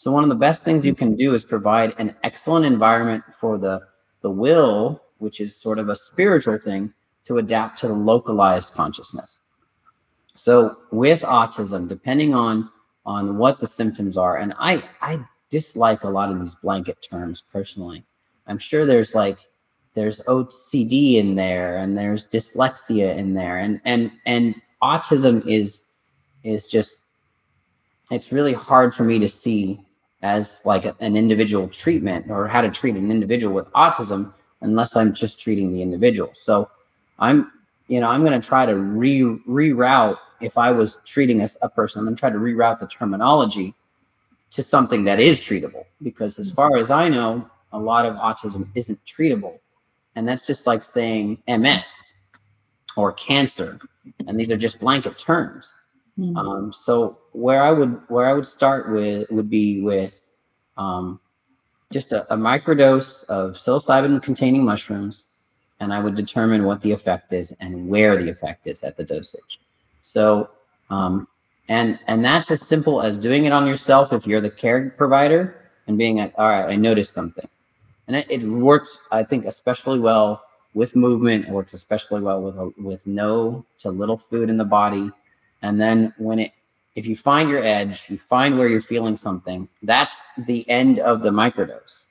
So 0.02 0.12
one 0.12 0.24
of 0.24 0.30
the 0.30 0.36
best 0.36 0.66
things 0.66 0.84
you 0.84 0.96
can 0.96 1.16
do 1.16 1.36
is 1.36 1.44
provide 1.44 1.94
an 2.00 2.16
excellent 2.24 2.66
environment 2.66 3.24
for 3.40 3.60
the 3.60 3.82
the 4.22 4.32
will, 4.32 5.00
which 5.20 5.40
is 5.40 5.56
sort 5.56 5.78
of 5.78 5.90
a 5.90 5.96
spiritual 5.96 6.58
thing, 6.58 6.96
to 7.26 7.38
adapt 7.38 7.78
to 7.82 7.88
the 7.88 7.94
localized 7.94 8.74
consciousness. 8.74 9.42
So 10.34 10.76
with 10.90 11.22
autism, 11.22 11.88
depending 11.88 12.34
on 12.34 12.68
on 13.06 13.38
what 13.38 13.60
the 13.60 13.68
symptoms 13.68 14.18
are, 14.18 14.38
and 14.38 14.56
I 14.58 14.82
I 15.04 15.24
dislike 15.52 16.04
a 16.04 16.10
lot 16.10 16.32
of 16.32 16.40
these 16.40 16.56
blanket 16.56 16.98
terms 17.08 17.44
personally. 17.54 18.04
I'm 18.48 18.58
sure 18.58 18.88
there's 18.88 19.14
like 19.14 19.38
there's 19.94 20.20
OCD 20.22 21.18
in 21.18 21.36
there 21.36 21.78
and 21.78 21.96
there's 21.96 22.28
dyslexia 22.28 23.16
in 23.16 23.36
there 23.36 23.60
and 23.60 23.80
and 23.86 24.10
and 24.26 24.60
autism 24.82 25.46
is 25.46 25.84
is 26.44 26.66
just 26.66 27.04
it's 28.10 28.32
really 28.32 28.54
hard 28.54 28.96
for 28.96 29.04
me 29.04 29.20
to 29.20 29.30
see 29.30 29.86
as 30.22 30.62
like 30.66 30.86
an 30.86 31.16
individual 31.16 31.68
treatment 31.68 32.30
or 32.30 32.48
how 32.48 32.62
to 32.62 32.70
treat 32.70 32.96
an 32.96 33.10
individual 33.10 33.54
with 33.54 33.72
autism 33.72 34.34
unless 34.62 34.96
I'm 34.96 35.14
just 35.14 35.40
treating 35.40 35.74
the 35.74 35.82
individual. 35.82 36.30
So 36.34 36.70
I'm, 37.18 37.52
you 37.88 38.00
know, 38.00 38.08
I'm 38.08 38.24
going 38.24 38.40
to 38.40 38.48
try 38.48 38.66
to 38.66 38.76
re 38.76 39.22
reroute 39.48 40.18
if 40.40 40.58
I 40.58 40.72
was 40.72 41.02
treating 41.06 41.42
a, 41.42 41.48
a 41.62 41.70
person, 41.70 42.00
I'm 42.00 42.06
going 42.06 42.16
to 42.16 42.20
try 42.20 42.30
to 42.30 42.38
reroute 42.38 42.80
the 42.80 42.88
terminology 42.88 43.76
to 44.52 44.64
something 44.64 45.04
that 45.06 45.20
is 45.20 45.40
treatable 45.40 45.86
because 46.02 46.38
as 46.40 46.52
mm. 46.52 46.56
far 46.56 46.78
as 46.78 46.92
I 46.92 47.10
know, 47.10 47.50
a 47.74 47.80
lot 47.80 48.06
of 48.06 48.16
autism 48.16 48.68
isn't 48.76 49.00
treatable. 49.06 49.60
And 50.16 50.28
that's 50.28 50.46
just 50.46 50.68
like 50.68 50.84
saying 50.84 51.42
MS 51.48 52.14
or 52.98 53.14
cancer. 53.14 53.80
And 54.28 54.40
these 54.40 54.52
are 54.52 54.58
just 54.58 54.80
blanket 54.80 55.18
terms. 55.18 55.74
Mm-hmm. 56.20 56.38
Um, 56.38 56.74
so 56.74 57.20
where 57.32 57.62
I 57.62 57.72
would 57.72 58.02
where 58.10 58.26
I 58.26 58.34
would 58.34 58.46
start 58.46 58.92
with 58.92 59.30
would 59.32 59.50
be 59.50 59.82
with 59.82 60.30
um, 60.78 61.20
just 61.92 62.12
a, 62.12 62.32
a 62.34 62.38
microdose 62.38 63.24
of 63.26 63.52
psilocybin 63.52 64.22
containing 64.22 64.64
mushrooms, 64.64 65.28
and 65.80 65.94
I 65.94 66.00
would 66.00 66.16
determine 66.16 66.66
what 66.66 66.82
the 66.82 66.92
effect 66.92 67.34
is 67.34 67.54
and 67.60 67.88
where 67.88 68.18
the 68.18 68.30
effect 68.30 68.68
is 68.68 68.84
at 68.84 68.98
the 68.98 69.04
dosage. 69.04 69.60
So 70.02 70.50
um, 70.90 71.28
and 71.70 71.98
and 72.08 72.24
that's 72.24 72.52
as 72.52 72.62
simple 72.62 73.02
as 73.02 73.18
doing 73.18 73.46
it 73.46 73.54
on 73.54 73.66
yourself 73.66 74.12
if 74.12 74.28
you're 74.28 74.42
the 74.42 74.50
care 74.50 74.90
provider 74.98 75.56
and 75.88 75.98
being 75.98 76.18
like, 76.18 76.34
all 76.38 76.50
right, 76.50 76.70
I 76.70 76.76
noticed 76.76 77.14
something, 77.14 77.48
and 78.08 78.18
it, 78.18 78.30
it 78.30 78.44
works. 78.44 79.08
I 79.12 79.24
think 79.24 79.46
especially 79.46 80.00
well 80.00 80.44
with 80.74 80.96
movement. 80.96 81.48
It 81.48 81.52
works 81.52 81.74
especially 81.74 82.22
well 82.22 82.42
with 82.42 82.58
a, 82.58 82.72
with 82.78 83.08
no 83.08 83.66
to 83.80 83.90
little 83.90 84.18
food 84.18 84.50
in 84.50 84.58
the 84.58 84.66
body 84.66 85.12
and 85.62 85.80
then 85.80 86.14
when 86.18 86.40
it, 86.40 86.52
if 86.96 87.06
you 87.06 87.16
find 87.16 87.50
your 87.50 87.64
edge, 87.64 88.10
you 88.10 88.18
find 88.18 88.58
where 88.58 88.68
you're 88.68 88.82
feeling 88.82 89.16
something, 89.16 89.70
that's 89.84 90.22
the 90.38 90.70
end 90.70 91.00
of 91.00 91.22
the 91.22 91.30
microdose. 91.30 92.08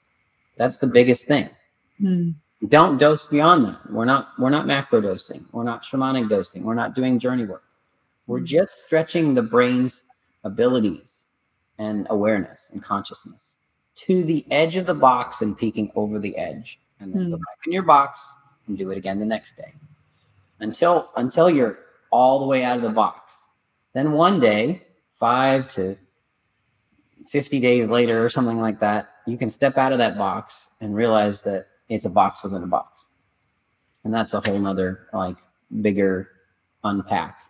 That's 0.57 0.79
the 0.79 0.87
biggest 0.87 1.27
thing. 1.27 1.51
Hmm. 1.99 2.31
Don't 2.69 2.99
dose 2.99 3.27
beyond 3.27 3.65
that. 3.65 3.91
We're 3.91 4.05
not, 4.05 4.29
we're 4.39 4.51
not 4.51 4.67
macro 4.67 5.01
dosing. 5.01 5.47
We're 5.53 5.65
not 5.65 5.83
shamanic 5.83 6.29
dosing. 6.29 6.65
We're 6.65 6.75
not 6.75 6.95
doing 6.95 7.19
journey 7.19 7.45
work. 7.45 7.65
We're 8.27 8.39
hmm. 8.39 8.45
just 8.45 8.87
stretching 8.87 9.35
the 9.35 9.43
brain's 9.43 10.05
abilities 10.45 11.27
and 11.79 12.07
awareness 12.11 12.71
and 12.73 12.83
consciousness 12.83 13.57
to 13.97 14.23
the 14.25 14.47
edge 14.51 14.77
of 14.77 14.87
the 14.87 14.95
box 14.95 15.43
and 15.43 15.57
peeking 15.57 15.91
over 15.95 16.19
the 16.19 16.37
edge 16.37 16.79
and 17.01 17.13
then 17.13 17.27
mm. 17.27 17.31
go 17.31 17.37
back 17.37 17.59
in 17.67 17.73
your 17.73 17.83
box 17.83 18.37
and 18.67 18.79
do 18.79 18.91
it 18.91 18.99
again 18.99 19.19
the 19.19 19.27
next 19.27 19.57
day 19.57 19.73
until 20.61 21.11
until 21.17 21.51
you're 21.51 21.81
all 22.11 22.41
the 22.41 22.47
way 22.47 22.65
out 22.65 22.77
of 22.77 22.83
the 22.83 22.91
box. 22.91 23.47
Then 23.93 24.13
one 24.13 24.41
day, 24.41 24.83
five 25.19 25.69
to 25.71 25.97
50 27.29 27.61
days 27.61 27.89
later 27.89 28.25
or 28.25 28.29
something 28.29 28.61
like 28.61 28.81
that, 28.81 29.09
you 29.27 29.37
can 29.37 29.51
step 29.51 29.77
out 29.79 29.93
of 29.93 29.99
that 29.99 30.19
box 30.19 30.71
and 30.81 30.95
realize 30.95 31.43
that 31.43 31.69
it's 31.89 32.05
a 32.05 32.11
box 32.11 32.43
within 32.43 32.63
a 32.63 32.67
box. 32.67 33.09
And 34.05 34.13
that's 34.13 34.35
a 34.35 34.41
whole 34.41 34.59
nother, 34.59 35.09
like, 35.13 35.37
bigger 35.83 36.31
unpack 36.85 37.43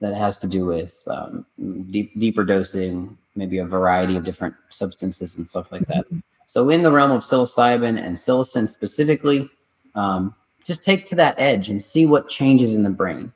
that 0.00 0.14
has 0.14 0.38
to 0.38 0.46
do 0.46 0.64
with 0.64 1.02
um, 1.08 1.44
deep, 1.90 2.18
deeper 2.18 2.44
dosing, 2.44 3.16
maybe 3.34 3.58
a 3.58 3.66
variety 3.66 4.16
of 4.16 4.24
different 4.24 4.54
substances 4.68 5.36
and 5.36 5.48
stuff 5.48 5.72
like 5.72 5.86
that. 5.88 6.06
So, 6.46 6.68
in 6.70 6.82
the 6.82 6.92
realm 6.92 7.10
of 7.10 7.22
psilocybin 7.22 8.00
and 8.00 8.16
psilocin 8.16 8.68
specifically, 8.68 9.50
um, 9.94 10.34
just 10.64 10.84
take 10.84 11.06
to 11.06 11.14
that 11.16 11.34
edge 11.38 11.68
and 11.68 11.82
see 11.82 12.06
what 12.06 12.28
changes 12.28 12.74
in 12.74 12.82
the 12.82 12.90
brain 12.90 13.32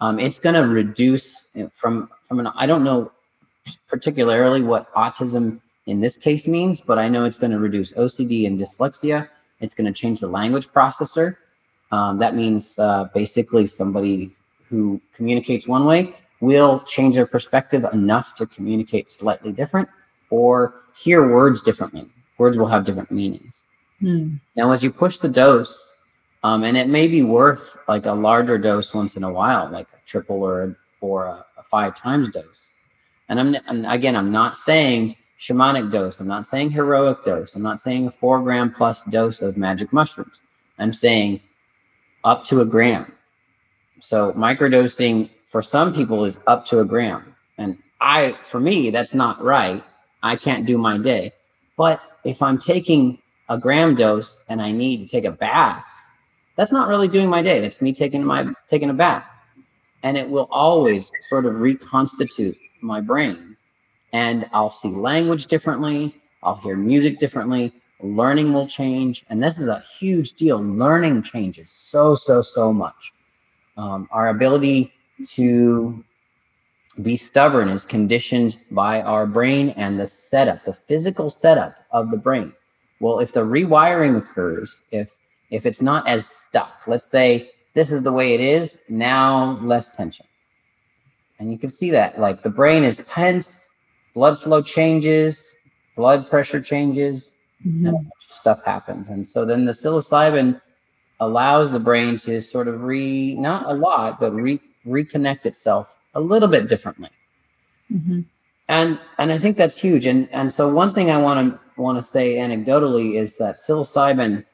um, 0.00 0.18
it's 0.18 0.38
going 0.38 0.54
to 0.54 0.66
reduce 0.66 1.46
from 1.72 2.08
from 2.26 2.40
an 2.40 2.48
I 2.48 2.66
don't 2.66 2.84
know 2.84 3.12
particularly 3.88 4.62
what 4.62 4.92
autism 4.94 5.60
in 5.86 6.00
this 6.00 6.16
case 6.16 6.46
means, 6.46 6.80
but 6.80 6.98
I 6.98 7.08
know 7.08 7.24
it's 7.24 7.38
going 7.38 7.50
to 7.52 7.58
reduce 7.58 7.92
OCD 7.92 8.46
and 8.46 8.58
dyslexia. 8.58 9.28
It's 9.60 9.74
going 9.74 9.92
to 9.92 9.92
change 9.92 10.20
the 10.20 10.28
language 10.28 10.68
processor. 10.68 11.36
Um, 11.92 12.18
that 12.18 12.34
means 12.34 12.78
uh, 12.78 13.08
basically 13.12 13.66
somebody 13.66 14.34
who 14.68 15.00
communicates 15.12 15.66
one 15.66 15.84
way 15.84 16.14
will 16.40 16.80
change 16.80 17.16
their 17.16 17.26
perspective 17.26 17.84
enough 17.92 18.34
to 18.36 18.46
communicate 18.46 19.10
slightly 19.10 19.52
different 19.52 19.88
or 20.30 20.74
hear 20.96 21.28
words 21.28 21.62
differently. 21.62 22.08
Words 22.38 22.56
will 22.56 22.68
have 22.68 22.84
different 22.84 23.10
meanings. 23.10 23.64
Hmm. 23.98 24.36
Now, 24.56 24.70
as 24.70 24.82
you 24.82 24.90
push 24.90 25.18
the 25.18 25.28
dose, 25.28 25.89
um, 26.42 26.64
and 26.64 26.76
it 26.76 26.88
may 26.88 27.06
be 27.06 27.22
worth 27.22 27.76
like 27.88 28.06
a 28.06 28.12
larger 28.12 28.58
dose 28.58 28.94
once 28.94 29.16
in 29.16 29.24
a 29.24 29.32
while, 29.32 29.70
like 29.70 29.88
a 29.92 30.06
triple 30.06 30.42
or 30.42 30.62
a, 30.62 30.76
or 31.00 31.24
a, 31.26 31.44
a 31.58 31.62
five 31.64 31.94
times 31.94 32.28
dose. 32.30 32.68
And 33.28 33.38
I'm, 33.38 33.56
I'm 33.68 33.84
again, 33.84 34.16
I'm 34.16 34.32
not 34.32 34.56
saying 34.56 35.16
shamanic 35.38 35.90
dose. 35.90 36.20
I'm 36.20 36.28
not 36.28 36.46
saying 36.46 36.70
heroic 36.70 37.24
dose. 37.24 37.54
I'm 37.54 37.62
not 37.62 37.80
saying 37.80 38.06
a 38.06 38.10
four 38.10 38.42
gram 38.42 38.72
plus 38.72 39.04
dose 39.04 39.42
of 39.42 39.56
magic 39.56 39.92
mushrooms. 39.92 40.42
I'm 40.78 40.92
saying 40.92 41.40
up 42.24 42.44
to 42.46 42.60
a 42.60 42.64
gram. 42.64 43.12
So 44.00 44.32
microdosing 44.32 45.30
for 45.46 45.62
some 45.62 45.92
people 45.92 46.24
is 46.24 46.40
up 46.46 46.64
to 46.66 46.80
a 46.80 46.84
gram. 46.84 47.34
And 47.58 47.78
I, 48.00 48.36
for 48.42 48.60
me, 48.60 48.90
that's 48.90 49.14
not 49.14 49.42
right. 49.42 49.84
I 50.22 50.36
can't 50.36 50.66
do 50.66 50.78
my 50.78 50.96
day. 50.96 51.32
But 51.76 52.00
if 52.24 52.42
I'm 52.42 52.58
taking 52.58 53.18
a 53.48 53.58
gram 53.58 53.94
dose 53.94 54.44
and 54.48 54.62
I 54.62 54.72
need 54.72 55.00
to 55.00 55.06
take 55.06 55.24
a 55.24 55.30
bath, 55.30 55.86
that's 56.60 56.72
not 56.72 56.88
really 56.88 57.08
doing 57.08 57.30
my 57.30 57.40
day. 57.40 57.58
That's 57.58 57.80
me 57.80 57.90
taking 57.90 58.22
my 58.22 58.52
taking 58.68 58.90
a 58.90 58.92
bath. 58.92 59.24
And 60.02 60.18
it 60.18 60.28
will 60.28 60.46
always 60.50 61.10
sort 61.22 61.46
of 61.46 61.58
reconstitute 61.58 62.58
my 62.82 63.00
brain. 63.00 63.56
And 64.12 64.46
I'll 64.52 64.70
see 64.70 64.90
language 64.90 65.46
differently. 65.46 66.14
I'll 66.42 66.56
hear 66.56 66.76
music 66.76 67.18
differently. 67.18 67.72
Learning 68.00 68.52
will 68.52 68.66
change. 68.66 69.24
And 69.30 69.42
this 69.42 69.58
is 69.58 69.68
a 69.68 69.82
huge 69.98 70.34
deal. 70.34 70.62
Learning 70.62 71.22
changes 71.22 71.70
so, 71.70 72.14
so, 72.14 72.42
so 72.42 72.74
much. 72.74 73.14
Um, 73.78 74.06
our 74.10 74.28
ability 74.28 74.92
to 75.36 76.04
be 77.00 77.16
stubborn 77.16 77.70
is 77.70 77.86
conditioned 77.86 78.58
by 78.70 79.00
our 79.00 79.24
brain 79.24 79.70
and 79.78 79.98
the 79.98 80.06
setup, 80.06 80.66
the 80.66 80.74
physical 80.74 81.30
setup 81.30 81.76
of 81.90 82.10
the 82.10 82.18
brain. 82.18 82.52
Well, 83.00 83.20
if 83.20 83.32
the 83.32 83.46
rewiring 83.46 84.18
occurs, 84.18 84.82
if 84.90 85.16
if 85.50 85.66
it's 85.66 85.82
not 85.82 86.06
as 86.06 86.26
stuck, 86.26 86.82
let's 86.86 87.10
say 87.10 87.50
this 87.74 87.90
is 87.90 88.02
the 88.02 88.12
way 88.12 88.34
it 88.34 88.40
is, 88.40 88.80
now 88.88 89.58
less 89.60 89.94
tension. 89.96 90.26
And 91.38 91.50
you 91.50 91.58
can 91.58 91.70
see 91.70 91.90
that 91.90 92.20
like 92.20 92.42
the 92.42 92.50
brain 92.50 92.84
is 92.84 92.98
tense, 92.98 93.70
blood 94.14 94.40
flow 94.40 94.62
changes, 94.62 95.54
blood 95.96 96.28
pressure 96.28 96.60
changes, 96.60 97.34
mm-hmm. 97.66 97.94
stuff 98.18 98.62
happens. 98.64 99.08
And 99.08 99.26
so 99.26 99.44
then 99.44 99.64
the 99.64 99.72
psilocybin 99.72 100.60
allows 101.20 101.70
the 101.70 101.80
brain 101.80 102.16
to 102.18 102.40
sort 102.40 102.68
of 102.68 102.82
re 102.82 103.34
not 103.34 103.66
a 103.66 103.74
lot, 103.74 104.20
but 104.20 104.32
re 104.32 104.60
reconnect 104.86 105.46
itself 105.46 105.96
a 106.14 106.20
little 106.20 106.48
bit 106.48 106.68
differently. 106.68 107.10
Mm-hmm. 107.92 108.20
And 108.68 109.00
and 109.18 109.32
I 109.32 109.38
think 109.38 109.56
that's 109.56 109.78
huge. 109.78 110.06
And 110.06 110.28
and 110.32 110.52
so 110.52 110.68
one 110.68 110.94
thing 110.94 111.10
I 111.10 111.18
want 111.18 111.52
to 111.52 111.80
want 111.80 111.98
to 111.98 112.02
say 112.02 112.36
anecdotally 112.36 113.14
is 113.14 113.36
that 113.38 113.56
psilocybin 113.56 114.44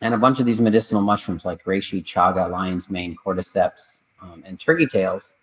and 0.00 0.14
a 0.14 0.18
bunch 0.18 0.40
of 0.40 0.46
these 0.46 0.60
medicinal 0.60 1.02
mushrooms 1.02 1.44
like 1.44 1.64
reishi, 1.64 2.02
chaga, 2.02 2.48
lion's 2.50 2.90
mane, 2.90 3.16
cordyceps, 3.16 4.00
um, 4.22 4.42
and 4.46 4.58
turkey 4.58 4.86
tails 4.86 5.34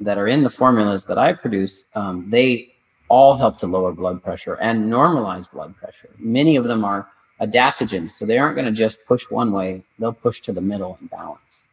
that 0.00 0.18
are 0.18 0.28
in 0.28 0.42
the 0.42 0.50
formulas 0.50 1.04
that 1.06 1.18
I 1.18 1.32
produce, 1.32 1.84
um, 1.94 2.28
they 2.28 2.74
all 3.08 3.36
help 3.36 3.58
to 3.58 3.66
lower 3.66 3.92
blood 3.92 4.22
pressure 4.22 4.54
and 4.54 4.90
normalize 4.92 5.50
blood 5.50 5.76
pressure. 5.76 6.10
Many 6.18 6.56
of 6.56 6.64
them 6.64 6.84
are 6.84 7.08
adaptogens, 7.40 8.12
so 8.12 8.24
they 8.24 8.38
aren't 8.38 8.56
going 8.56 8.66
to 8.66 8.72
just 8.72 9.04
push 9.06 9.30
one 9.30 9.52
way; 9.52 9.82
they'll 9.98 10.12
push 10.12 10.40
to 10.42 10.52
the 10.52 10.60
middle 10.60 10.96
and 11.00 11.10
balance. 11.10 11.68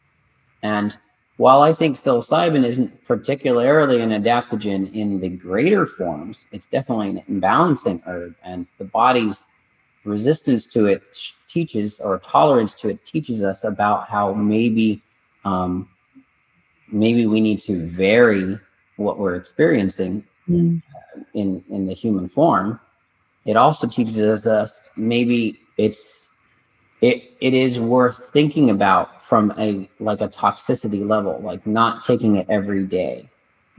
And 0.63 0.97
while 1.38 1.62
I 1.62 1.73
think 1.73 1.95
psilocybin 1.95 2.63
isn't 2.63 3.04
particularly 3.04 4.01
an 4.01 4.12
adaptogen 4.12 4.93
in 4.93 5.19
the 5.19 5.30
greater 5.30 5.88
forms, 5.88 6.45
it's 6.51 6.67
definitely 6.67 7.10
an 7.10 7.23
imbalancing 7.30 8.01
herb, 8.06 8.36
and 8.43 8.67
the 8.77 8.86
body's 8.86 9.47
resistance 10.03 10.67
to 10.67 10.85
it 10.85 11.01
teaches, 11.47 11.99
or 11.99 12.19
tolerance 12.19 12.73
to 12.81 12.89
it 12.89 13.05
teaches 13.05 13.43
us 13.43 13.63
about 13.63 14.07
how 14.07 14.33
maybe, 14.33 15.01
um, 15.45 15.89
maybe 16.91 17.25
we 17.25 17.41
need 17.41 17.59
to 17.61 17.87
vary 17.87 18.59
what 18.97 19.17
we're 19.17 19.35
experiencing 19.35 20.23
mm. 20.47 20.81
in 21.33 21.63
in 21.69 21.85
the 21.85 21.93
human 21.93 22.27
form. 22.27 22.79
It 23.45 23.57
also 23.57 23.87
teaches 23.87 24.45
us 24.45 24.89
maybe 24.95 25.59
it's 25.77 26.27
it 27.01 27.33
it 27.41 27.53
is 27.53 27.79
worth 27.79 28.29
thinking 28.31 28.69
about 28.69 29.21
from 29.23 29.51
a 29.57 29.89
like 29.99 30.21
a 30.21 30.27
toxicity 30.27 31.05
level, 31.05 31.39
like 31.41 31.65
not 31.65 32.03
taking 32.03 32.35
it 32.35 32.45
every 32.49 32.83
day. 32.83 33.27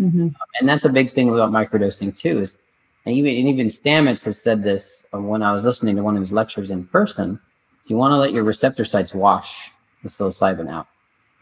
Mm-hmm. 0.01 0.29
And 0.59 0.69
that's 0.69 0.85
a 0.85 0.89
big 0.89 1.13
thing 1.13 1.29
about 1.29 1.53
microdosing 1.53 2.17
too. 2.17 2.41
Is 2.41 2.59
and 3.05 3.15
even 3.15 3.37
and 3.37 3.49
even 3.49 3.67
Stamets 3.69 4.25
has 4.25 4.41
said 4.41 4.63
this 4.63 5.05
when 5.11 5.43
I 5.43 5.53
was 5.53 5.65
listening 5.65 5.97
to 5.97 6.03
one 6.03 6.17
of 6.17 6.21
his 6.21 6.33
lectures 6.33 6.71
in 6.71 6.87
person. 6.87 7.41
So 7.81 7.91
you 7.91 7.97
want 7.97 8.13
to 8.13 8.19
let 8.19 8.33
your 8.33 8.45
receptor 8.45 8.85
sites 8.85 9.15
wash 9.15 9.71
the 10.03 10.09
psilocybin 10.09 10.71
out, 10.71 10.87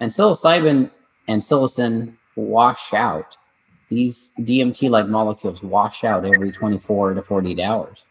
and 0.01 0.11
psilocybin 0.11 0.91
and 1.29 1.43
psilocin 1.43 2.15
wash 2.37 2.95
out. 2.95 3.37
These 3.89 4.33
DMT-like 4.39 5.09
molecules 5.09 5.63
wash 5.63 6.05
out 6.05 6.25
every 6.25 6.53
24 6.53 7.15
to 7.15 7.23
48 7.23 7.61
hours. 7.61 8.07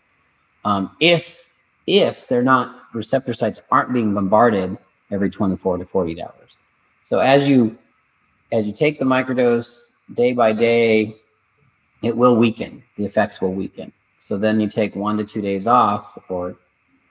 Um, 0.65 0.91
if 0.99 1.49
if 1.87 2.27
they're 2.27 2.43
not 2.43 2.75
receptor 2.93 3.33
sites 3.33 3.61
aren't 3.71 3.93
being 3.93 4.13
bombarded 4.13 4.77
every 5.11 5.29
24 5.29 5.77
to 5.77 5.85
48 5.85 6.21
hours. 6.21 6.57
So 7.03 7.19
as 7.19 7.47
you 7.47 7.77
as 8.51 8.67
you 8.67 8.73
take 8.73 8.99
the 8.99 9.05
microdose 9.05 9.85
day 10.13 10.33
by 10.33 10.53
day, 10.53 11.15
it 12.01 12.15
will 12.15 12.35
weaken. 12.35 12.83
The 12.97 13.05
effects 13.05 13.41
will 13.41 13.53
weaken. 13.53 13.91
So 14.19 14.37
then 14.37 14.59
you 14.59 14.67
take 14.67 14.95
one 14.95 15.17
to 15.17 15.23
two 15.23 15.41
days 15.41 15.67
off, 15.67 16.17
or 16.29 16.55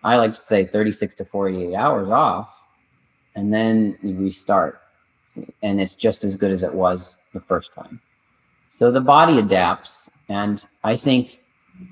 I 0.05 0.17
like 0.17 0.35
to 0.35 0.43
say 0.43 0.65
36 0.65 1.15
to 1.17 1.25
48 1.25 1.75
hours 1.75 2.11
off, 2.11 2.63
and 3.35 3.53
then 3.53 3.99
you 4.03 4.15
restart. 4.15 4.81
And 5.63 5.81
it's 5.81 5.95
just 5.95 6.25
as 6.25 6.37
good 6.37 6.51
as 6.51 6.63
it 6.63 6.75
was 6.75 7.17
the 7.33 7.41
first 7.41 7.73
time. 7.73 8.01
So 8.69 8.91
the 8.91 9.01
body 9.01 9.39
adapts. 9.39 10.11
And 10.29 10.65
I 10.85 10.97
think 10.97 11.43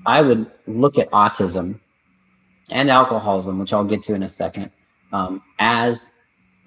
I 0.05 0.21
would 0.21 0.51
look 0.67 0.97
at 0.97 1.09
autism 1.11 1.79
and 2.71 2.89
alcoholism, 2.89 3.59
which 3.59 3.73
I'll 3.73 3.83
get 3.83 4.03
to 4.03 4.13
in 4.13 4.23
a 4.23 4.29
second, 4.29 4.71
um, 5.11 5.41
as 5.59 6.13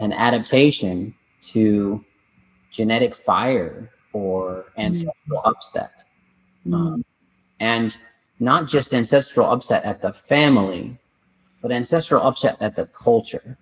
an 0.00 0.12
adaptation 0.12 1.14
to 1.42 2.04
genetic 2.70 3.14
fire 3.14 3.90
or 4.12 4.64
ancestral 4.76 5.42
mm. 5.42 5.48
upset. 5.48 6.04
Mm. 6.66 6.74
Um, 6.74 7.04
and 7.58 7.96
not 8.38 8.66
just 8.66 8.94
ancestral 8.94 9.50
upset 9.50 9.84
at 9.84 10.00
the 10.00 10.12
family, 10.12 10.98
but 11.60 11.70
ancestral 11.70 12.22
upset 12.22 12.56
at 12.60 12.76
the 12.76 12.86
culture. 12.86 13.56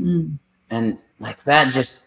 Mm. 0.00 0.38
And 0.70 0.98
like 1.18 1.42
that 1.44 1.72
just 1.72 2.02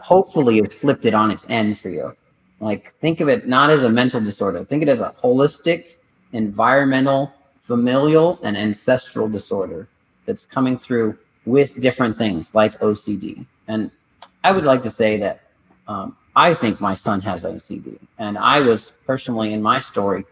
hopefully 0.00 0.58
has 0.58 0.74
flipped 0.74 1.06
it 1.06 1.14
on 1.14 1.30
its 1.30 1.48
end 1.48 1.78
for 1.78 1.88
you. 1.88 2.14
Like 2.60 2.92
think 2.94 3.20
of 3.20 3.28
it 3.28 3.48
not 3.48 3.70
as 3.70 3.84
a 3.84 3.90
mental 3.90 4.20
disorder, 4.20 4.64
think 4.64 4.82
of 4.82 4.88
it 4.88 4.92
as 4.92 5.00
a 5.00 5.14
holistic 5.22 5.96
environmental 6.32 7.32
familial 7.58 8.38
and 8.42 8.56
ancestral 8.56 9.28
disorder 9.28 9.88
that's 10.26 10.44
coming 10.44 10.76
through 10.76 11.16
with 11.46 11.78
different 11.80 12.18
things 12.18 12.54
like 12.54 12.78
OCD. 12.80 13.46
And 13.68 13.90
I 14.44 14.52
would 14.52 14.64
like 14.64 14.82
to 14.82 14.90
say 14.90 15.16
that 15.18 15.40
um, 15.88 16.16
I 16.40 16.54
think 16.54 16.80
my 16.80 16.94
son 16.94 17.20
has 17.20 17.44
OCD. 17.44 17.98
And 18.18 18.38
I 18.38 18.60
was 18.60 18.94
personally 19.06 19.52
in 19.52 19.60
my 19.60 19.78
story 19.78 20.24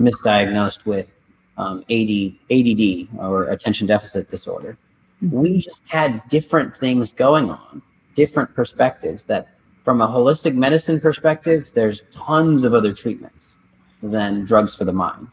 misdiagnosed 0.00 0.84
with 0.84 1.12
um, 1.56 1.84
AD, 1.88 2.12
ADD 2.50 3.08
or 3.24 3.44
attention 3.44 3.86
deficit 3.86 4.28
disorder. 4.28 4.76
Mm-hmm. 5.22 5.40
We 5.42 5.58
just 5.58 5.82
had 5.88 6.26
different 6.28 6.76
things 6.76 7.12
going 7.12 7.50
on, 7.50 7.82
different 8.14 8.52
perspectives 8.52 9.22
that 9.24 9.46
from 9.84 10.00
a 10.00 10.08
holistic 10.08 10.56
medicine 10.56 10.98
perspective, 11.00 11.70
there's 11.72 12.02
tons 12.10 12.64
of 12.64 12.74
other 12.74 12.92
treatments 12.92 13.58
than 14.02 14.44
drugs 14.44 14.74
for 14.74 14.84
the 14.84 14.92
mind. 14.92 15.28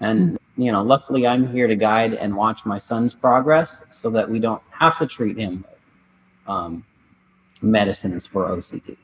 And 0.00 0.36
you 0.56 0.72
know, 0.72 0.82
luckily 0.82 1.28
I'm 1.28 1.46
here 1.46 1.68
to 1.68 1.76
guide 1.76 2.14
and 2.14 2.34
watch 2.34 2.66
my 2.66 2.78
son's 2.78 3.14
progress 3.14 3.84
so 3.88 4.10
that 4.10 4.28
we 4.28 4.40
don't 4.40 4.62
have 4.70 4.98
to 4.98 5.06
treat 5.06 5.38
him 5.38 5.64
with 5.68 5.90
um, 6.48 6.84
medicines 7.62 8.26
for 8.26 8.48
OCD. 8.48 8.96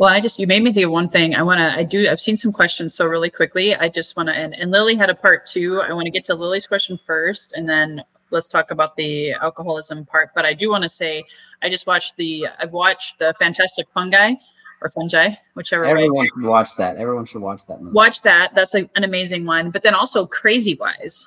Well, 0.00 0.08
I 0.08 0.18
just 0.18 0.38
you 0.38 0.46
made 0.46 0.62
me 0.62 0.72
think 0.72 0.86
of 0.86 0.92
one 0.92 1.10
thing. 1.10 1.34
I 1.34 1.42
want 1.42 1.58
to. 1.58 1.78
I 1.78 1.82
do. 1.82 2.08
I've 2.08 2.22
seen 2.22 2.38
some 2.38 2.52
questions, 2.52 2.94
so 2.94 3.04
really 3.04 3.28
quickly, 3.28 3.76
I 3.76 3.90
just 3.90 4.16
want 4.16 4.30
to. 4.30 4.34
And, 4.34 4.54
and 4.54 4.70
Lily 4.70 4.96
had 4.96 5.10
a 5.10 5.14
part 5.14 5.44
two. 5.44 5.82
I 5.82 5.92
want 5.92 6.06
to 6.06 6.10
get 6.10 6.24
to 6.24 6.34
Lily's 6.34 6.66
question 6.66 6.96
first, 6.96 7.52
and 7.52 7.68
then 7.68 8.02
let's 8.30 8.48
talk 8.48 8.70
about 8.70 8.96
the 8.96 9.32
alcoholism 9.32 10.06
part. 10.06 10.30
But 10.34 10.46
I 10.46 10.54
do 10.54 10.70
want 10.70 10.84
to 10.84 10.88
say, 10.88 11.24
I 11.60 11.68
just 11.68 11.86
watched 11.86 12.16
the. 12.16 12.46
I've 12.58 12.72
watched 12.72 13.18
the 13.18 13.34
Fantastic 13.38 13.88
Fungi 13.92 14.36
or 14.80 14.88
fungi, 14.88 15.34
whichever 15.52 15.84
way. 15.84 15.90
Everyone 15.90 16.28
should 16.28 16.44
watch 16.44 16.76
that. 16.76 16.96
Everyone 16.96 17.26
should 17.26 17.42
watch 17.42 17.66
that 17.66 17.82
movie. 17.82 17.92
Watch 17.92 18.22
that. 18.22 18.54
That's 18.54 18.74
a, 18.74 18.88
an 18.96 19.04
amazing 19.04 19.44
one. 19.44 19.70
But 19.70 19.82
then 19.82 19.94
also 19.94 20.24
Crazy 20.24 20.76
Wise. 20.76 21.26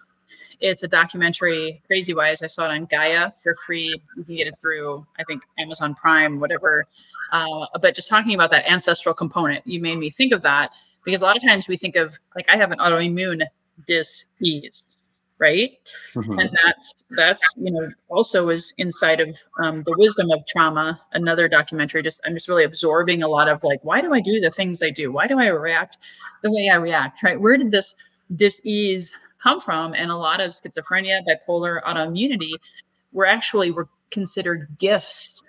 It's 0.61 0.81
a 0.81 0.87
documentary, 0.87 1.79
Crazy 1.85 2.15
Wise. 2.15 2.41
I 2.41 2.47
saw 2.47 2.65
it 2.65 2.73
on 2.73 2.85
Gaia 2.85 3.33
for 3.43 3.53
free. 3.53 4.01
You 4.17 4.23
can 4.23 4.35
get 4.35 4.47
it 4.47 4.57
through, 4.57 5.05
I 5.19 5.23
think, 5.25 5.43
Amazon 5.59 5.93
Prime, 5.93 6.39
whatever. 6.39 6.87
Uh, 7.33 7.65
but 7.81 7.95
just 7.95 8.07
talking 8.07 8.33
about 8.33 8.51
that 8.51 8.65
ancestral 8.71 9.13
component, 9.13 9.65
you 9.67 9.81
made 9.81 9.97
me 9.97 10.09
think 10.09 10.31
of 10.31 10.41
that 10.43 10.71
because 11.03 11.21
a 11.21 11.25
lot 11.25 11.35
of 11.35 11.43
times 11.43 11.67
we 11.67 11.75
think 11.75 11.97
of, 11.97 12.17
like, 12.35 12.47
I 12.47 12.55
have 12.55 12.71
an 12.71 12.79
autoimmune 12.79 13.43
disease 13.85 14.83
right? 15.39 15.71
Mhm. 16.13 16.39
and 16.39 16.57
that's 16.63 17.03
that's 17.17 17.43
you 17.57 17.71
know 17.71 17.89
also 18.07 18.49
is 18.49 18.73
inside 18.77 19.19
of 19.19 19.35
um, 19.61 19.83
the 19.83 19.93
wisdom 19.97 20.29
of 20.31 20.45
trauma 20.47 21.01
another 21.13 21.47
documentary 21.47 22.03
just 22.03 22.21
i'm 22.23 22.35
just 22.35 22.47
really 22.47 22.63
absorbing 22.63 23.23
a 23.23 23.27
lot 23.27 23.49
of 23.49 23.63
like 23.63 23.79
why 23.83 23.99
do 23.99 24.13
i 24.13 24.21
do 24.21 24.39
the 24.39 24.51
things 24.51 24.81
i 24.83 24.91
do? 24.91 25.11
Why 25.11 25.27
do 25.27 25.39
i 25.39 25.47
react 25.47 25.97
the 26.43 26.51
way 26.51 26.69
i 26.69 26.75
react 26.75 27.23
right? 27.23 27.39
Where 27.41 27.57
did 27.57 27.71
this 27.71 27.95
dis-ease 28.35 29.11
come 29.41 29.59
from? 29.59 29.93
And 29.93 30.11
a 30.11 30.15
lot 30.15 30.39
of 30.39 30.51
schizophrenia 30.51 31.21
bipolar 31.27 31.81
autoimmunity 31.83 32.51
were 33.11 33.25
actually 33.25 33.71
were 33.71 33.89
considered 34.11 34.67
gifts 34.77 35.41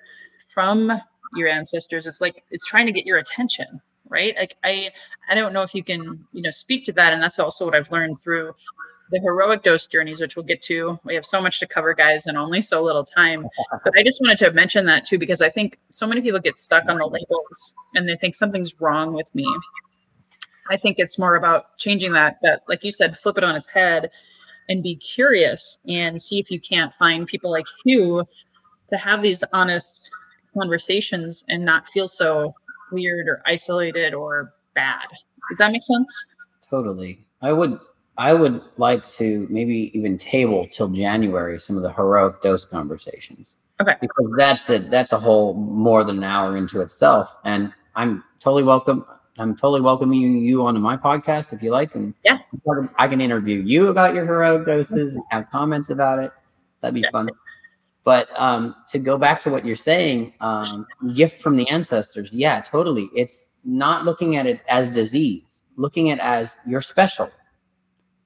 from 0.48 1.00
your 1.36 1.48
ancestors 1.48 2.06
it's 2.06 2.20
like 2.20 2.44
it's 2.50 2.66
trying 2.66 2.86
to 2.86 2.92
get 2.92 3.06
your 3.06 3.18
attention 3.18 3.80
right 4.08 4.34
like 4.36 4.56
i 4.64 4.90
i 5.28 5.34
don't 5.34 5.52
know 5.52 5.62
if 5.62 5.74
you 5.74 5.82
can 5.82 6.26
you 6.32 6.42
know 6.42 6.50
speak 6.50 6.84
to 6.84 6.92
that 6.92 7.12
and 7.12 7.22
that's 7.22 7.38
also 7.38 7.64
what 7.64 7.74
i've 7.74 7.90
learned 7.90 8.20
through 8.20 8.54
the 9.10 9.20
heroic 9.20 9.62
dose 9.62 9.86
journeys, 9.86 10.20
which 10.20 10.36
we'll 10.36 10.44
get 10.44 10.62
to. 10.62 10.98
We 11.04 11.14
have 11.14 11.26
so 11.26 11.40
much 11.40 11.60
to 11.60 11.66
cover, 11.66 11.94
guys, 11.94 12.26
and 12.26 12.38
only 12.38 12.60
so 12.60 12.82
little 12.82 13.04
time. 13.04 13.46
But 13.84 13.98
I 13.98 14.02
just 14.02 14.20
wanted 14.20 14.38
to 14.38 14.50
mention 14.52 14.86
that 14.86 15.04
too, 15.04 15.18
because 15.18 15.42
I 15.42 15.50
think 15.50 15.78
so 15.90 16.06
many 16.06 16.20
people 16.20 16.40
get 16.40 16.58
stuck 16.58 16.88
on 16.88 16.98
the 16.98 17.06
labels 17.06 17.74
and 17.94 18.08
they 18.08 18.16
think 18.16 18.34
something's 18.34 18.80
wrong 18.80 19.12
with 19.12 19.32
me. 19.34 19.46
I 20.70 20.76
think 20.76 20.98
it's 20.98 21.18
more 21.18 21.36
about 21.36 21.76
changing 21.76 22.12
that, 22.14 22.38
that, 22.42 22.62
like 22.68 22.82
you 22.82 22.92
said, 22.92 23.18
flip 23.18 23.36
it 23.36 23.44
on 23.44 23.54
its 23.54 23.68
head 23.68 24.10
and 24.68 24.82
be 24.82 24.96
curious 24.96 25.78
and 25.86 26.22
see 26.22 26.38
if 26.38 26.50
you 26.50 26.58
can't 26.58 26.94
find 26.94 27.26
people 27.26 27.50
like 27.50 27.66
you 27.84 28.24
to 28.88 28.96
have 28.96 29.20
these 29.20 29.44
honest 29.52 30.10
conversations 30.58 31.44
and 31.48 31.64
not 31.64 31.88
feel 31.88 32.08
so 32.08 32.54
weird 32.92 33.28
or 33.28 33.42
isolated 33.46 34.14
or 34.14 34.52
bad. 34.74 35.06
Does 35.50 35.58
that 35.58 35.72
make 35.72 35.82
sense? 35.82 36.08
Totally. 36.70 37.24
I 37.42 37.52
would 37.52 37.78
I 38.16 38.32
would 38.32 38.62
like 38.76 39.08
to 39.10 39.46
maybe 39.50 39.90
even 39.98 40.16
table 40.18 40.68
till 40.70 40.88
January 40.88 41.58
some 41.58 41.76
of 41.76 41.82
the 41.82 41.92
heroic 41.92 42.40
dose 42.42 42.64
conversations. 42.64 43.56
Okay. 43.80 43.94
Because 44.00 44.30
that's 44.36 44.70
it. 44.70 44.88
That's 44.88 45.12
a 45.12 45.18
whole 45.18 45.54
more 45.54 46.04
than 46.04 46.18
an 46.18 46.24
hour 46.24 46.56
into 46.56 46.80
itself. 46.80 47.34
And 47.44 47.72
I'm 47.96 48.22
totally 48.38 48.62
welcome. 48.62 49.04
I'm 49.36 49.56
totally 49.56 49.80
welcoming 49.80 50.20
you 50.44 50.64
onto 50.64 50.78
my 50.78 50.96
podcast 50.96 51.52
if 51.52 51.60
you 51.60 51.72
like. 51.72 51.96
And 51.96 52.14
Yeah. 52.24 52.38
I 52.98 53.08
can 53.08 53.20
interview 53.20 53.60
you 53.62 53.88
about 53.88 54.14
your 54.14 54.24
heroic 54.24 54.64
doses 54.64 55.16
and 55.16 55.24
have 55.30 55.50
comments 55.50 55.90
about 55.90 56.20
it. 56.20 56.30
That'd 56.82 56.94
be 56.94 57.00
Yeah. 57.00 57.10
fun. 57.10 57.28
But 58.04 58.28
um, 58.38 58.76
to 58.88 58.98
go 58.98 59.16
back 59.16 59.40
to 59.42 59.50
what 59.50 59.64
you're 59.64 59.74
saying, 59.74 60.34
um, 60.40 60.86
gift 61.14 61.40
from 61.40 61.56
the 61.56 61.68
ancestors. 61.70 62.30
Yeah, 62.32 62.60
totally. 62.60 63.08
It's 63.14 63.48
not 63.64 64.04
looking 64.04 64.36
at 64.36 64.46
it 64.46 64.60
as 64.68 64.90
disease, 64.90 65.62
looking 65.76 66.10
at 66.10 66.18
as 66.18 66.58
you're 66.66 66.82
special. 66.82 67.30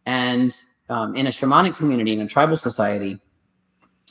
And 0.04 0.56
um, 0.88 1.14
in 1.14 1.28
a 1.28 1.30
shamanic 1.30 1.76
community, 1.76 2.12
in 2.12 2.20
a 2.20 2.26
tribal 2.26 2.56
society, 2.56 3.20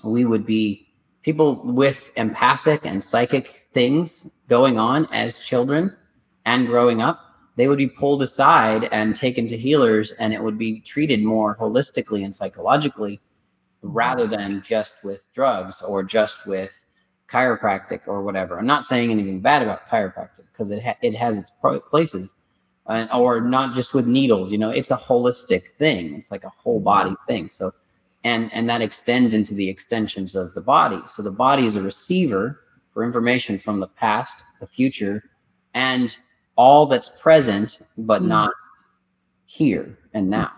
we 0.04 0.24
would 0.24 0.46
be 0.46 0.88
people 1.22 1.56
with 1.66 2.12
empathic 2.16 2.86
and 2.86 3.04
psychic 3.04 3.48
things 3.74 4.32
going 4.48 4.80
on 4.80 5.08
as 5.12 5.40
children 5.40 5.96
and 6.46 6.68
growing 6.68 7.02
up. 7.02 7.20
They 7.58 7.68
would 7.68 7.80
be 7.80 7.88
pulled 7.88 8.22
aside 8.22 8.88
and 8.92 9.16
taken 9.16 9.48
to 9.48 9.58
healers, 9.58 10.12
and 10.14 10.34
it 10.34 10.42
would 10.42 10.58
be 10.58 10.80
treated 10.80 11.24
more 11.24 11.58
holistically 11.58 12.24
and 12.24 12.34
psychologically 12.34 13.20
rather 13.82 14.28
than 14.28 14.62
just 14.62 15.04
with 15.04 15.26
drugs 15.34 15.82
or 15.82 16.04
just 16.04 16.46
with 16.48 16.86
chiropractic 17.28 18.08
or 18.08 18.22
whatever. 18.24 18.58
I'm 18.58 18.66
not 18.66 18.86
saying 18.86 19.12
anything 19.12 19.42
bad 19.42 19.62
about 19.62 19.88
chiropractic 19.88 20.46
because 20.52 20.72
it 20.72 20.84
ha- 20.84 20.98
it 21.02 21.14
has 21.16 21.38
its 21.38 21.52
pro- 21.62 21.80
places, 21.80 22.36
and 22.88 23.10
or 23.12 23.42
not 23.42 23.74
just 23.74 23.94
with 23.94 24.08
needles. 24.08 24.52
You 24.52 24.58
know, 24.58 24.70
it's 24.70 24.92
a 24.92 24.98
holistic 24.98 25.68
thing. 25.70 26.16
It's 26.16 26.32
like 26.32 26.44
a 26.44 26.50
whole 26.50 26.80
body 26.80 27.16
thing. 27.28 27.50
So, 27.50 27.74
and 28.24 28.52
and 28.54 28.70
that 28.70 28.82
extends 28.82 29.34
into 29.34 29.54
the 29.54 29.70
extensions 29.70 30.36
of 30.36 30.54
the 30.54 30.62
body. 30.62 31.02
So 31.06 31.22
the 31.22 31.32
body 31.32 31.66
is 31.66 31.76
a 31.76 31.82
receiver 31.82 32.62
for 32.94 33.04
information 33.04 33.60
from 33.60 33.80
the 33.80 33.88
past, 33.88 34.44
the 34.60 34.68
future, 34.68 35.30
and 35.74 36.18
all 36.56 36.88
that's 36.88 37.10
present 37.22 37.82
but 37.98 38.24
Mhm. 38.24 38.28
not 38.28 38.54
here 39.46 39.98
and 40.14 40.30
now. 40.30 40.52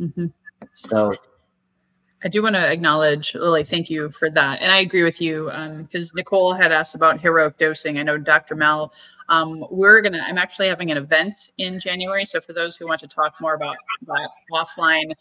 Mm-hmm. 0.00 0.26
So 0.74 1.14
I 2.22 2.28
do 2.28 2.42
want 2.42 2.54
to 2.54 2.70
acknowledge 2.70 3.34
Lily. 3.34 3.64
Thank 3.64 3.88
you 3.88 4.10
for 4.10 4.30
that, 4.30 4.60
and 4.60 4.70
I 4.70 4.78
agree 4.78 5.02
with 5.02 5.20
you 5.20 5.50
because 5.82 6.12
Nicole 6.14 6.52
had 6.52 6.70
asked 6.70 6.94
about 6.94 7.20
heroic 7.20 7.56
dosing. 7.56 7.98
I 7.98 8.02
know 8.02 8.18
Dr. 8.18 8.54
Mel. 8.54 8.92
Um, 9.30 9.64
we're 9.70 10.02
gonna. 10.02 10.22
I'm 10.26 10.38
actually 10.38 10.68
having 10.68 10.90
an 10.90 10.98
event 10.98 11.50
in 11.56 11.80
January, 11.80 12.24
so 12.24 12.40
for 12.40 12.52
those 12.52 12.76
who 12.76 12.86
want 12.86 13.00
to 13.00 13.08
talk 13.08 13.40
more 13.40 13.54
about 13.54 13.76
that 14.06 14.28
offline, 14.52 15.12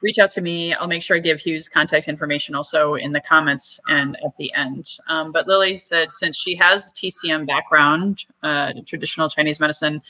reach 0.00 0.18
out 0.18 0.30
to 0.32 0.42
me. 0.42 0.74
I'll 0.74 0.86
make 0.86 1.02
sure 1.02 1.16
I 1.16 1.20
give 1.20 1.40
Hugh's 1.40 1.68
contact 1.68 2.06
information 2.06 2.54
also 2.54 2.94
in 2.94 3.12
the 3.12 3.20
comments 3.20 3.80
and 3.88 4.16
at 4.24 4.36
the 4.38 4.52
end. 4.52 4.98
Um, 5.08 5.32
but 5.32 5.48
Lily 5.48 5.78
said 5.78 6.12
since 6.12 6.36
she 6.36 6.54
has 6.56 6.92
TCM 6.92 7.46
background, 7.46 8.26
uh, 8.42 8.74
traditional 8.86 9.28
Chinese 9.28 9.58
medicine, 9.58 10.02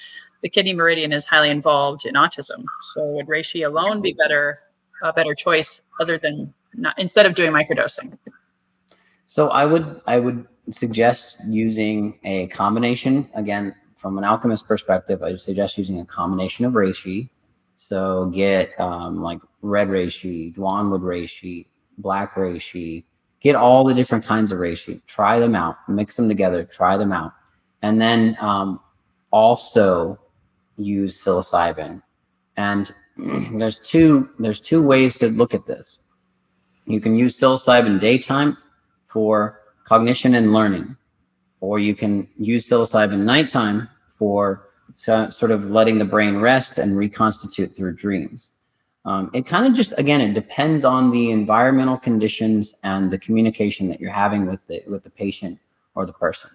the 0.42 0.48
kidney 0.48 0.74
meridian 0.74 1.12
is 1.12 1.24
highly 1.24 1.48
involved 1.48 2.04
in 2.04 2.16
autism. 2.16 2.64
So 2.92 3.14
would 3.14 3.28
reishi 3.28 3.66
alone 3.66 4.02
be 4.02 4.12
better? 4.12 4.58
A 5.02 5.12
better 5.12 5.34
choice 5.34 5.82
other 6.00 6.18
than 6.18 6.54
not 6.74 6.98
instead 6.98 7.26
of 7.26 7.34
doing 7.34 7.52
microdosing. 7.52 8.16
So 9.26 9.48
I 9.50 9.64
would 9.64 10.00
I 10.06 10.18
would 10.18 10.46
suggest 10.70 11.38
using 11.46 12.18
a 12.24 12.46
combination 12.48 13.28
again 13.34 13.74
from 13.96 14.18
an 14.18 14.24
alchemist 14.24 14.66
perspective. 14.66 15.22
I 15.22 15.30
would 15.30 15.40
suggest 15.40 15.78
using 15.78 16.00
a 16.00 16.04
combination 16.04 16.64
of 16.64 16.74
reishi. 16.74 17.30
So 17.76 18.26
get 18.26 18.78
um, 18.80 19.22
like 19.22 19.40
red 19.62 19.88
reishi, 19.88 20.54
Duanwood 20.54 21.00
reishi, 21.00 21.66
black 21.98 22.34
reishi. 22.34 23.04
Get 23.40 23.56
all 23.56 23.84
the 23.84 23.94
different 23.94 24.24
kinds 24.24 24.52
of 24.52 24.58
reishi. 24.58 25.04
Try 25.06 25.38
them 25.38 25.54
out. 25.54 25.76
Mix 25.88 26.16
them 26.16 26.28
together. 26.28 26.64
Try 26.64 26.96
them 26.96 27.12
out, 27.12 27.32
and 27.82 28.00
then 28.00 28.36
um, 28.40 28.80
also 29.30 30.18
use 30.76 31.22
psilocybin. 31.22 32.02
And 32.56 32.90
there's 33.16 33.78
two 33.78 34.30
there's 34.38 34.60
two 34.60 34.82
ways 34.82 35.16
to 35.18 35.28
look 35.28 35.54
at 35.54 35.66
this. 35.66 35.98
You 36.86 37.00
can 37.00 37.16
use 37.16 37.38
psilocybin 37.38 38.00
daytime 38.00 38.56
for 39.06 39.60
cognition 39.84 40.34
and 40.34 40.52
learning, 40.52 40.96
or 41.60 41.78
you 41.78 41.94
can 41.94 42.28
use 42.36 42.68
psilocybin 42.68 43.20
nighttime 43.20 43.88
for 44.18 44.68
so, 44.96 45.30
sort 45.30 45.50
of 45.50 45.70
letting 45.70 45.98
the 45.98 46.04
brain 46.04 46.36
rest 46.36 46.78
and 46.78 46.96
reconstitute 46.96 47.74
through 47.74 47.96
dreams. 47.96 48.52
Um, 49.04 49.30
it 49.34 49.46
kind 49.46 49.66
of 49.66 49.74
just 49.74 49.92
again 49.98 50.20
it 50.20 50.34
depends 50.34 50.84
on 50.84 51.10
the 51.10 51.30
environmental 51.30 51.98
conditions 51.98 52.76
and 52.82 53.10
the 53.10 53.18
communication 53.18 53.88
that 53.88 54.00
you're 54.00 54.10
having 54.10 54.46
with 54.46 54.66
the 54.66 54.82
with 54.88 55.02
the 55.02 55.10
patient 55.10 55.58
or 55.94 56.06
the 56.06 56.12
person. 56.12 56.50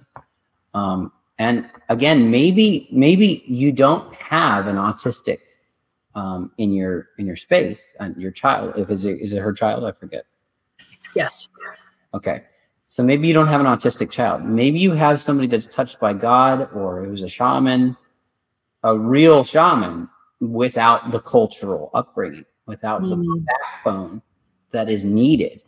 Um, 0.74 1.12
and 1.38 1.70
again, 1.88 2.30
maybe 2.30 2.88
maybe 2.91 3.43
you 3.47 3.72
don't 3.72 4.14
have 4.16 4.68
an 4.68 4.76
autistic 4.76 5.39
um, 6.16 6.51
in 6.57 6.74
your 6.74 7.10
in 7.18 7.26
your 7.26 7.36
space 7.36 7.95
and 7.99 8.16
your 8.18 8.32
child. 8.32 8.74
If 8.78 8.89
is 8.89 9.05
it 9.05 9.20
is 9.22 9.34
it 9.34 9.39
her 9.39 9.53
child? 9.53 9.84
I 9.84 9.91
forget. 9.91 10.24
Yes. 11.16 11.49
Okay. 12.14 12.43
So 12.88 13.03
maybe 13.03 13.28
you 13.28 13.34
don't 13.34 13.47
have 13.47 13.62
an 13.62 13.68
autistic 13.68 14.10
child. 14.10 14.43
Maybe 14.43 14.80
you 14.80 14.93
have 14.93 15.22
somebody 15.22 15.47
that's 15.47 15.68
touched 15.68 15.99
by 15.99 16.14
God 16.14 16.70
or 16.74 17.05
who's 17.05 17.22
a 17.22 17.30
shaman, 17.30 17.95
a 18.84 18.97
real 18.97 19.43
shaman 19.43 20.10
without 20.39 21.12
the 21.12 21.20
cultural 21.20 21.91
upbringing, 21.93 22.45
without 22.66 23.01
the 23.01 23.16
Mm. 23.16 23.45
backbone 23.45 24.22
that 24.72 24.89
is 24.89 25.05
needed. 25.05 25.64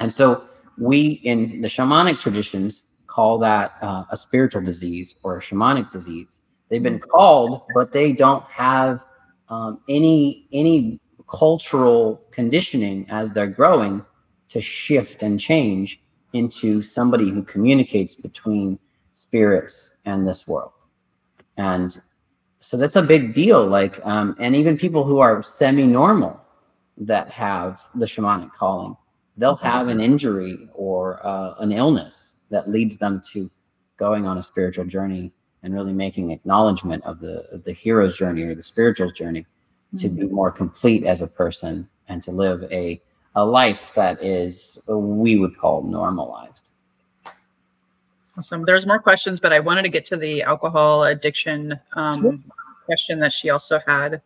And 0.00 0.12
so 0.12 0.44
we 0.78 1.20
in 1.24 1.60
the 1.60 1.68
shamanic 1.68 2.18
traditions 2.18 2.86
call 3.06 3.38
that 3.38 3.76
uh, 3.80 4.04
a 4.10 4.16
spiritual 4.16 4.62
disease 4.62 5.14
or 5.22 5.38
a 5.38 5.40
shamanic 5.40 5.90
disease. 5.90 6.40
They've 6.68 6.82
been 6.82 6.98
called, 6.98 7.62
but 7.74 7.92
they 7.92 8.12
don't 8.12 8.42
have 8.44 9.04
um, 9.48 9.80
any 9.88 10.46
any 10.52 11.00
cultural 11.28 12.22
conditioning 12.30 13.06
as 13.08 13.32
they're 13.32 13.46
growing 13.46 14.04
to 14.48 14.60
shift 14.60 15.22
and 15.22 15.40
change 15.40 16.00
into 16.32 16.82
somebody 16.82 17.30
who 17.30 17.42
communicates 17.42 18.14
between 18.14 18.78
spirits 19.12 19.94
and 20.04 20.26
this 20.26 20.46
world. 20.46 20.72
And 21.56 21.98
so 22.60 22.76
that's 22.76 22.96
a 22.96 23.02
big 23.02 23.32
deal. 23.32 23.66
Like, 23.66 23.98
um, 24.04 24.36
and 24.38 24.54
even 24.54 24.76
people 24.76 25.04
who 25.04 25.18
are 25.18 25.42
semi-normal 25.42 26.40
that 26.98 27.30
have 27.30 27.80
the 27.94 28.06
shamanic 28.06 28.52
calling, 28.52 28.96
they'll 29.36 29.56
have 29.56 29.88
an 29.88 30.00
injury 30.00 30.68
or 30.74 31.20
uh, 31.26 31.54
an 31.58 31.72
illness 31.72 32.34
that 32.50 32.68
leads 32.68 32.98
them 32.98 33.22
to 33.32 33.50
going 33.96 34.26
on 34.26 34.38
a 34.38 34.42
spiritual 34.42 34.84
journey 34.84 35.32
and 35.66 35.74
really 35.74 35.92
making 35.92 36.30
acknowledgement 36.30 37.02
of 37.04 37.18
the 37.18 37.44
of 37.52 37.64
the 37.64 37.72
hero's 37.72 38.16
journey 38.16 38.42
or 38.42 38.54
the 38.54 38.62
spiritual 38.62 39.10
journey 39.10 39.44
to 39.98 40.08
be 40.08 40.22
more 40.28 40.52
complete 40.52 41.02
as 41.04 41.22
a 41.22 41.26
person 41.26 41.88
and 42.08 42.22
to 42.22 42.30
live 42.30 42.62
a 42.70 43.02
a 43.34 43.44
life 43.44 43.92
that 43.96 44.22
is 44.22 44.78
we 44.86 45.36
would 45.36 45.58
call 45.58 45.82
normalized. 45.82 46.68
Awesome. 48.38 48.64
There's 48.64 48.86
more 48.86 49.00
questions, 49.00 49.40
but 49.40 49.52
I 49.52 49.58
wanted 49.60 49.82
to 49.82 49.88
get 49.88 50.06
to 50.06 50.16
the 50.16 50.42
alcohol 50.42 51.04
addiction 51.04 51.80
um, 51.94 52.20
Sure. 52.20 52.38
question 52.84 53.18
that 53.20 53.32
she 53.32 53.50
also 53.50 53.80
had. 53.86 54.22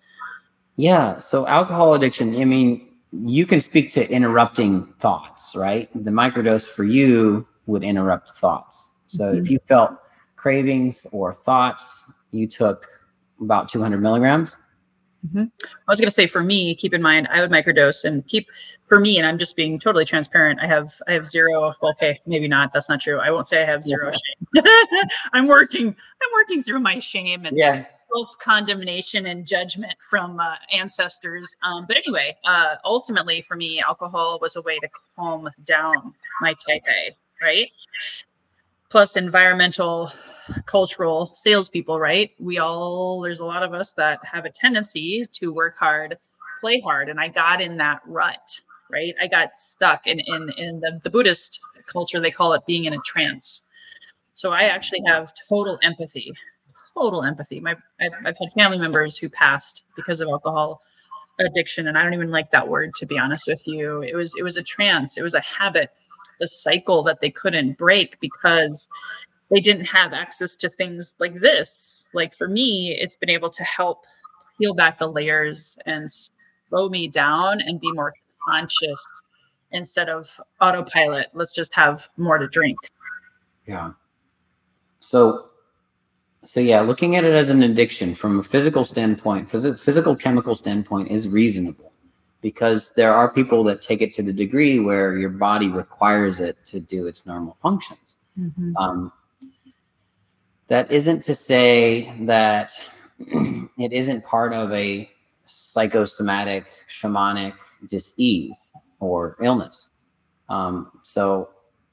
Yeah. 0.77 1.21
So 1.21 1.47
alcohol 1.47 1.95
addiction, 1.95 2.37
I 2.41 2.45
mean, 2.45 2.87
you 3.25 3.47
can 3.47 3.61
speak 3.61 3.91
to 3.93 4.09
interrupting 4.11 4.85
thoughts, 4.99 5.57
right? 5.57 5.89
The 5.95 6.11
microdose 6.11 6.69
for 6.69 6.85
you 6.85 7.47
would 7.67 7.83
interrupt 7.83 8.31
thoughts. 8.31 8.89
So 9.07 9.33
if 9.33 9.51
you 9.51 9.59
felt 9.67 9.93
cravings 10.41 11.07
or 11.13 11.35
thoughts, 11.35 12.11
you 12.31 12.47
took 12.47 12.87
about 13.43 13.69
200 13.69 14.01
milligrams. 14.01 14.57
I 15.35 15.51
was 15.87 16.01
going 16.01 16.07
to 16.09 16.11
say 16.11 16.27
for 16.27 16.43
me, 16.43 16.75
keep 16.75 16.95
in 16.95 17.03
mind, 17.03 17.29
I 17.31 17.43
would 17.43 17.51
microdose 17.51 18.05
and 18.05 18.27
keep 18.27 18.49
for 18.87 18.99
me, 18.99 19.19
and 19.19 19.27
I'm 19.27 19.37
just 19.37 19.55
being 19.55 19.79
totally 19.79 20.07
transparent. 20.07 20.61
I 20.61 20.67
have 20.67 20.95
I 21.07 21.13
have 21.13 21.29
zero. 21.29 21.75
Well, 21.83 21.93
okay, 21.93 22.19
maybe 22.27 22.49
not. 22.49 22.73
That's 22.73 22.89
not 22.89 23.03
true. 23.03 23.19
I 23.19 23.31
won't 23.31 23.47
say 23.47 23.61
I 23.63 23.67
have 23.67 23.85
zero 23.85 24.11
shame. 24.11 24.65
I'm 25.35 25.47
working. 25.47 25.89
I'm 25.89 26.33
working 26.33 26.63
through 26.63 26.81
my 26.81 26.99
shame 27.01 27.45
and 27.45 27.57
Yeah. 27.57 27.85
self 28.13 28.31
condemnation 28.39 29.27
and 29.27 29.47
judgment 29.47 29.93
from 30.09 30.41
uh, 30.41 30.55
ancestors. 30.73 31.55
Um, 31.63 31.85
but 31.87 31.99
anyway, 31.99 32.35
uh, 32.47 32.77
ultimately 32.85 33.43
for 33.43 33.57
me, 33.57 33.83
alcohol 33.87 34.39
was 34.41 34.57
a 34.57 34.63
way 34.63 34.79
to 34.79 34.89
calm 35.17 35.51
down 35.65 36.15
my 36.41 36.55
type 36.67 36.83
A, 36.89 37.15
right? 37.45 37.71
Plus, 38.91 39.17
environmental, 39.17 40.13
cultural 40.67 41.33
salespeople, 41.35 41.99
right? 41.99 42.33
We 42.39 42.59
all, 42.59 43.21
there's 43.21 43.41
a 43.41 43.45
lot 43.45 43.63
of 43.63 43.73
us 43.73 43.93
that 43.95 44.19
have 44.25 44.45
a 44.45 44.51
tendency 44.51 45.25
to 45.33 45.53
work 45.53 45.77
hard, 45.77 46.19
play 46.61 46.81
hard. 46.81 47.09
And 47.09 47.21
I 47.21 47.29
got 47.29 47.61
in 47.61 47.77
that 47.79 48.01
rut, 48.07 48.61
right? 48.93 49.15
I 49.23 49.29
got 49.29 49.57
stuck 49.57 50.07
in, 50.07 50.21
in, 50.21 50.51
in 50.59 50.81
the, 50.81 51.01
the 51.03 51.11
Buddhist 51.11 51.61
culture, 51.91 52.21
they 52.21 52.31
call 52.31 52.53
it 52.53 52.67
being 52.67 52.85
in 52.85 52.93
a 52.93 52.99
trance. 53.05 53.63
So 54.35 54.53
I 54.53 54.63
actually 54.65 55.03
have 55.07 55.33
total 55.49 55.79
empathy 55.83 56.33
total 56.95 57.23
empathy. 57.25 57.61
My 57.61 57.77
I've, 58.01 58.13
I've 58.25 58.39
had 58.39 58.53
family 58.53 58.79
members 58.79 59.17
who 59.17 59.29
passed 59.29 59.85
because 59.97 60.21
of 60.21 60.29
alcohol 60.29 60.83
addiction, 61.39 61.87
and 61.89 61.97
I 61.97 62.03
don't 62.03 62.15
even 62.15 62.31
like 62.31 62.51
that 62.51 62.69
word 62.69 62.93
to 62.97 63.07
be 63.07 63.19
honest 63.19 63.47
with 63.47 63.67
you. 63.67 64.03
It 64.03 64.15
was 64.15 64.35
it 64.39 64.43
was 64.43 64.57
a 64.57 64.63
trance. 64.63 65.17
It 65.17 65.23
was 65.23 65.35
a 65.35 65.41
habit, 65.41 65.91
a 66.41 66.49
cycle 66.49 67.03
that 67.05 67.21
they 67.21 67.31
couldn't 67.31 67.79
break 67.79 68.19
because 68.21 68.89
they 69.51 69.61
didn't 69.61 69.87
have 69.87 70.13
access 70.13 70.57
to 70.57 70.69
things 70.69 71.15
like 71.19 71.41
this. 71.41 72.09
Like 72.13 72.35
for 72.35 72.49
me, 72.49 72.97
it's 72.99 73.17
been 73.17 73.31
able 73.31 73.51
to 73.51 73.65
help 73.65 74.05
peel 74.59 74.75
back 74.75 74.99
the 74.99 75.07
layers 75.09 75.79
and 75.87 76.11
slow 76.11 76.89
me 76.89 77.09
down 77.09 77.61
and 77.61 77.81
be 77.81 77.93
more 77.93 78.15
conscious 78.47 79.05
instead 79.73 80.09
of 80.09 80.29
autopilot. 80.61 81.29
Let's 81.35 81.55
just 81.55 81.75
have 81.75 82.09
more 82.17 82.39
to 82.39 82.49
drink. 82.49 82.79
Yeah. 83.67 83.93
So, 85.01 85.51
so 86.45 86.61
yeah, 86.61 86.81
looking 86.81 87.17
at 87.17 87.25
it 87.25 87.33
as 87.33 87.51
an 87.51 87.63
addiction 87.63 88.15
from 88.15 88.41
a 88.41 88.43
physical 88.43 88.85
standpoint, 88.85 89.49
phys- 89.49 89.79
physical 89.79 90.17
chemical 90.17 90.55
standpoint 90.55 91.11
is 91.11 91.29
reasonable 91.29 91.90
because 92.41 92.93
there 92.95 93.13
are 93.13 93.31
people 93.31 93.63
that 93.65 93.83
take 93.83 94.01
it 94.01 94.13
to 94.15 94.23
the 94.23 94.33
degree 94.33 94.79
where 94.79 95.17
your 95.17 95.31
body 95.31 95.69
requires 95.69 96.41
it 96.41 96.57
to 96.65 96.81
do 96.81 97.07
its 97.07 97.27
normal 97.27 97.57
functions. 97.61 98.17
Um, 98.77 99.13
that 100.69 100.91
isn't 100.91 101.25
to 101.25 101.35
say 101.35 102.13
that 102.21 102.73
it 103.19 103.93
isn't 103.93 104.25
part 104.25 104.55
of 104.55 104.73
a 104.73 105.11
psychosomatic, 105.47 106.67
shamanic 106.89 107.55
disease 107.89 108.73
or 109.01 109.37
illness. 109.43 109.91
Um, 110.49 110.91
so, 111.03 111.51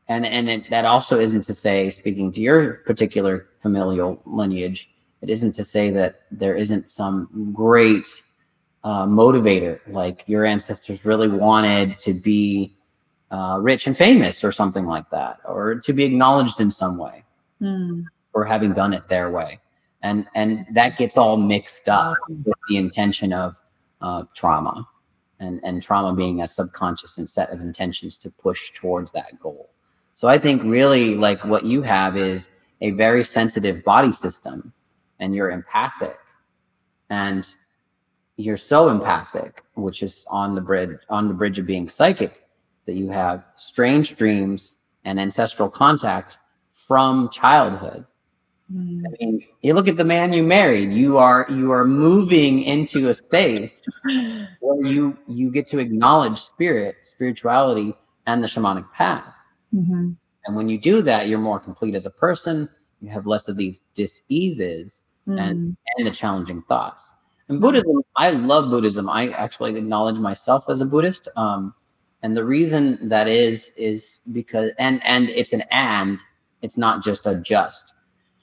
and 0.08 0.26
and 0.26 0.50
it, 0.50 0.70
that 0.70 0.86
also 0.86 1.20
isn't 1.20 1.44
to 1.44 1.54
say, 1.54 1.90
speaking 1.92 2.32
to 2.32 2.42
your 2.42 2.76
particular 2.86 3.48
familial 3.60 4.22
lineage, 4.26 4.90
it 5.22 5.30
isn't 5.30 5.54
to 5.54 5.66
say 5.66 5.90
that 5.92 6.22
there 6.32 6.56
isn't 6.56 6.90
some 6.90 7.52
great 7.54 8.08
uh, 8.88 9.06
motivator, 9.06 9.80
like 9.88 10.18
your 10.34 10.44
ancestors 10.46 11.00
really 11.10 11.28
wanted 11.28 11.88
to 12.06 12.12
be 12.14 12.74
uh, 13.36 13.58
rich 13.70 13.84
and 13.88 13.98
famous, 13.98 14.44
or 14.48 14.52
something 14.62 14.86
like 14.96 15.08
that, 15.18 15.36
or 15.54 15.76
to 15.86 15.92
be 15.94 16.04
acknowledged 16.10 16.60
in 16.66 16.72
some 16.72 16.96
way 16.98 17.18
Hmm. 17.60 18.04
for 18.32 18.46
having 18.54 18.72
done 18.82 18.94
it 18.98 19.06
their 19.08 19.30
way, 19.38 19.52
and 20.08 20.26
and 20.40 20.66
that 20.80 20.92
gets 21.02 21.18
all 21.18 21.38
mixed 21.38 21.90
up 21.90 22.16
with 22.30 22.62
the 22.70 22.78
intention 22.86 23.34
of 23.34 23.50
uh, 24.06 24.24
trauma, 24.40 24.76
and 25.44 25.60
and 25.68 25.84
trauma 25.88 26.12
being 26.24 26.42
a 26.42 26.48
subconscious 26.48 27.18
and 27.18 27.28
set 27.28 27.50
of 27.54 27.60
intentions 27.60 28.18
to 28.24 28.30
push 28.46 28.62
towards 28.80 29.12
that 29.12 29.32
goal. 29.42 29.64
So 30.14 30.30
I 30.36 30.38
think 30.38 30.58
really 30.64 31.16
like 31.28 31.44
what 31.54 31.64
you 31.66 31.82
have 31.82 32.16
is 32.16 32.52
a 32.88 32.92
very 32.92 33.24
sensitive 33.24 33.84
body 33.84 34.14
system, 34.14 34.72
and 35.20 35.36
you're 35.36 35.52
empathic, 35.60 36.20
and 37.10 37.44
you're 38.38 38.58
so 38.58 38.90
empathic, 38.90 39.64
which 39.74 40.02
is 40.04 40.26
on 40.30 40.56
the 40.56 40.62
bridge 40.62 40.98
on 41.10 41.28
the 41.28 41.34
bridge 41.34 41.60
of 41.60 41.66
being 41.66 41.90
psychic, 41.90 42.44
that 42.86 42.94
you 42.94 43.10
have 43.10 43.44
strange 43.56 44.16
dreams 44.16 44.78
and 45.04 45.20
ancestral 45.20 45.70
contact 45.70 46.38
from 46.72 47.30
childhood. 47.30 48.06
Hmm. 48.72 49.02
I 49.08 49.10
mean, 49.20 49.46
you 49.62 49.74
look 49.74 49.88
at 49.88 49.98
the 49.98 50.04
man 50.04 50.34
you 50.34 50.44
married. 50.44 50.92
You 50.92 51.18
are 51.18 51.46
you 51.50 51.72
are 51.72 51.86
moving 51.86 52.62
into 52.62 53.10
a 53.10 53.14
space 53.14 53.82
where 54.60 54.86
you 54.86 55.18
you 55.28 55.52
get 55.52 55.68
to 55.70 55.80
acknowledge 55.80 56.40
spirit, 56.40 56.96
spirituality, 57.04 57.96
and 58.26 58.44
the 58.44 58.48
shamanic 58.48 58.92
path. 58.94 59.34
Mhm. 59.74 60.16
And 60.46 60.56
when 60.56 60.70
you 60.70 60.78
do 60.78 61.02
that, 61.02 61.28
you're 61.28 61.40
more 61.40 61.60
complete 61.60 61.96
as 61.96 62.06
a 62.06 62.10
person. 62.12 62.70
You 63.02 63.10
have 63.10 63.26
less 63.28 63.48
of 63.48 63.58
these 63.58 63.82
diseases 63.94 65.04
Hmm. 65.26 65.38
and 65.40 65.78
and 65.98 66.08
the 66.08 66.12
challenging 66.12 66.62
thoughts. 66.64 67.14
And 67.50 67.62
Buddhism, 67.62 68.02
I 68.16 68.32
love 68.32 68.70
Buddhism. 68.70 69.10
I 69.10 69.30
actually 69.30 69.76
acknowledge 69.78 70.18
myself 70.18 70.70
as 70.70 70.82
a 70.82 70.86
Buddhist. 70.86 71.30
Um, 71.36 71.74
and 72.24 72.36
the 72.36 72.44
reason 72.44 73.08
that 73.10 73.28
is 73.28 73.72
is 73.78 74.20
because 74.32 74.72
and 74.80 75.02
and 75.06 75.30
it's 75.30 75.54
an 75.54 75.64
and 75.72 76.20
it's 76.62 76.78
not 76.78 77.04
just 77.04 77.26
a 77.26 77.36
just. 77.36 77.94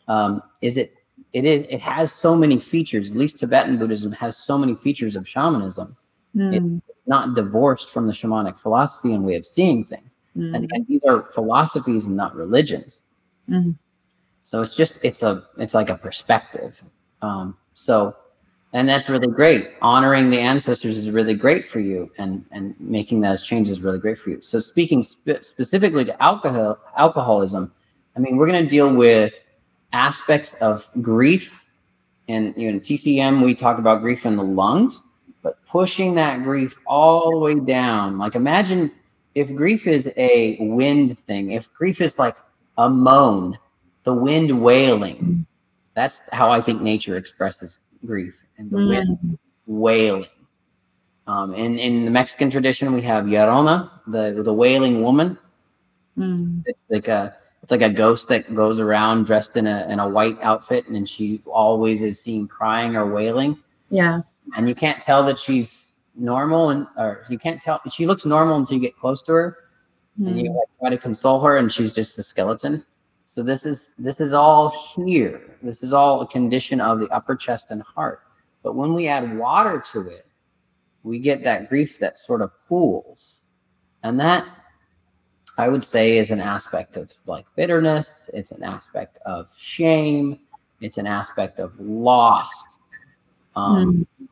Um, 0.09 0.43
is 0.63 0.79
it 0.79 0.95
it 1.33 1.45
is 1.45 1.67
it 1.69 1.81
has 1.81 2.13
so 2.13 2.37
many 2.37 2.59
features. 2.59 3.11
At 3.11 3.17
least 3.17 3.41
Tibetan 3.41 3.79
Buddhism 3.79 4.13
has 4.13 4.37
so 4.37 4.57
many 4.57 4.75
features 4.75 5.17
of 5.17 5.29
shamanism. 5.29 5.97
Hmm. 6.35 6.79
It's 6.89 7.07
not 7.07 7.35
divorced 7.35 7.93
from 7.93 8.07
the 8.07 8.13
shamanic 8.13 8.59
philosophy 8.59 9.13
and 9.13 9.25
way 9.25 9.35
of 9.35 9.45
seeing 9.45 9.85
things. 9.85 10.17
Hmm. 10.35 10.55
And, 10.55 10.71
and 10.73 10.87
these 10.87 11.03
are 11.05 11.23
philosophies 11.33 12.07
and 12.07 12.17
not 12.17 12.35
religions. 12.35 13.03
Mhm. 13.51 13.77
So 14.43 14.63
it's 14.63 14.77
just 14.77 15.05
it's 15.05 15.23
a 15.23 15.45
it's 15.59 15.75
like 15.75 15.91
a 15.91 15.97
perspective. 15.97 16.83
Um, 17.23 17.57
so 17.73 18.15
and 18.75 18.89
that's 18.89 19.09
really 19.09 19.29
great. 19.29 19.70
Honoring 19.81 20.31
the 20.31 20.41
ancestors 20.41 20.99
is 20.99 21.09
really 21.09 21.35
great 21.35 21.66
for 21.66 21.79
you, 21.79 22.11
and 22.18 22.45
and 22.51 22.75
making 22.81 23.20
those 23.20 23.43
changes 23.43 23.81
really 23.81 24.01
great 24.01 24.18
for 24.18 24.31
you. 24.31 24.43
So 24.43 24.59
speaking 24.59 25.03
spe- 25.03 25.43
specifically 25.43 26.05
to 26.05 26.22
alcohol 26.22 26.79
alcoholism, 26.97 27.72
I 28.16 28.18
mean 28.18 28.37
we're 28.37 28.49
going 28.49 28.62
to 28.62 28.68
deal 28.68 28.93
with 28.93 29.49
aspects 29.93 30.55
of 30.55 30.91
grief, 31.01 31.66
and 32.27 32.53
you 32.57 32.68
know 32.68 32.75
in 32.75 32.81
TCM 32.81 33.45
we 33.45 33.55
talk 33.55 33.79
about 33.79 34.03
grief 34.03 34.27
in 34.27 34.37
the 34.37 34.43
lungs, 34.43 35.03
but 35.43 35.64
pushing 35.66 36.16
that 36.16 36.43
grief 36.43 36.77
all 36.85 37.31
the 37.31 37.39
way 37.39 37.55
down. 37.55 38.18
Like 38.18 38.35
imagine 38.35 38.91
if 39.37 39.55
grief 39.55 39.87
is 39.87 40.11
a 40.16 40.57
wind 40.61 41.16
thing, 41.20 41.53
if 41.53 41.72
grief 41.75 42.01
is 42.01 42.18
like 42.18 42.37
a 42.77 42.91
moan, 42.91 43.57
the 44.03 44.14
wind 44.14 44.61
wailing. 44.61 45.47
That's 45.95 46.22
how 46.33 46.51
I 46.51 46.61
think 46.61 46.83
nature 46.83 47.16
expresses 47.16 47.79
grief 48.05 48.43
and 48.59 48.71
the 48.71 48.77
wind 48.77 49.39
wailing. 49.67 50.27
Um, 51.27 51.55
in 51.55 51.79
in 51.79 52.05
the 52.05 52.11
Mexican 52.11 52.51
tradition, 52.51 52.93
we 52.93 53.03
have 53.03 53.25
Llorona, 53.25 53.91
the 54.07 54.43
the 54.43 54.53
wailing 54.53 55.03
woman. 55.03 55.39
Hmm. 56.17 56.61
It's 56.67 56.85
like 56.91 57.09
a 57.09 57.35
it's 57.63 57.71
like 57.71 57.83
a 57.83 57.89
ghost 57.89 58.29
that 58.29 58.55
goes 58.55 58.79
around 58.79 59.25
dressed 59.25 59.57
in 59.57 59.67
a 59.67 59.87
in 59.89 59.99
a 60.01 60.09
white 60.09 60.37
outfit, 60.43 60.87
and 60.89 61.09
she 61.09 61.41
always 61.47 62.03
is 62.03 62.21
seen 62.21 62.47
crying 62.47 62.95
or 62.95 63.11
wailing, 63.11 63.59
Yeah. 63.89 64.21
and 64.55 64.69
you 64.69 64.75
can't 64.75 65.03
tell 65.03 65.25
that 65.25 65.39
she's 65.39 65.93
normal, 66.15 66.71
and 66.71 66.87
or 66.99 67.25
you 67.31 67.39
can't 67.39 67.61
tell 67.63 67.81
she 67.91 68.07
looks 68.07 68.27
normal 68.27 68.59
until 68.59 68.75
you 68.75 68.83
get 68.83 68.97
close 68.99 69.23
to 69.23 69.33
her, 69.33 69.59
and 70.19 70.39
you 70.39 70.51
like, 70.51 70.69
try 70.79 70.91
to 70.91 70.99
console 70.99 71.41
her, 71.41 71.57
and 71.57 71.73
she's 71.73 71.95
just 71.95 72.19
a 72.19 72.23
skeleton. 72.23 72.85
So 73.25 73.43
this 73.43 73.65
is 73.65 73.95
this 73.99 74.21
is 74.21 74.35
all 74.35 74.69
here. 74.95 75.57
This 75.63 75.83
is 75.83 75.95
all 75.95 76.21
a 76.21 76.27
condition 76.27 76.83
of 76.83 77.01
the 77.01 77.09
upper 77.09 77.35
chest 77.35 77.71
and 77.71 77.81
heart. 77.81 78.21
But 78.65 78.75
when 78.75 78.95
we 78.95 79.07
add 79.07 79.39
water 79.39 79.81
to 79.93 80.09
it, 80.09 80.27
we 81.05 81.21
get 81.21 81.45
that 81.45 81.69
grief 81.69 82.01
that 82.01 82.19
sort 82.19 82.41
of 82.41 82.51
pools, 82.67 83.43
and 84.03 84.19
that 84.19 84.49
I 85.59 85.69
would 85.69 85.85
say 85.85 86.19
is 86.19 86.31
an 86.31 86.41
aspect 86.41 86.97
of 86.97 87.12
like 87.27 87.45
bitterness. 87.55 88.29
It's 88.33 88.51
an 88.51 88.65
aspect 88.65 89.19
of 89.25 89.49
shame. 89.57 90.41
it's 90.81 90.99
an 90.99 91.07
aspect 91.07 91.61
of 91.61 91.79
loss. 91.79 92.79
Um, 93.55 94.07
mm. 94.21 94.29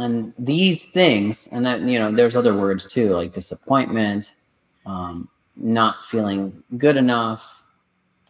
And 0.00 0.32
these 0.38 0.86
things, 0.86 1.48
and 1.52 1.64
that, 1.66 1.80
you 1.82 1.98
know, 1.98 2.10
there's 2.10 2.34
other 2.34 2.56
words 2.56 2.86
too, 2.86 3.10
like 3.10 3.32
disappointment, 3.32 4.34
um, 4.86 5.28
not 5.54 6.04
feeling 6.06 6.62
good 6.78 6.96
enough, 6.96 7.64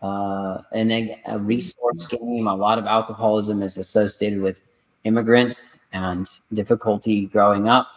uh, 0.02 0.62
and 0.72 0.90
then 0.90 1.16
a 1.26 1.38
resource 1.38 2.06
game. 2.06 2.46
A 2.46 2.54
lot 2.54 2.78
of 2.78 2.86
alcoholism 2.86 3.62
is 3.62 3.78
associated 3.78 4.42
with 4.42 4.62
immigrants 5.04 5.78
and 5.92 6.28
difficulty 6.52 7.26
growing 7.26 7.68
up. 7.68 7.88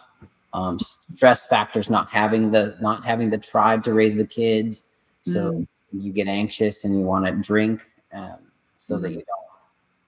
Um, 0.52 0.78
stress 0.78 1.46
factors, 1.46 1.90
not 1.90 2.08
having 2.08 2.50
the 2.50 2.76
not 2.80 3.04
having 3.04 3.28
the 3.28 3.38
tribe 3.38 3.84
to 3.84 3.92
raise 3.92 4.16
the 4.16 4.24
kids, 4.24 4.84
so 5.20 5.52
mm. 5.52 5.66
you 5.92 6.12
get 6.12 6.28
anxious 6.28 6.84
and 6.84 6.98
you 6.98 7.04
want 7.04 7.26
to 7.26 7.32
drink, 7.32 7.82
um, 8.12 8.38
so 8.78 8.96
mm. 8.96 9.02
that 9.02 9.10
you 9.10 9.16
don't 9.16 9.46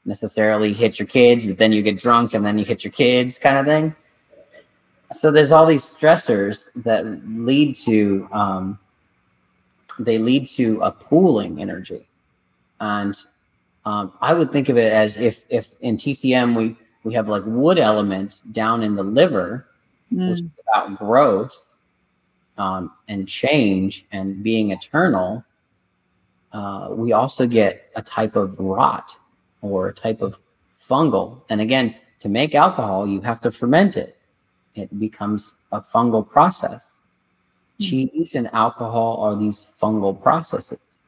necessarily 0.06 0.72
hit 0.72 0.98
your 0.98 1.06
kids, 1.06 1.46
but 1.46 1.58
then 1.58 1.70
you 1.70 1.82
get 1.82 1.98
drunk 1.98 2.32
and 2.32 2.46
then 2.46 2.56
you 2.58 2.64
hit 2.64 2.82
your 2.82 2.92
kids, 2.92 3.38
kind 3.38 3.58
of 3.58 3.66
thing. 3.66 3.94
So 5.12 5.30
there's 5.30 5.52
all 5.52 5.66
these 5.66 5.84
stressors 5.84 6.70
that 6.82 7.04
lead 7.28 7.74
to 7.76 8.28
um, 8.32 8.78
they 9.98 10.18
lead 10.18 10.48
to 10.48 10.80
a 10.80 10.90
pooling 10.90 11.60
energy. 11.60 12.06
And 12.80 13.16
um, 13.84 14.12
I 14.20 14.34
would 14.34 14.52
think 14.52 14.68
of 14.68 14.78
it 14.78 14.92
as 14.92 15.18
if 15.18 15.44
if 15.48 15.74
in 15.80 15.96
TCM 15.96 16.56
we 16.56 16.76
we 17.08 17.14
have 17.14 17.26
like 17.26 17.42
wood 17.46 17.78
element 17.78 18.42
down 18.52 18.82
in 18.82 18.94
the 18.94 19.02
liver, 19.02 19.66
mm. 20.12 20.28
which 20.28 20.40
is 20.42 20.46
about 20.68 20.98
growth 20.98 21.78
um, 22.58 22.92
and 23.08 23.26
change 23.26 24.04
and 24.12 24.42
being 24.42 24.72
eternal. 24.72 25.42
Uh, 26.52 26.88
we 26.90 27.12
also 27.12 27.46
get 27.46 27.90
a 27.96 28.02
type 28.02 28.36
of 28.36 28.60
rot 28.60 29.16
or 29.62 29.88
a 29.88 29.94
type 29.94 30.20
of 30.20 30.38
fungal. 30.86 31.40
And 31.48 31.62
again, 31.62 31.94
to 32.20 32.28
make 32.28 32.54
alcohol, 32.54 33.06
you 33.06 33.22
have 33.22 33.40
to 33.40 33.50
ferment 33.50 33.96
it. 33.96 34.18
It 34.74 34.98
becomes 34.98 35.56
a 35.72 35.80
fungal 35.80 36.28
process. 36.28 37.00
Cheese 37.80 38.34
and 38.34 38.52
alcohol 38.52 39.16
are 39.22 39.34
these 39.34 39.72
fungal 39.80 40.20
processes. 40.20 40.98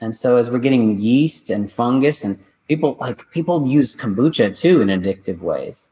And 0.00 0.14
so 0.14 0.36
as 0.36 0.48
we're 0.48 0.60
getting 0.60 0.96
yeast 1.00 1.50
and 1.50 1.72
fungus 1.72 2.22
and 2.22 2.38
people 2.68 2.96
like 3.00 3.28
people 3.30 3.66
use 3.66 3.96
kombucha 3.96 4.56
too 4.56 4.80
in 4.80 4.88
addictive 4.88 5.40
ways. 5.40 5.90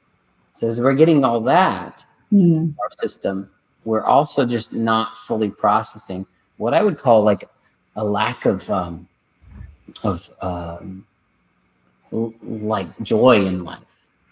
So 0.53 0.68
as 0.68 0.81
we're 0.81 0.95
getting 0.95 1.24
all 1.24 1.41
that 1.41 2.05
mm. 2.33 2.74
our 2.81 2.91
system, 2.93 3.51
we're 3.85 4.05
also 4.05 4.47
just 4.47 4.72
not 4.72 5.16
fully 5.16 5.51
processing 5.51 6.27
what 6.59 6.74
I 6.74 6.83
would 6.83 6.99
call 6.99 7.22
like 7.22 7.49
a 7.97 8.05
lack 8.05 8.45
of 8.45 8.68
um, 8.70 9.09
of 10.03 10.31
um, 10.41 11.07
like 12.12 12.89
joy 13.01 13.45
in 13.45 13.64
life. 13.64 13.81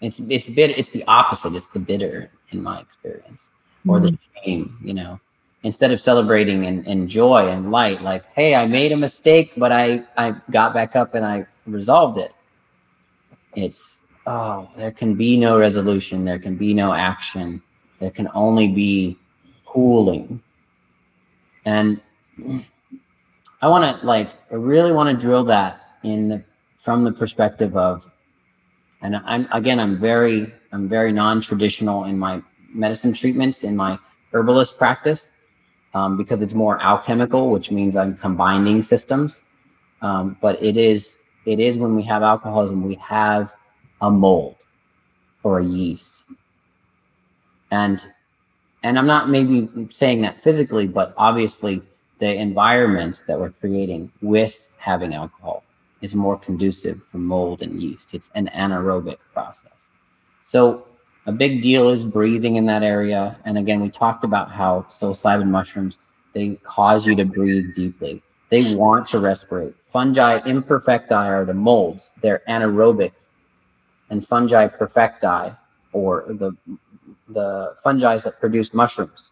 It's 0.01 0.19
it's 0.19 0.47
bit 0.47 0.77
it's 0.77 0.89
the 0.89 1.03
opposite. 1.05 1.55
It's 1.55 1.67
the 1.67 1.79
bitter 1.79 2.29
in 2.51 2.61
my 2.61 2.79
experience, 2.79 3.49
or 3.87 3.99
mm. 3.99 4.03
the 4.03 4.17
shame. 4.43 4.77
You 4.83 4.93
know, 4.93 5.19
instead 5.63 5.91
of 5.91 5.99
celebrating 5.99 6.65
and, 6.65 6.85
and 6.85 7.09
joy 7.09 7.49
and 7.49 7.71
light 7.71 8.01
like 8.03 8.23
hey 8.33 8.53
i 8.53 8.67
made 8.67 8.91
a 8.91 8.97
mistake 8.97 9.51
but 9.57 9.71
i 9.71 10.01
i 10.15 10.33
got 10.51 10.75
back 10.75 10.95
up 10.95 11.15
and 11.15 11.25
i 11.25 11.45
resolved 11.65 12.17
it. 12.17 12.33
It's 13.55 14.01
oh 14.25 14.69
there 14.77 14.91
can 14.91 15.15
be 15.15 15.37
no 15.37 15.59
resolution. 15.59 16.25
There 16.25 16.39
can 16.39 16.55
be 16.55 16.73
no 16.73 16.93
action. 16.93 17.61
There 17.99 18.11
can 18.11 18.29
only 18.33 18.67
be 18.67 19.17
pooling. 19.65 20.41
And 21.65 22.01
i 23.61 23.67
want 23.67 23.83
to 23.99 24.05
like 24.05 24.31
i 24.51 24.55
really 24.55 24.91
want 24.91 25.09
to 25.09 25.15
drill 25.25 25.45
that 25.45 25.79
in 26.03 26.27
the 26.27 26.43
from 26.75 27.05
the 27.05 27.11
perspective 27.11 27.77
of 27.77 28.11
and 29.01 29.15
i'm 29.25 29.47
again 29.53 29.79
i'm 29.79 29.97
very 29.97 30.53
i'm 30.73 30.89
very 30.89 31.13
non-traditional 31.13 32.03
in 32.03 32.19
my 32.19 32.43
medicine 32.73 33.13
treatments 33.13 33.63
in 33.63 33.73
my 33.73 33.97
herbalist 34.33 34.77
practice 34.77 35.31
um, 35.95 36.17
because 36.17 36.41
it's 36.41 36.53
more 36.53 36.79
alchemical, 36.81 37.49
which 37.49 37.71
means 37.71 37.95
I'm 37.95 38.15
combining 38.15 38.81
systems. 38.81 39.43
Um, 40.01 40.37
but 40.41 40.61
it 40.61 40.77
is 40.77 41.17
it 41.45 41.59
is 41.59 41.77
when 41.77 41.95
we 41.95 42.03
have 42.03 42.23
alcoholism, 42.23 42.83
we 42.83 42.95
have 42.95 43.53
a 44.01 44.09
mold 44.09 44.57
or 45.43 45.59
a 45.59 45.65
yeast, 45.65 46.25
and 47.71 48.05
and 48.83 48.99
I'm 48.99 49.07
not 49.07 49.29
maybe 49.29 49.69
saying 49.89 50.21
that 50.21 50.41
physically, 50.41 50.87
but 50.87 51.13
obviously 51.17 51.81
the 52.19 52.33
environment 52.33 53.23
that 53.27 53.39
we're 53.39 53.49
creating 53.49 54.11
with 54.21 54.69
having 54.77 55.13
alcohol 55.13 55.63
is 56.01 56.15
more 56.15 56.37
conducive 56.37 57.01
for 57.11 57.17
mold 57.17 57.61
and 57.61 57.81
yeast. 57.81 58.13
It's 58.13 58.29
an 58.35 58.47
anaerobic 58.53 59.17
process. 59.33 59.89
So 60.43 60.85
a 61.25 61.31
big 61.31 61.61
deal 61.61 61.89
is 61.89 62.05
breathing 62.05 62.55
in 62.55 62.67
that 62.67 62.83
area. 62.83 63.39
And 63.45 63.57
again, 63.57 63.81
we 63.81 63.89
talked 63.89 64.23
about 64.23 64.51
how 64.51 64.85
psilocybin 64.87 65.47
mushrooms, 65.47 65.97
they 66.33 66.55
cause 66.63 67.07
you 67.07 67.15
to 67.15 67.25
breathe 67.25 67.73
deeply. 67.73 68.21
They 68.55 68.75
want 68.75 69.05
to 69.07 69.17
respirate. 69.17 69.73
Fungi 69.83 70.39
imperfecti 70.41 71.11
are 71.11 71.43
the 71.45 71.53
molds. 71.53 72.15
They're 72.21 72.41
anaerobic. 72.47 73.11
And 74.09 74.25
fungi 74.25 74.67
perfecti, 74.67 75.57
or 75.91 76.25
the 76.27 76.51
the 77.27 77.75
fungi 77.83 78.17
that 78.17 78.39
produce 78.39 78.73
mushrooms. 78.73 79.31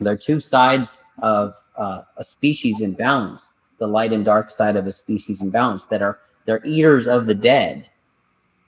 They're 0.00 0.16
two 0.16 0.40
sides 0.40 1.04
of 1.22 1.54
uh, 1.76 2.02
a 2.16 2.24
species 2.24 2.80
in 2.80 2.94
balance, 2.94 3.52
the 3.78 3.86
light 3.86 4.12
and 4.12 4.24
dark 4.24 4.50
side 4.50 4.76
of 4.76 4.86
a 4.86 4.92
species 4.92 5.42
in 5.42 5.50
balance 5.50 5.84
that 5.86 6.00
are 6.00 6.18
they're 6.46 6.62
eaters 6.64 7.06
of 7.06 7.26
the 7.26 7.34
dead 7.34 7.90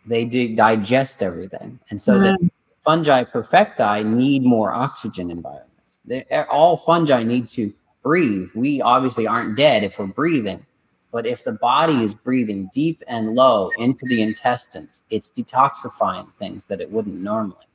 they 0.06 0.24
do 0.24 0.54
digest 0.54 1.22
everything. 1.22 1.78
And 1.90 2.00
so 2.00 2.18
mm. 2.18 2.22
the 2.22 2.50
fungi 2.80 3.24
perfecti 3.24 4.04
need 4.04 4.42
more 4.42 4.72
oxygen 4.72 5.30
environments. 5.30 6.00
They, 6.04 6.24
all 6.50 6.76
fungi 6.76 7.22
need 7.22 7.48
to 7.48 7.72
breathe. 8.02 8.50
We 8.54 8.80
obviously 8.80 9.26
aren't 9.26 9.56
dead 9.56 9.84
if 9.84 9.98
we're 9.98 10.06
breathing, 10.06 10.66
but 11.10 11.26
if 11.26 11.44
the 11.44 11.52
body 11.52 12.02
is 12.02 12.14
breathing 12.14 12.70
deep 12.72 13.02
and 13.06 13.34
low 13.34 13.70
into 13.78 14.06
the 14.06 14.22
intestines, 14.22 15.04
it's 15.10 15.30
detoxifying 15.30 16.32
things 16.38 16.66
that 16.66 16.80
it 16.80 16.90
wouldn't 16.90 17.20
normally. 17.20 17.66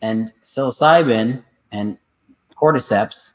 And 0.00 0.32
psilocybin 0.42 1.42
and 1.72 1.98
cordyceps, 2.56 3.32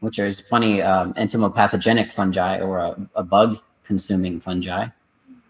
which 0.00 0.18
is 0.18 0.40
funny 0.40 0.82
um, 0.82 1.14
entomopathogenic 1.14 2.12
fungi 2.12 2.60
or 2.60 2.78
a, 2.78 3.08
a 3.14 3.22
bug 3.22 3.58
consuming 3.84 4.40
fungi, 4.40 4.88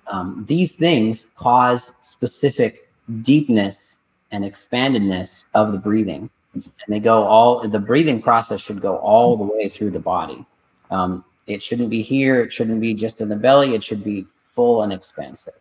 um, 0.06 0.44
these 0.48 0.76
things 0.76 1.28
cause 1.36 1.94
specific 2.02 2.90
deepness 3.22 3.98
and 4.30 4.44
expandedness 4.44 5.44
of 5.54 5.72
the 5.72 5.78
breathing 5.78 6.30
and 6.54 6.64
they 6.88 7.00
go 7.00 7.24
all 7.24 7.66
the 7.66 7.78
breathing 7.78 8.20
process 8.20 8.60
should 8.60 8.80
go 8.80 8.96
all 8.96 9.36
the 9.36 9.44
way 9.44 9.68
through 9.68 9.90
the 9.90 10.00
body. 10.00 10.44
Um, 10.90 11.24
it 11.46 11.62
shouldn't 11.62 11.90
be 11.90 12.02
here 12.02 12.40
it 12.42 12.52
shouldn't 12.52 12.80
be 12.80 12.94
just 12.94 13.20
in 13.20 13.28
the 13.28 13.36
belly 13.36 13.74
it 13.74 13.84
should 13.84 14.04
be 14.04 14.26
full 14.44 14.82
and 14.82 14.92
expansive. 14.92 15.54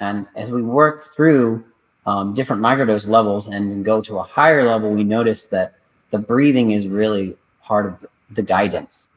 And 0.00 0.26
as 0.34 0.50
we 0.50 0.62
work 0.62 1.04
through 1.04 1.64
um, 2.06 2.34
different 2.34 2.62
microdose 2.62 3.08
levels 3.08 3.48
and 3.48 3.84
go 3.84 4.00
to 4.02 4.18
a 4.18 4.22
higher 4.22 4.64
level 4.64 4.90
we 4.90 5.04
notice 5.04 5.46
that 5.48 5.74
the 6.10 6.18
breathing 6.18 6.72
is 6.72 6.88
really 6.88 7.36
part 7.62 7.86
of 7.86 8.06
the 8.30 8.42
guidance. 8.42 9.08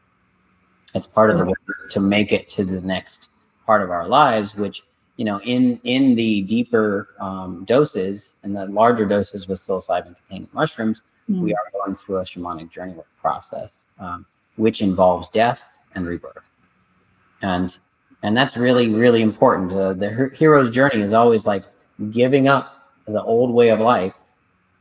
It's 0.94 1.08
part 1.08 1.30
of 1.30 1.38
the 1.38 1.46
work 1.46 1.90
to 1.92 2.00
make 2.00 2.32
it 2.32 2.50
to 2.52 2.66
the 2.66 2.82
next 2.82 3.30
part 3.66 3.82
of 3.82 3.92
our 3.92 4.08
lives, 4.08 4.56
which 4.56 4.84
you 5.18 5.26
know, 5.26 5.42
in 5.42 5.80
in 5.84 6.16
the 6.16 6.44
deeper 6.44 7.10
um, 7.20 7.66
doses 7.66 8.36
and 8.44 8.56
the 8.56 8.68
larger 8.68 9.06
doses 9.06 9.48
with 9.48 9.60
psilocybin 9.60 10.16
containing 10.16 10.48
mushrooms, 10.54 11.04
mm. 11.30 11.42
we 11.42 11.54
are 11.54 11.72
going 11.74 11.96
through 11.96 12.18
a 12.18 12.22
shamanic 12.24 12.70
journey 12.70 12.96
process, 13.20 13.86
um, 14.00 14.26
which 14.56 14.82
involves 14.82 15.28
death 15.30 15.80
and 15.96 16.08
rebirth, 16.08 16.62
and 17.42 17.80
and 18.22 18.38
that's 18.38 18.56
really 18.58 18.90
really 18.90 19.24
important. 19.24 19.74
Uh, 19.74 19.94
the 19.94 20.32
hero's 20.38 20.74
journey 20.74 21.02
is 21.02 21.14
always 21.14 21.48
like 21.48 21.64
giving 22.12 22.48
up 22.48 22.92
the 23.08 23.24
old 23.24 23.52
way 23.52 23.70
of 23.70 23.80
life 23.80 24.14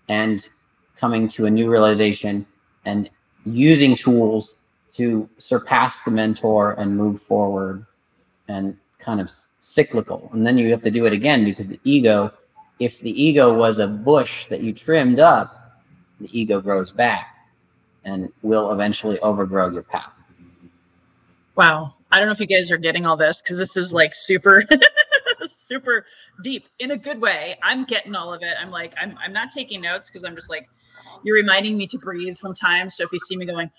and 0.08 0.48
coming 0.96 1.28
to 1.28 1.46
a 1.46 1.50
new 1.50 1.70
realization 1.70 2.44
and 2.84 3.08
using 3.44 3.96
tools 3.96 4.56
to 4.90 5.28
surpass 5.38 6.02
the 6.02 6.10
mentor 6.10 6.72
and 6.72 6.96
move 6.96 7.20
forward 7.20 7.86
and 8.48 8.76
kind 8.98 9.20
of 9.20 9.30
cyclical. 9.66 10.30
And 10.32 10.46
then 10.46 10.56
you 10.56 10.70
have 10.70 10.82
to 10.82 10.90
do 10.90 11.06
it 11.06 11.12
again 11.12 11.44
because 11.44 11.66
the 11.66 11.80
ego, 11.82 12.32
if 12.78 13.00
the 13.00 13.10
ego 13.22 13.52
was 13.52 13.78
a 13.78 13.88
bush 13.88 14.46
that 14.46 14.60
you 14.60 14.72
trimmed 14.72 15.18
up, 15.18 15.80
the 16.20 16.28
ego 16.38 16.60
grows 16.60 16.92
back 16.92 17.34
and 18.04 18.32
will 18.42 18.70
eventually 18.70 19.18
overgrow 19.20 19.68
your 19.68 19.82
path. 19.82 20.12
Wow. 21.56 21.94
I 22.12 22.18
don't 22.18 22.28
know 22.28 22.32
if 22.32 22.40
you 22.40 22.46
guys 22.46 22.70
are 22.70 22.78
getting 22.78 23.06
all 23.06 23.16
this 23.16 23.42
because 23.42 23.58
this 23.58 23.76
is 23.76 23.92
like 23.92 24.14
super, 24.14 24.62
super 25.46 26.06
deep 26.42 26.68
in 26.78 26.92
a 26.92 26.96
good 26.96 27.20
way. 27.20 27.58
I'm 27.62 27.84
getting 27.84 28.14
all 28.14 28.32
of 28.32 28.42
it. 28.42 28.54
I'm 28.60 28.70
like, 28.70 28.94
I'm, 29.00 29.18
I'm 29.18 29.32
not 29.32 29.50
taking 29.50 29.80
notes 29.80 30.08
because 30.08 30.22
I'm 30.22 30.36
just 30.36 30.48
like, 30.48 30.68
you're 31.24 31.34
reminding 31.34 31.76
me 31.76 31.88
to 31.88 31.98
breathe 31.98 32.38
from 32.38 32.54
time. 32.54 32.88
So 32.88 33.02
if 33.02 33.12
you 33.12 33.18
see 33.18 33.36
me 33.36 33.46
going, 33.46 33.70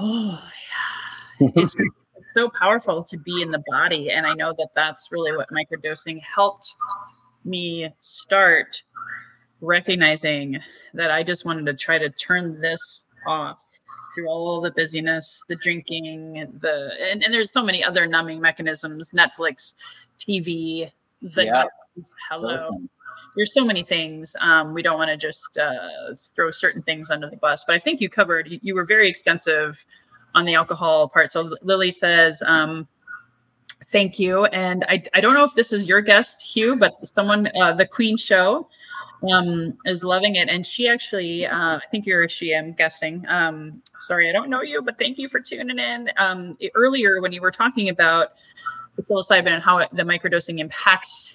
oh, 0.00 0.42
yeah, 1.40 1.48
it's 2.28 2.34
so 2.34 2.50
powerful 2.50 3.02
to 3.04 3.16
be 3.16 3.40
in 3.40 3.50
the 3.50 3.62
body. 3.70 4.10
And 4.10 4.26
I 4.26 4.34
know 4.34 4.52
that 4.58 4.68
that's 4.74 5.08
really 5.10 5.34
what 5.34 5.48
microdosing 5.50 6.20
helped 6.20 6.74
me 7.44 7.88
start 8.02 8.82
recognizing 9.60 10.58
that 10.94 11.10
I 11.10 11.22
just 11.22 11.44
wanted 11.46 11.66
to 11.66 11.74
try 11.74 11.98
to 11.98 12.10
turn 12.10 12.60
this 12.60 13.04
off 13.26 13.64
through 14.14 14.28
all 14.28 14.60
the 14.60 14.70
busyness, 14.70 15.42
the 15.48 15.56
drinking, 15.62 16.58
the 16.60 16.90
and, 17.10 17.22
and 17.24 17.32
there's 17.32 17.50
so 17.50 17.62
many 17.62 17.82
other 17.82 18.06
numbing 18.06 18.40
mechanisms, 18.40 19.10
Netflix, 19.12 19.74
TV, 20.18 20.90
the 21.22 21.44
Yeah. 21.46 21.64
hello. 22.30 22.68
So- 22.70 22.82
There's 23.36 23.52
so 23.54 23.64
many 23.64 23.82
things. 23.82 24.34
Um, 24.40 24.74
we 24.74 24.82
don't 24.82 24.98
want 24.98 25.10
to 25.10 25.16
just 25.16 25.56
uh, 25.58 26.14
throw 26.34 26.50
certain 26.50 26.82
things 26.82 27.10
under 27.10 27.28
the 27.28 27.36
bus, 27.36 27.64
but 27.66 27.74
I 27.74 27.78
think 27.78 28.00
you 28.00 28.08
covered. 28.08 28.48
You, 28.48 28.58
you 28.62 28.74
were 28.74 28.84
very 28.84 29.08
extensive 29.08 29.84
on 30.34 30.44
the 30.44 30.54
alcohol 30.54 31.08
part. 31.08 31.30
So 31.30 31.56
Lily 31.62 31.90
says, 31.90 32.42
um, 32.46 32.86
"Thank 33.90 34.18
you," 34.18 34.44
and 34.46 34.84
I 34.88 35.02
I 35.14 35.20
don't 35.20 35.34
know 35.34 35.44
if 35.44 35.54
this 35.54 35.72
is 35.72 35.88
your 35.88 36.00
guest, 36.00 36.42
Hugh, 36.42 36.76
but 36.76 36.94
someone 37.06 37.50
uh, 37.60 37.72
the 37.72 37.86
Queen 37.86 38.16
Show 38.16 38.68
um, 39.30 39.76
is 39.84 40.04
loving 40.04 40.36
it, 40.36 40.48
and 40.48 40.66
she 40.66 40.88
actually 40.88 41.46
uh, 41.46 41.76
I 41.76 41.82
think 41.90 42.06
you're 42.06 42.24
a 42.24 42.28
she. 42.28 42.54
I'm 42.54 42.72
guessing. 42.72 43.24
Um, 43.28 43.82
sorry, 44.00 44.28
I 44.28 44.32
don't 44.32 44.50
know 44.50 44.62
you, 44.62 44.82
but 44.82 44.98
thank 44.98 45.18
you 45.18 45.28
for 45.28 45.40
tuning 45.40 45.78
in. 45.78 46.10
Um, 46.16 46.56
earlier 46.74 47.20
when 47.20 47.32
you 47.32 47.40
were 47.40 47.50
talking 47.50 47.88
about 47.88 48.32
the 48.96 49.02
psilocybin 49.02 49.48
and 49.48 49.62
how 49.62 49.78
the 49.78 50.02
microdosing 50.02 50.58
impacts 50.58 51.32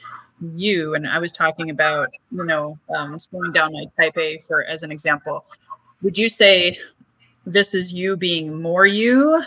you 0.56 0.94
and 0.96 1.08
i 1.08 1.18
was 1.18 1.32
talking 1.32 1.70
about 1.70 2.10
you 2.32 2.44
know 2.44 2.78
um, 2.96 3.18
slowing 3.18 3.52
down 3.52 3.72
my 3.72 3.86
type 3.98 4.18
a 4.18 4.38
for 4.40 4.64
as 4.66 4.84
an 4.84 4.92
example 4.92 5.46
would 6.02 6.18
you 6.18 6.28
say 6.28 6.78
this 7.46 7.74
is 7.74 7.94
you 7.94 8.16
being 8.16 8.62
more 8.62 8.86
you 8.86 9.44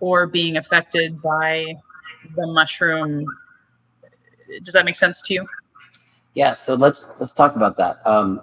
or 0.00 0.26
being 0.26 0.56
affected 0.56 1.20
by 1.20 1.74
the 2.36 2.46
mushroom 2.46 3.24
does 4.62 4.72
that 4.72 4.84
make 4.84 4.96
sense 4.96 5.20
to 5.22 5.34
you 5.34 5.48
Yeah, 6.34 6.52
so 6.52 6.74
let's 6.74 7.10
let's 7.18 7.34
talk 7.34 7.56
about 7.56 7.76
that. 7.78 7.98
Um, 8.06 8.42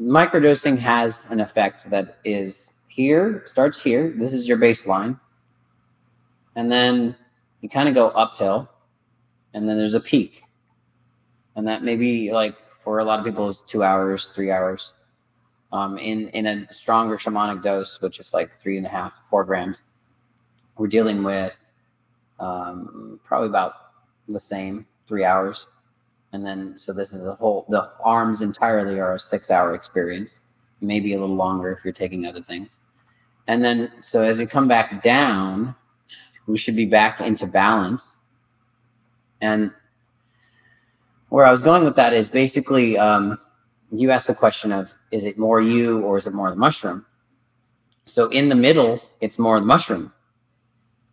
microdosing 0.00 0.78
has 0.78 1.26
an 1.30 1.40
effect 1.40 1.90
that 1.90 2.18
is 2.24 2.72
here, 2.86 3.42
starts 3.46 3.82
here. 3.82 4.10
This 4.10 4.32
is 4.32 4.46
your 4.46 4.56
baseline, 4.56 5.18
and 6.54 6.70
then 6.70 7.16
you 7.62 7.68
kind 7.68 7.88
of 7.88 7.96
go 7.96 8.10
uphill, 8.10 8.70
and 9.54 9.68
then 9.68 9.76
there's 9.76 9.94
a 9.94 10.00
peak, 10.00 10.44
and 11.56 11.66
that 11.66 11.82
maybe 11.82 12.30
like 12.30 12.54
for 12.84 13.00
a 13.00 13.04
lot 13.04 13.18
of 13.18 13.24
people 13.24 13.48
is 13.48 13.62
two 13.62 13.82
hours, 13.82 14.28
three 14.28 14.52
hours. 14.52 14.92
Um, 15.72 15.98
in 15.98 16.28
in 16.30 16.46
a 16.46 16.72
stronger 16.74 17.16
shamanic 17.16 17.62
dose, 17.62 18.00
which 18.00 18.18
is 18.18 18.34
like 18.34 18.58
three 18.58 18.76
and 18.76 18.86
a 18.86 18.88
half 18.88 19.14
to 19.14 19.20
four 19.30 19.44
grams, 19.44 19.84
we're 20.76 20.88
dealing 20.88 21.22
with 21.22 21.70
um, 22.40 23.20
probably 23.24 23.48
about 23.48 23.74
the 24.28 24.40
same 24.40 24.86
three 25.06 25.24
hours. 25.24 25.68
And 26.32 26.44
then 26.44 26.78
so 26.78 26.92
this 26.92 27.12
is 27.12 27.26
a 27.26 27.34
whole 27.34 27.66
the 27.68 27.90
arms 28.02 28.42
entirely 28.42 28.98
are 29.00 29.12
a 29.12 29.18
six 29.18 29.50
hour 29.50 29.74
experience 29.74 30.40
maybe 30.80 31.12
a 31.12 31.20
little 31.20 31.36
longer 31.36 31.72
if 31.72 31.84
you're 31.84 31.92
taking 31.92 32.26
other 32.26 32.40
things. 32.40 32.78
And 33.46 33.64
then 33.64 33.90
so 34.00 34.22
as 34.22 34.38
we 34.38 34.46
come 34.46 34.68
back 34.68 35.02
down 35.02 35.74
we 36.46 36.58
should 36.58 36.76
be 36.76 36.86
back 36.86 37.20
into 37.20 37.46
balance. 37.46 38.18
And 39.40 39.70
where 41.28 41.46
i 41.46 41.52
was 41.52 41.62
going 41.62 41.84
with 41.84 41.96
that 41.96 42.12
is 42.12 42.28
basically 42.28 42.98
um, 42.98 43.38
you 43.92 44.10
asked 44.10 44.26
the 44.26 44.34
question 44.34 44.72
of 44.72 44.94
is 45.10 45.24
it 45.24 45.38
more 45.38 45.60
you 45.60 46.00
or 46.00 46.16
is 46.16 46.26
it 46.26 46.32
more 46.32 46.50
the 46.50 46.56
mushroom 46.56 47.04
so 48.04 48.28
in 48.28 48.48
the 48.48 48.54
middle 48.54 49.02
it's 49.20 49.38
more 49.38 49.58
the 49.58 49.66
mushroom 49.66 50.12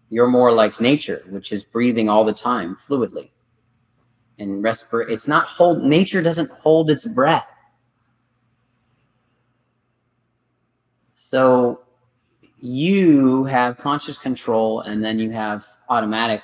you're 0.09 0.28
more 0.28 0.51
like 0.51 0.80
nature 0.80 1.23
which 1.30 1.51
is 1.51 1.63
breathing 1.63 2.09
all 2.09 2.23
the 2.23 2.34
time 2.34 2.75
fluidly 2.75 3.30
and 4.39 4.63
respirate. 4.63 5.09
It's 5.09 5.28
not 5.28 5.47
hold. 5.47 5.84
Nature 5.84 6.21
doesn't 6.21 6.49
hold 6.49 6.89
its 6.89 7.05
breath. 7.05 7.47
So 11.15 11.82
you 12.59 13.43
have 13.45 13.78
conscious 13.78 14.17
control, 14.17 14.82
and 14.82 15.03
then 15.03 15.19
you 15.19 15.32
have 15.32 15.65
automatic 15.89 16.43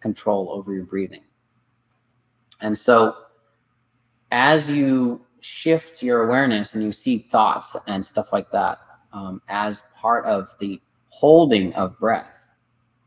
control 0.00 0.50
over 0.50 0.72
your 0.72 0.84
breathing. 0.84 1.24
And 2.60 2.78
so, 2.78 3.14
as 4.30 4.70
you 4.70 5.24
shift 5.46 6.02
your 6.02 6.24
awareness 6.24 6.74
and 6.74 6.82
you 6.82 6.90
see 6.90 7.18
thoughts 7.18 7.76
and 7.86 8.04
stuff 8.04 8.32
like 8.32 8.50
that 8.50 8.78
um, 9.12 9.40
as 9.48 9.84
part 9.94 10.24
of 10.26 10.48
the 10.58 10.80
holding 11.08 11.72
of 11.74 11.98
breath, 11.98 12.48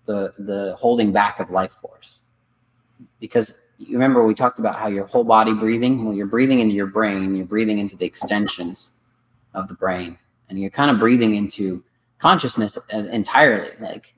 the 0.06 0.34
the 0.40 0.76
holding 0.80 1.12
back 1.12 1.40
of 1.40 1.52
life 1.52 1.74
force, 1.74 2.22
because 3.20 3.68
you 3.78 3.94
remember 3.94 4.26
we 4.26 4.34
talked 4.34 4.60
about 4.60 4.76
how 4.76 4.88
your 4.88 5.06
whole 5.06 5.24
body 5.24 5.54
breathing 5.54 6.04
well 6.04 6.14
you're 6.14 6.26
breathing 6.26 6.60
into 6.60 6.76
your 6.76 6.88
brain 6.88 7.34
you're 7.34 7.46
breathing 7.46 7.78
into 7.80 7.96
the 7.96 8.06
extensions 8.06 8.92
of 9.54 9.70
the 9.70 9.74
brain 9.74 10.18
and 10.50 10.60
you're 10.60 10.70
kind 10.70 10.92
of 10.92 11.00
breathing 11.00 11.36
into 11.36 11.82
consciousness 12.18 12.78
entirely 12.92 13.72
like 13.80 14.14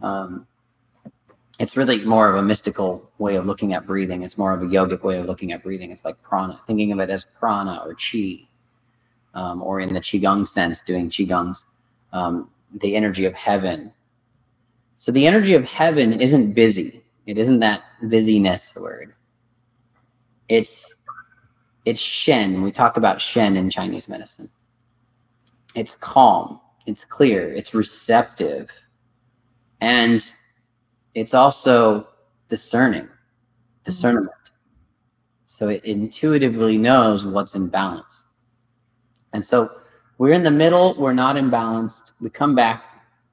um, 0.00 0.46
it's 1.58 1.76
really 1.76 2.04
more 2.04 2.28
of 2.28 2.36
a 2.36 2.42
mystical 2.42 3.10
way 3.18 3.34
of 3.36 3.44
looking 3.46 3.74
at 3.74 3.86
breathing. 3.86 4.22
It's 4.22 4.38
more 4.38 4.52
of 4.52 4.62
a 4.62 4.66
yogic 4.66 5.02
way 5.02 5.18
of 5.18 5.26
looking 5.26 5.52
at 5.52 5.62
breathing. 5.62 5.90
It's 5.90 6.04
like 6.04 6.20
prana 6.22 6.60
thinking 6.64 6.92
of 6.92 7.00
it 7.00 7.10
as 7.10 7.24
prana 7.24 7.82
or 7.84 7.94
chi 7.94 8.46
um, 9.34 9.62
or 9.62 9.80
in 9.80 9.92
the 9.92 10.00
qigong 10.00 10.46
sense 10.46 10.82
doing 10.82 11.10
qigongs. 11.10 11.66
Um, 12.12 12.50
the 12.80 12.96
energy 12.96 13.24
of 13.24 13.34
heaven. 13.34 13.92
So 14.96 15.10
the 15.10 15.26
energy 15.26 15.54
of 15.54 15.68
heaven 15.68 16.20
isn't 16.20 16.52
busy. 16.52 17.02
It 17.26 17.38
isn't 17.38 17.60
that 17.60 17.82
busyness 18.02 18.74
word. 18.76 19.14
It's 20.48 20.94
it's 21.84 22.00
Shen. 22.00 22.62
We 22.62 22.70
talk 22.70 22.96
about 22.96 23.20
Shen 23.20 23.56
in 23.56 23.70
Chinese 23.70 24.08
medicine. 24.08 24.50
It's 25.74 25.94
calm, 25.94 26.60
it's 26.86 27.04
clear, 27.04 27.52
it's 27.52 27.74
receptive, 27.74 28.70
and 29.80 30.34
it's 31.18 31.34
also 31.34 32.06
discerning, 32.48 33.08
discernment. 33.82 34.30
So 35.46 35.68
it 35.68 35.84
intuitively 35.84 36.78
knows 36.78 37.26
what's 37.26 37.56
in 37.56 37.68
balance. 37.68 38.24
And 39.32 39.44
so 39.44 39.68
we're 40.18 40.32
in 40.32 40.44
the 40.44 40.50
middle, 40.52 40.94
we're 40.94 41.12
not 41.12 41.34
imbalanced. 41.34 42.12
We 42.20 42.30
come 42.30 42.54
back, 42.54 42.84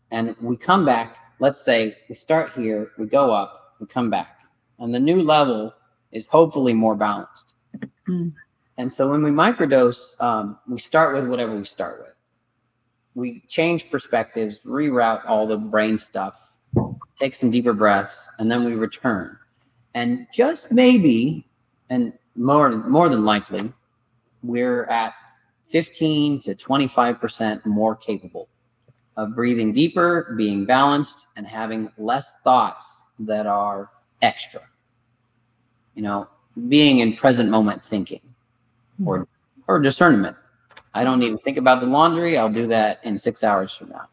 and 0.10 0.36
we 0.42 0.58
come 0.58 0.84
back. 0.84 1.18
Let's 1.40 1.64
say 1.64 1.96
we 2.10 2.16
start 2.16 2.54
here, 2.54 2.92
we 2.98 3.06
go 3.06 3.32
up, 3.32 3.76
we 3.80 3.86
come 3.86 4.10
back. 4.10 4.40
And 4.80 4.94
the 4.94 5.00
new 5.00 5.22
level 5.22 5.74
is 6.12 6.26
hopefully 6.26 6.74
more 6.74 6.96
balanced. 6.96 7.54
Mm. 8.08 8.34
And 8.78 8.92
so 8.92 9.12
when 9.12 9.22
we 9.22 9.30
microdose, 9.30 10.20
um, 10.20 10.58
we 10.68 10.80
start 10.80 11.14
with 11.14 11.28
whatever 11.28 11.56
we 11.56 11.66
start 11.66 12.00
with. 12.00 12.16
We 13.14 13.42
change 13.48 13.92
perspectives, 13.92 14.64
reroute 14.64 15.24
all 15.28 15.46
the 15.46 15.58
brain 15.58 15.98
stuff, 15.98 16.55
take 17.18 17.36
some 17.36 17.52
deeper 17.52 17.74
breaths, 17.74 18.30
and 18.40 18.52
then 18.52 18.64
we 18.64 18.74
return. 18.74 19.38
And 19.94 20.28
just 20.34 20.72
maybe, 20.72 21.48
and 21.90 22.14
more 22.36 22.70
more 22.70 23.10
than 23.10 23.26
likely, 23.26 23.72
we're 24.44 24.86
at 24.86 25.14
15 25.68 26.42
to 26.42 26.56
25% 26.56 27.66
more 27.66 27.96
capable 27.96 28.48
of 29.18 29.34
breathing 29.34 29.72
deeper, 29.72 30.34
being 30.38 30.66
balanced, 30.66 31.28
and 31.38 31.48
having 31.48 31.92
less 31.98 32.36
thoughts 32.44 33.04
that 33.20 33.48
are 33.48 33.90
extra. 34.22 34.62
You 35.96 36.04
know, 36.04 36.28
being 36.68 37.00
in 37.00 37.16
present 37.16 37.50
moment 37.50 37.84
thinking 37.84 38.22
or 39.06 39.28
or 39.68 39.80
discernment. 39.80 40.36
I 40.94 41.04
don't 41.04 41.20
need 41.20 41.32
to 41.32 41.38
think 41.38 41.58
about 41.58 41.82
the 41.82 41.88
laundry. 41.88 42.38
I'll 42.38 42.50
do 42.52 42.68
that 42.68 43.00
in 43.04 43.18
six 43.18 43.44
hours 43.44 43.76
from 43.76 43.90
now. 43.90 44.08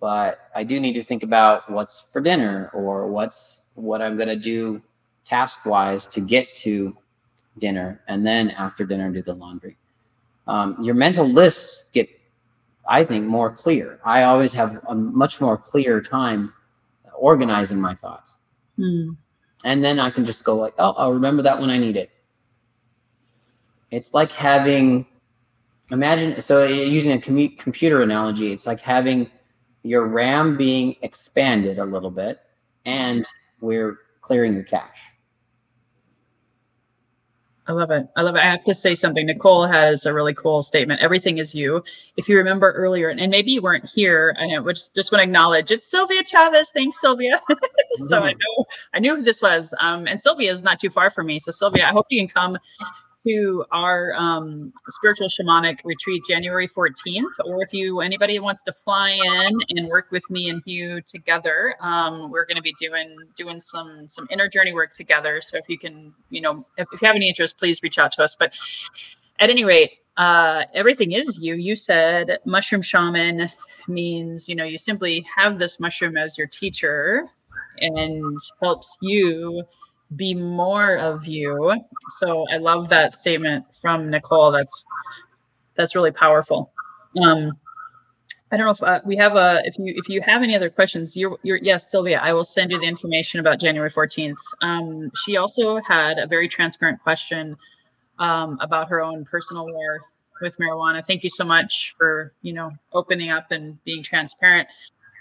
But 0.00 0.50
I 0.54 0.64
do 0.64 0.80
need 0.80 0.94
to 0.94 1.02
think 1.02 1.22
about 1.22 1.70
what's 1.70 2.00
for 2.12 2.20
dinner 2.20 2.70
or 2.74 3.08
what's 3.08 3.62
what 3.74 4.02
I'm 4.02 4.16
gonna 4.16 4.36
do 4.36 4.82
task 5.24 5.66
wise 5.66 6.06
to 6.08 6.20
get 6.20 6.54
to 6.56 6.96
dinner 7.58 8.00
and 8.08 8.26
then 8.26 8.50
after 8.50 8.84
dinner 8.84 9.10
do 9.10 9.22
the 9.22 9.34
laundry. 9.34 9.76
Um, 10.46 10.76
your 10.82 10.94
mental 10.94 11.26
lists 11.26 11.84
get, 11.92 12.08
I 12.88 13.04
think, 13.04 13.26
more 13.26 13.50
clear. 13.50 14.00
I 14.04 14.24
always 14.24 14.52
have 14.54 14.82
a 14.88 14.94
much 14.94 15.40
more 15.40 15.56
clear 15.56 16.00
time 16.00 16.52
organizing 17.16 17.80
my 17.80 17.94
thoughts. 17.94 18.38
Mm. 18.78 19.16
And 19.64 19.82
then 19.82 19.98
I 19.98 20.10
can 20.10 20.26
just 20.26 20.44
go 20.44 20.56
like, 20.56 20.74
oh, 20.78 20.94
I'll 20.98 21.12
remember 21.12 21.42
that 21.42 21.58
when 21.58 21.70
I 21.70 21.78
need 21.78 21.96
it. 21.96 22.10
It's 23.90 24.12
like 24.12 24.32
having, 24.32 25.06
imagine, 25.90 26.40
so 26.42 26.64
using 26.66 27.12
a 27.12 27.18
commu- 27.18 27.56
computer 27.56 28.02
analogy, 28.02 28.52
it's 28.52 28.66
like 28.66 28.80
having 28.80 29.30
your 29.84 30.06
RAM 30.06 30.56
being 30.56 30.96
expanded 31.02 31.78
a 31.78 31.84
little 31.84 32.10
bit 32.10 32.40
and 32.84 33.24
we're 33.60 33.98
clearing 34.22 34.54
your 34.54 34.64
cache. 34.64 35.02
I 37.66 37.72
love 37.72 37.90
it. 37.90 38.06
I 38.14 38.20
love 38.20 38.34
it. 38.34 38.40
I 38.40 38.50
have 38.50 38.64
to 38.64 38.74
say 38.74 38.94
something. 38.94 39.24
Nicole 39.24 39.66
has 39.66 40.04
a 40.04 40.12
really 40.12 40.34
cool 40.34 40.62
statement. 40.62 41.00
Everything 41.00 41.38
is 41.38 41.54
you. 41.54 41.82
If 42.16 42.28
you 42.28 42.36
remember 42.36 42.72
earlier, 42.72 43.08
and 43.08 43.30
maybe 43.30 43.52
you 43.52 43.62
weren't 43.62 43.88
here, 43.88 44.36
I 44.38 44.58
which 44.58 44.92
just 44.92 45.10
want 45.10 45.20
to 45.20 45.24
acknowledge 45.24 45.70
it's 45.70 45.90
Sylvia 45.90 46.22
Chavez. 46.24 46.70
Thanks, 46.74 47.00
Sylvia. 47.00 47.40
so 48.08 48.18
I 48.18 48.32
know 48.32 48.64
I 48.92 48.98
knew 48.98 49.16
who 49.16 49.22
this 49.22 49.40
was. 49.40 49.72
Um, 49.80 50.06
and 50.06 50.20
Sylvia 50.20 50.52
is 50.52 50.62
not 50.62 50.78
too 50.78 50.90
far 50.90 51.10
from 51.10 51.26
me. 51.26 51.40
So 51.40 51.52
Sylvia, 51.52 51.86
I 51.86 51.92
hope 51.92 52.06
you 52.10 52.20
can 52.20 52.28
come 52.28 52.58
to 53.26 53.64
our 53.72 54.14
um, 54.14 54.72
spiritual 54.88 55.28
shamanic 55.28 55.78
retreat 55.84 56.22
January 56.28 56.68
14th, 56.68 57.32
or 57.44 57.62
if 57.62 57.72
you 57.72 58.00
anybody 58.00 58.38
wants 58.38 58.62
to 58.64 58.72
fly 58.72 59.10
in 59.10 59.58
and 59.70 59.88
work 59.88 60.06
with 60.10 60.28
me 60.30 60.48
and 60.48 60.62
Hugh 60.64 61.00
together, 61.00 61.74
um, 61.80 62.30
we're 62.30 62.46
going 62.46 62.56
to 62.56 62.62
be 62.62 62.74
doing 62.78 63.16
doing 63.36 63.60
some 63.60 64.08
some 64.08 64.26
inner 64.30 64.48
journey 64.48 64.72
work 64.72 64.92
together. 64.92 65.40
So 65.40 65.56
if 65.56 65.68
you 65.68 65.78
can, 65.78 66.14
you 66.30 66.40
know, 66.40 66.66
if, 66.76 66.86
if 66.92 67.02
you 67.02 67.06
have 67.06 67.16
any 67.16 67.28
interest, 67.28 67.58
please 67.58 67.82
reach 67.82 67.98
out 67.98 68.12
to 68.12 68.22
us. 68.22 68.34
But 68.34 68.52
at 69.40 69.50
any 69.50 69.64
rate, 69.64 69.92
uh, 70.16 70.64
everything 70.74 71.12
is 71.12 71.38
you. 71.40 71.54
You 71.54 71.76
said 71.76 72.38
mushroom 72.44 72.82
shaman 72.82 73.48
means 73.88 74.48
you 74.48 74.54
know 74.54 74.64
you 74.64 74.78
simply 74.78 75.26
have 75.36 75.58
this 75.58 75.80
mushroom 75.80 76.16
as 76.16 76.38
your 76.38 76.46
teacher 76.46 77.28
and 77.78 78.38
helps 78.62 78.96
you 79.02 79.64
be 80.14 80.34
more 80.34 80.96
of 80.96 81.26
you. 81.26 81.74
So 82.18 82.44
I 82.52 82.58
love 82.58 82.88
that 82.90 83.14
statement 83.14 83.64
from 83.80 84.10
Nicole. 84.10 84.52
That's 84.52 84.84
that's 85.76 85.94
really 85.94 86.12
powerful. 86.12 86.72
Um, 87.20 87.52
I 88.52 88.56
don't 88.56 88.66
know 88.66 88.70
if 88.72 88.82
uh, 88.82 89.00
we 89.04 89.16
have 89.16 89.34
a 89.34 89.62
if 89.64 89.78
you 89.78 89.94
if 89.96 90.08
you 90.08 90.20
have 90.20 90.42
any 90.42 90.54
other 90.54 90.70
questions. 90.70 91.16
You're, 91.16 91.38
you're 91.42 91.56
yes, 91.56 91.90
Sylvia. 91.90 92.20
I 92.20 92.32
will 92.32 92.44
send 92.44 92.70
you 92.70 92.78
the 92.78 92.86
information 92.86 93.40
about 93.40 93.60
January 93.60 93.90
fourteenth. 93.90 94.38
Um, 94.60 95.10
she 95.24 95.36
also 95.36 95.80
had 95.80 96.18
a 96.18 96.26
very 96.26 96.48
transparent 96.48 97.02
question 97.02 97.56
um, 98.18 98.58
about 98.60 98.90
her 98.90 99.02
own 99.02 99.24
personal 99.24 99.66
war 99.66 100.02
with 100.40 100.56
marijuana. 100.58 101.04
Thank 101.04 101.24
you 101.24 101.30
so 101.30 101.44
much 101.44 101.94
for 101.98 102.32
you 102.42 102.52
know 102.52 102.70
opening 102.92 103.30
up 103.30 103.50
and 103.50 103.82
being 103.84 104.02
transparent. 104.04 104.68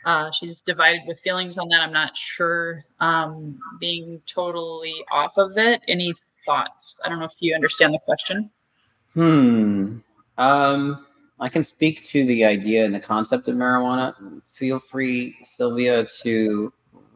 Uh, 0.05 0.31
she's 0.31 0.61
divided 0.61 1.01
with 1.07 1.19
feelings 1.19 1.57
on 1.57 1.69
that. 1.69 1.81
I'm 1.81 1.93
not 1.93 2.17
sure 2.17 2.83
um, 2.99 3.57
being 3.79 4.21
totally 4.25 4.93
off 5.11 5.37
of 5.37 5.57
it. 5.57 5.81
Any 5.87 6.13
thoughts? 6.45 6.99
I 7.05 7.09
don't 7.09 7.19
know 7.19 7.25
if 7.25 7.35
you 7.39 7.55
understand 7.55 7.93
the 7.93 7.99
question. 7.99 8.49
Hmm. 9.13 9.97
Um, 10.37 11.05
I 11.39 11.49
can 11.49 11.63
speak 11.63 12.03
to 12.03 12.25
the 12.25 12.45
idea 12.45 12.85
and 12.85 12.93
the 12.93 12.99
concept 12.99 13.47
of 13.47 13.55
marijuana. 13.55 14.41
Feel 14.45 14.79
free, 14.79 15.35
Sylvia, 15.43 16.05
to 16.21 16.73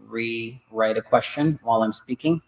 rewrite 0.07 0.97
a 0.97 1.01
question 1.01 1.59
while 1.63 1.83
I'm 1.83 1.93
speaking. 1.93 2.41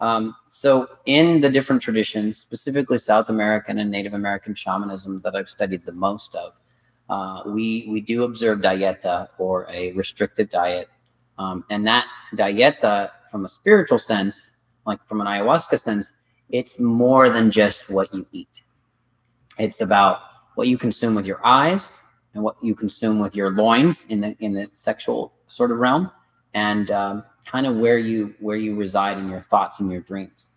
Um, 0.00 0.36
so, 0.50 0.88
in 1.06 1.40
the 1.40 1.48
different 1.48 1.80
traditions, 1.80 2.36
specifically 2.38 2.98
South 2.98 3.30
American 3.30 3.78
and 3.78 3.90
Native 3.90 4.12
American 4.12 4.54
shamanism 4.54 5.22
that 5.22 5.34
I've 5.34 5.48
studied 5.48 5.86
the 5.86 5.92
most 5.92 6.34
of, 6.34 6.52
uh, 7.08 7.42
we 7.46 7.86
we 7.88 8.00
do 8.00 8.24
observe 8.24 8.60
dieta 8.60 9.28
or 9.38 9.66
a 9.70 9.92
restrictive 9.92 10.50
diet, 10.50 10.88
um, 11.38 11.64
and 11.70 11.86
that 11.86 12.06
dieta, 12.34 13.10
from 13.30 13.44
a 13.44 13.48
spiritual 13.48 13.98
sense, 13.98 14.56
like 14.86 15.04
from 15.04 15.20
an 15.20 15.26
ayahuasca 15.26 15.78
sense, 15.78 16.14
it's 16.50 16.80
more 16.80 17.30
than 17.30 17.50
just 17.50 17.88
what 17.90 18.12
you 18.12 18.26
eat. 18.32 18.62
It's 19.58 19.80
about 19.80 20.20
what 20.56 20.68
you 20.68 20.76
consume 20.78 21.14
with 21.14 21.26
your 21.26 21.44
eyes 21.44 22.00
and 22.34 22.42
what 22.42 22.56
you 22.62 22.74
consume 22.74 23.18
with 23.18 23.34
your 23.34 23.50
loins 23.50 24.04
in 24.06 24.20
the 24.20 24.36
in 24.40 24.52
the 24.52 24.68
sexual 24.74 25.32
sort 25.46 25.70
of 25.70 25.78
realm, 25.78 26.10
and 26.54 26.90
um, 26.90 27.24
kind 27.44 27.66
of 27.66 27.76
where 27.76 27.98
you 27.98 28.34
where 28.40 28.56
you 28.56 28.74
reside 28.74 29.16
in 29.16 29.28
your 29.28 29.40
thoughts 29.40 29.80
and 29.80 29.90
your 29.90 30.00
dreams. 30.00 30.50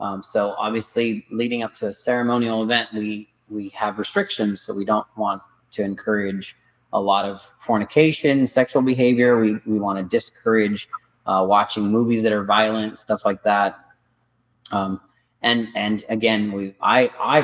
Um, 0.00 0.22
so 0.22 0.54
obviously, 0.58 1.24
leading 1.30 1.62
up 1.62 1.74
to 1.76 1.86
a 1.86 1.92
ceremonial 1.92 2.62
event, 2.64 2.88
we 2.92 3.32
we 3.48 3.68
have 3.70 3.98
restrictions, 3.98 4.60
so 4.60 4.74
we 4.74 4.84
don't 4.84 5.06
want 5.16 5.40
to 5.74 5.82
encourage 5.82 6.56
a 6.92 7.00
lot 7.00 7.24
of 7.24 7.42
fornication, 7.58 8.46
sexual 8.46 8.82
behavior. 8.82 9.38
We, 9.38 9.58
we 9.66 9.78
want 9.78 9.98
to 9.98 10.04
discourage 10.04 10.88
uh, 11.26 11.44
watching 11.48 11.84
movies 11.84 12.22
that 12.22 12.32
are 12.32 12.44
violent, 12.44 12.98
stuff 12.98 13.24
like 13.24 13.42
that. 13.42 13.78
Um, 14.70 15.00
and 15.42 15.68
and 15.74 16.04
again, 16.08 16.52
we 16.52 16.74
I 16.80 17.10
I 17.20 17.40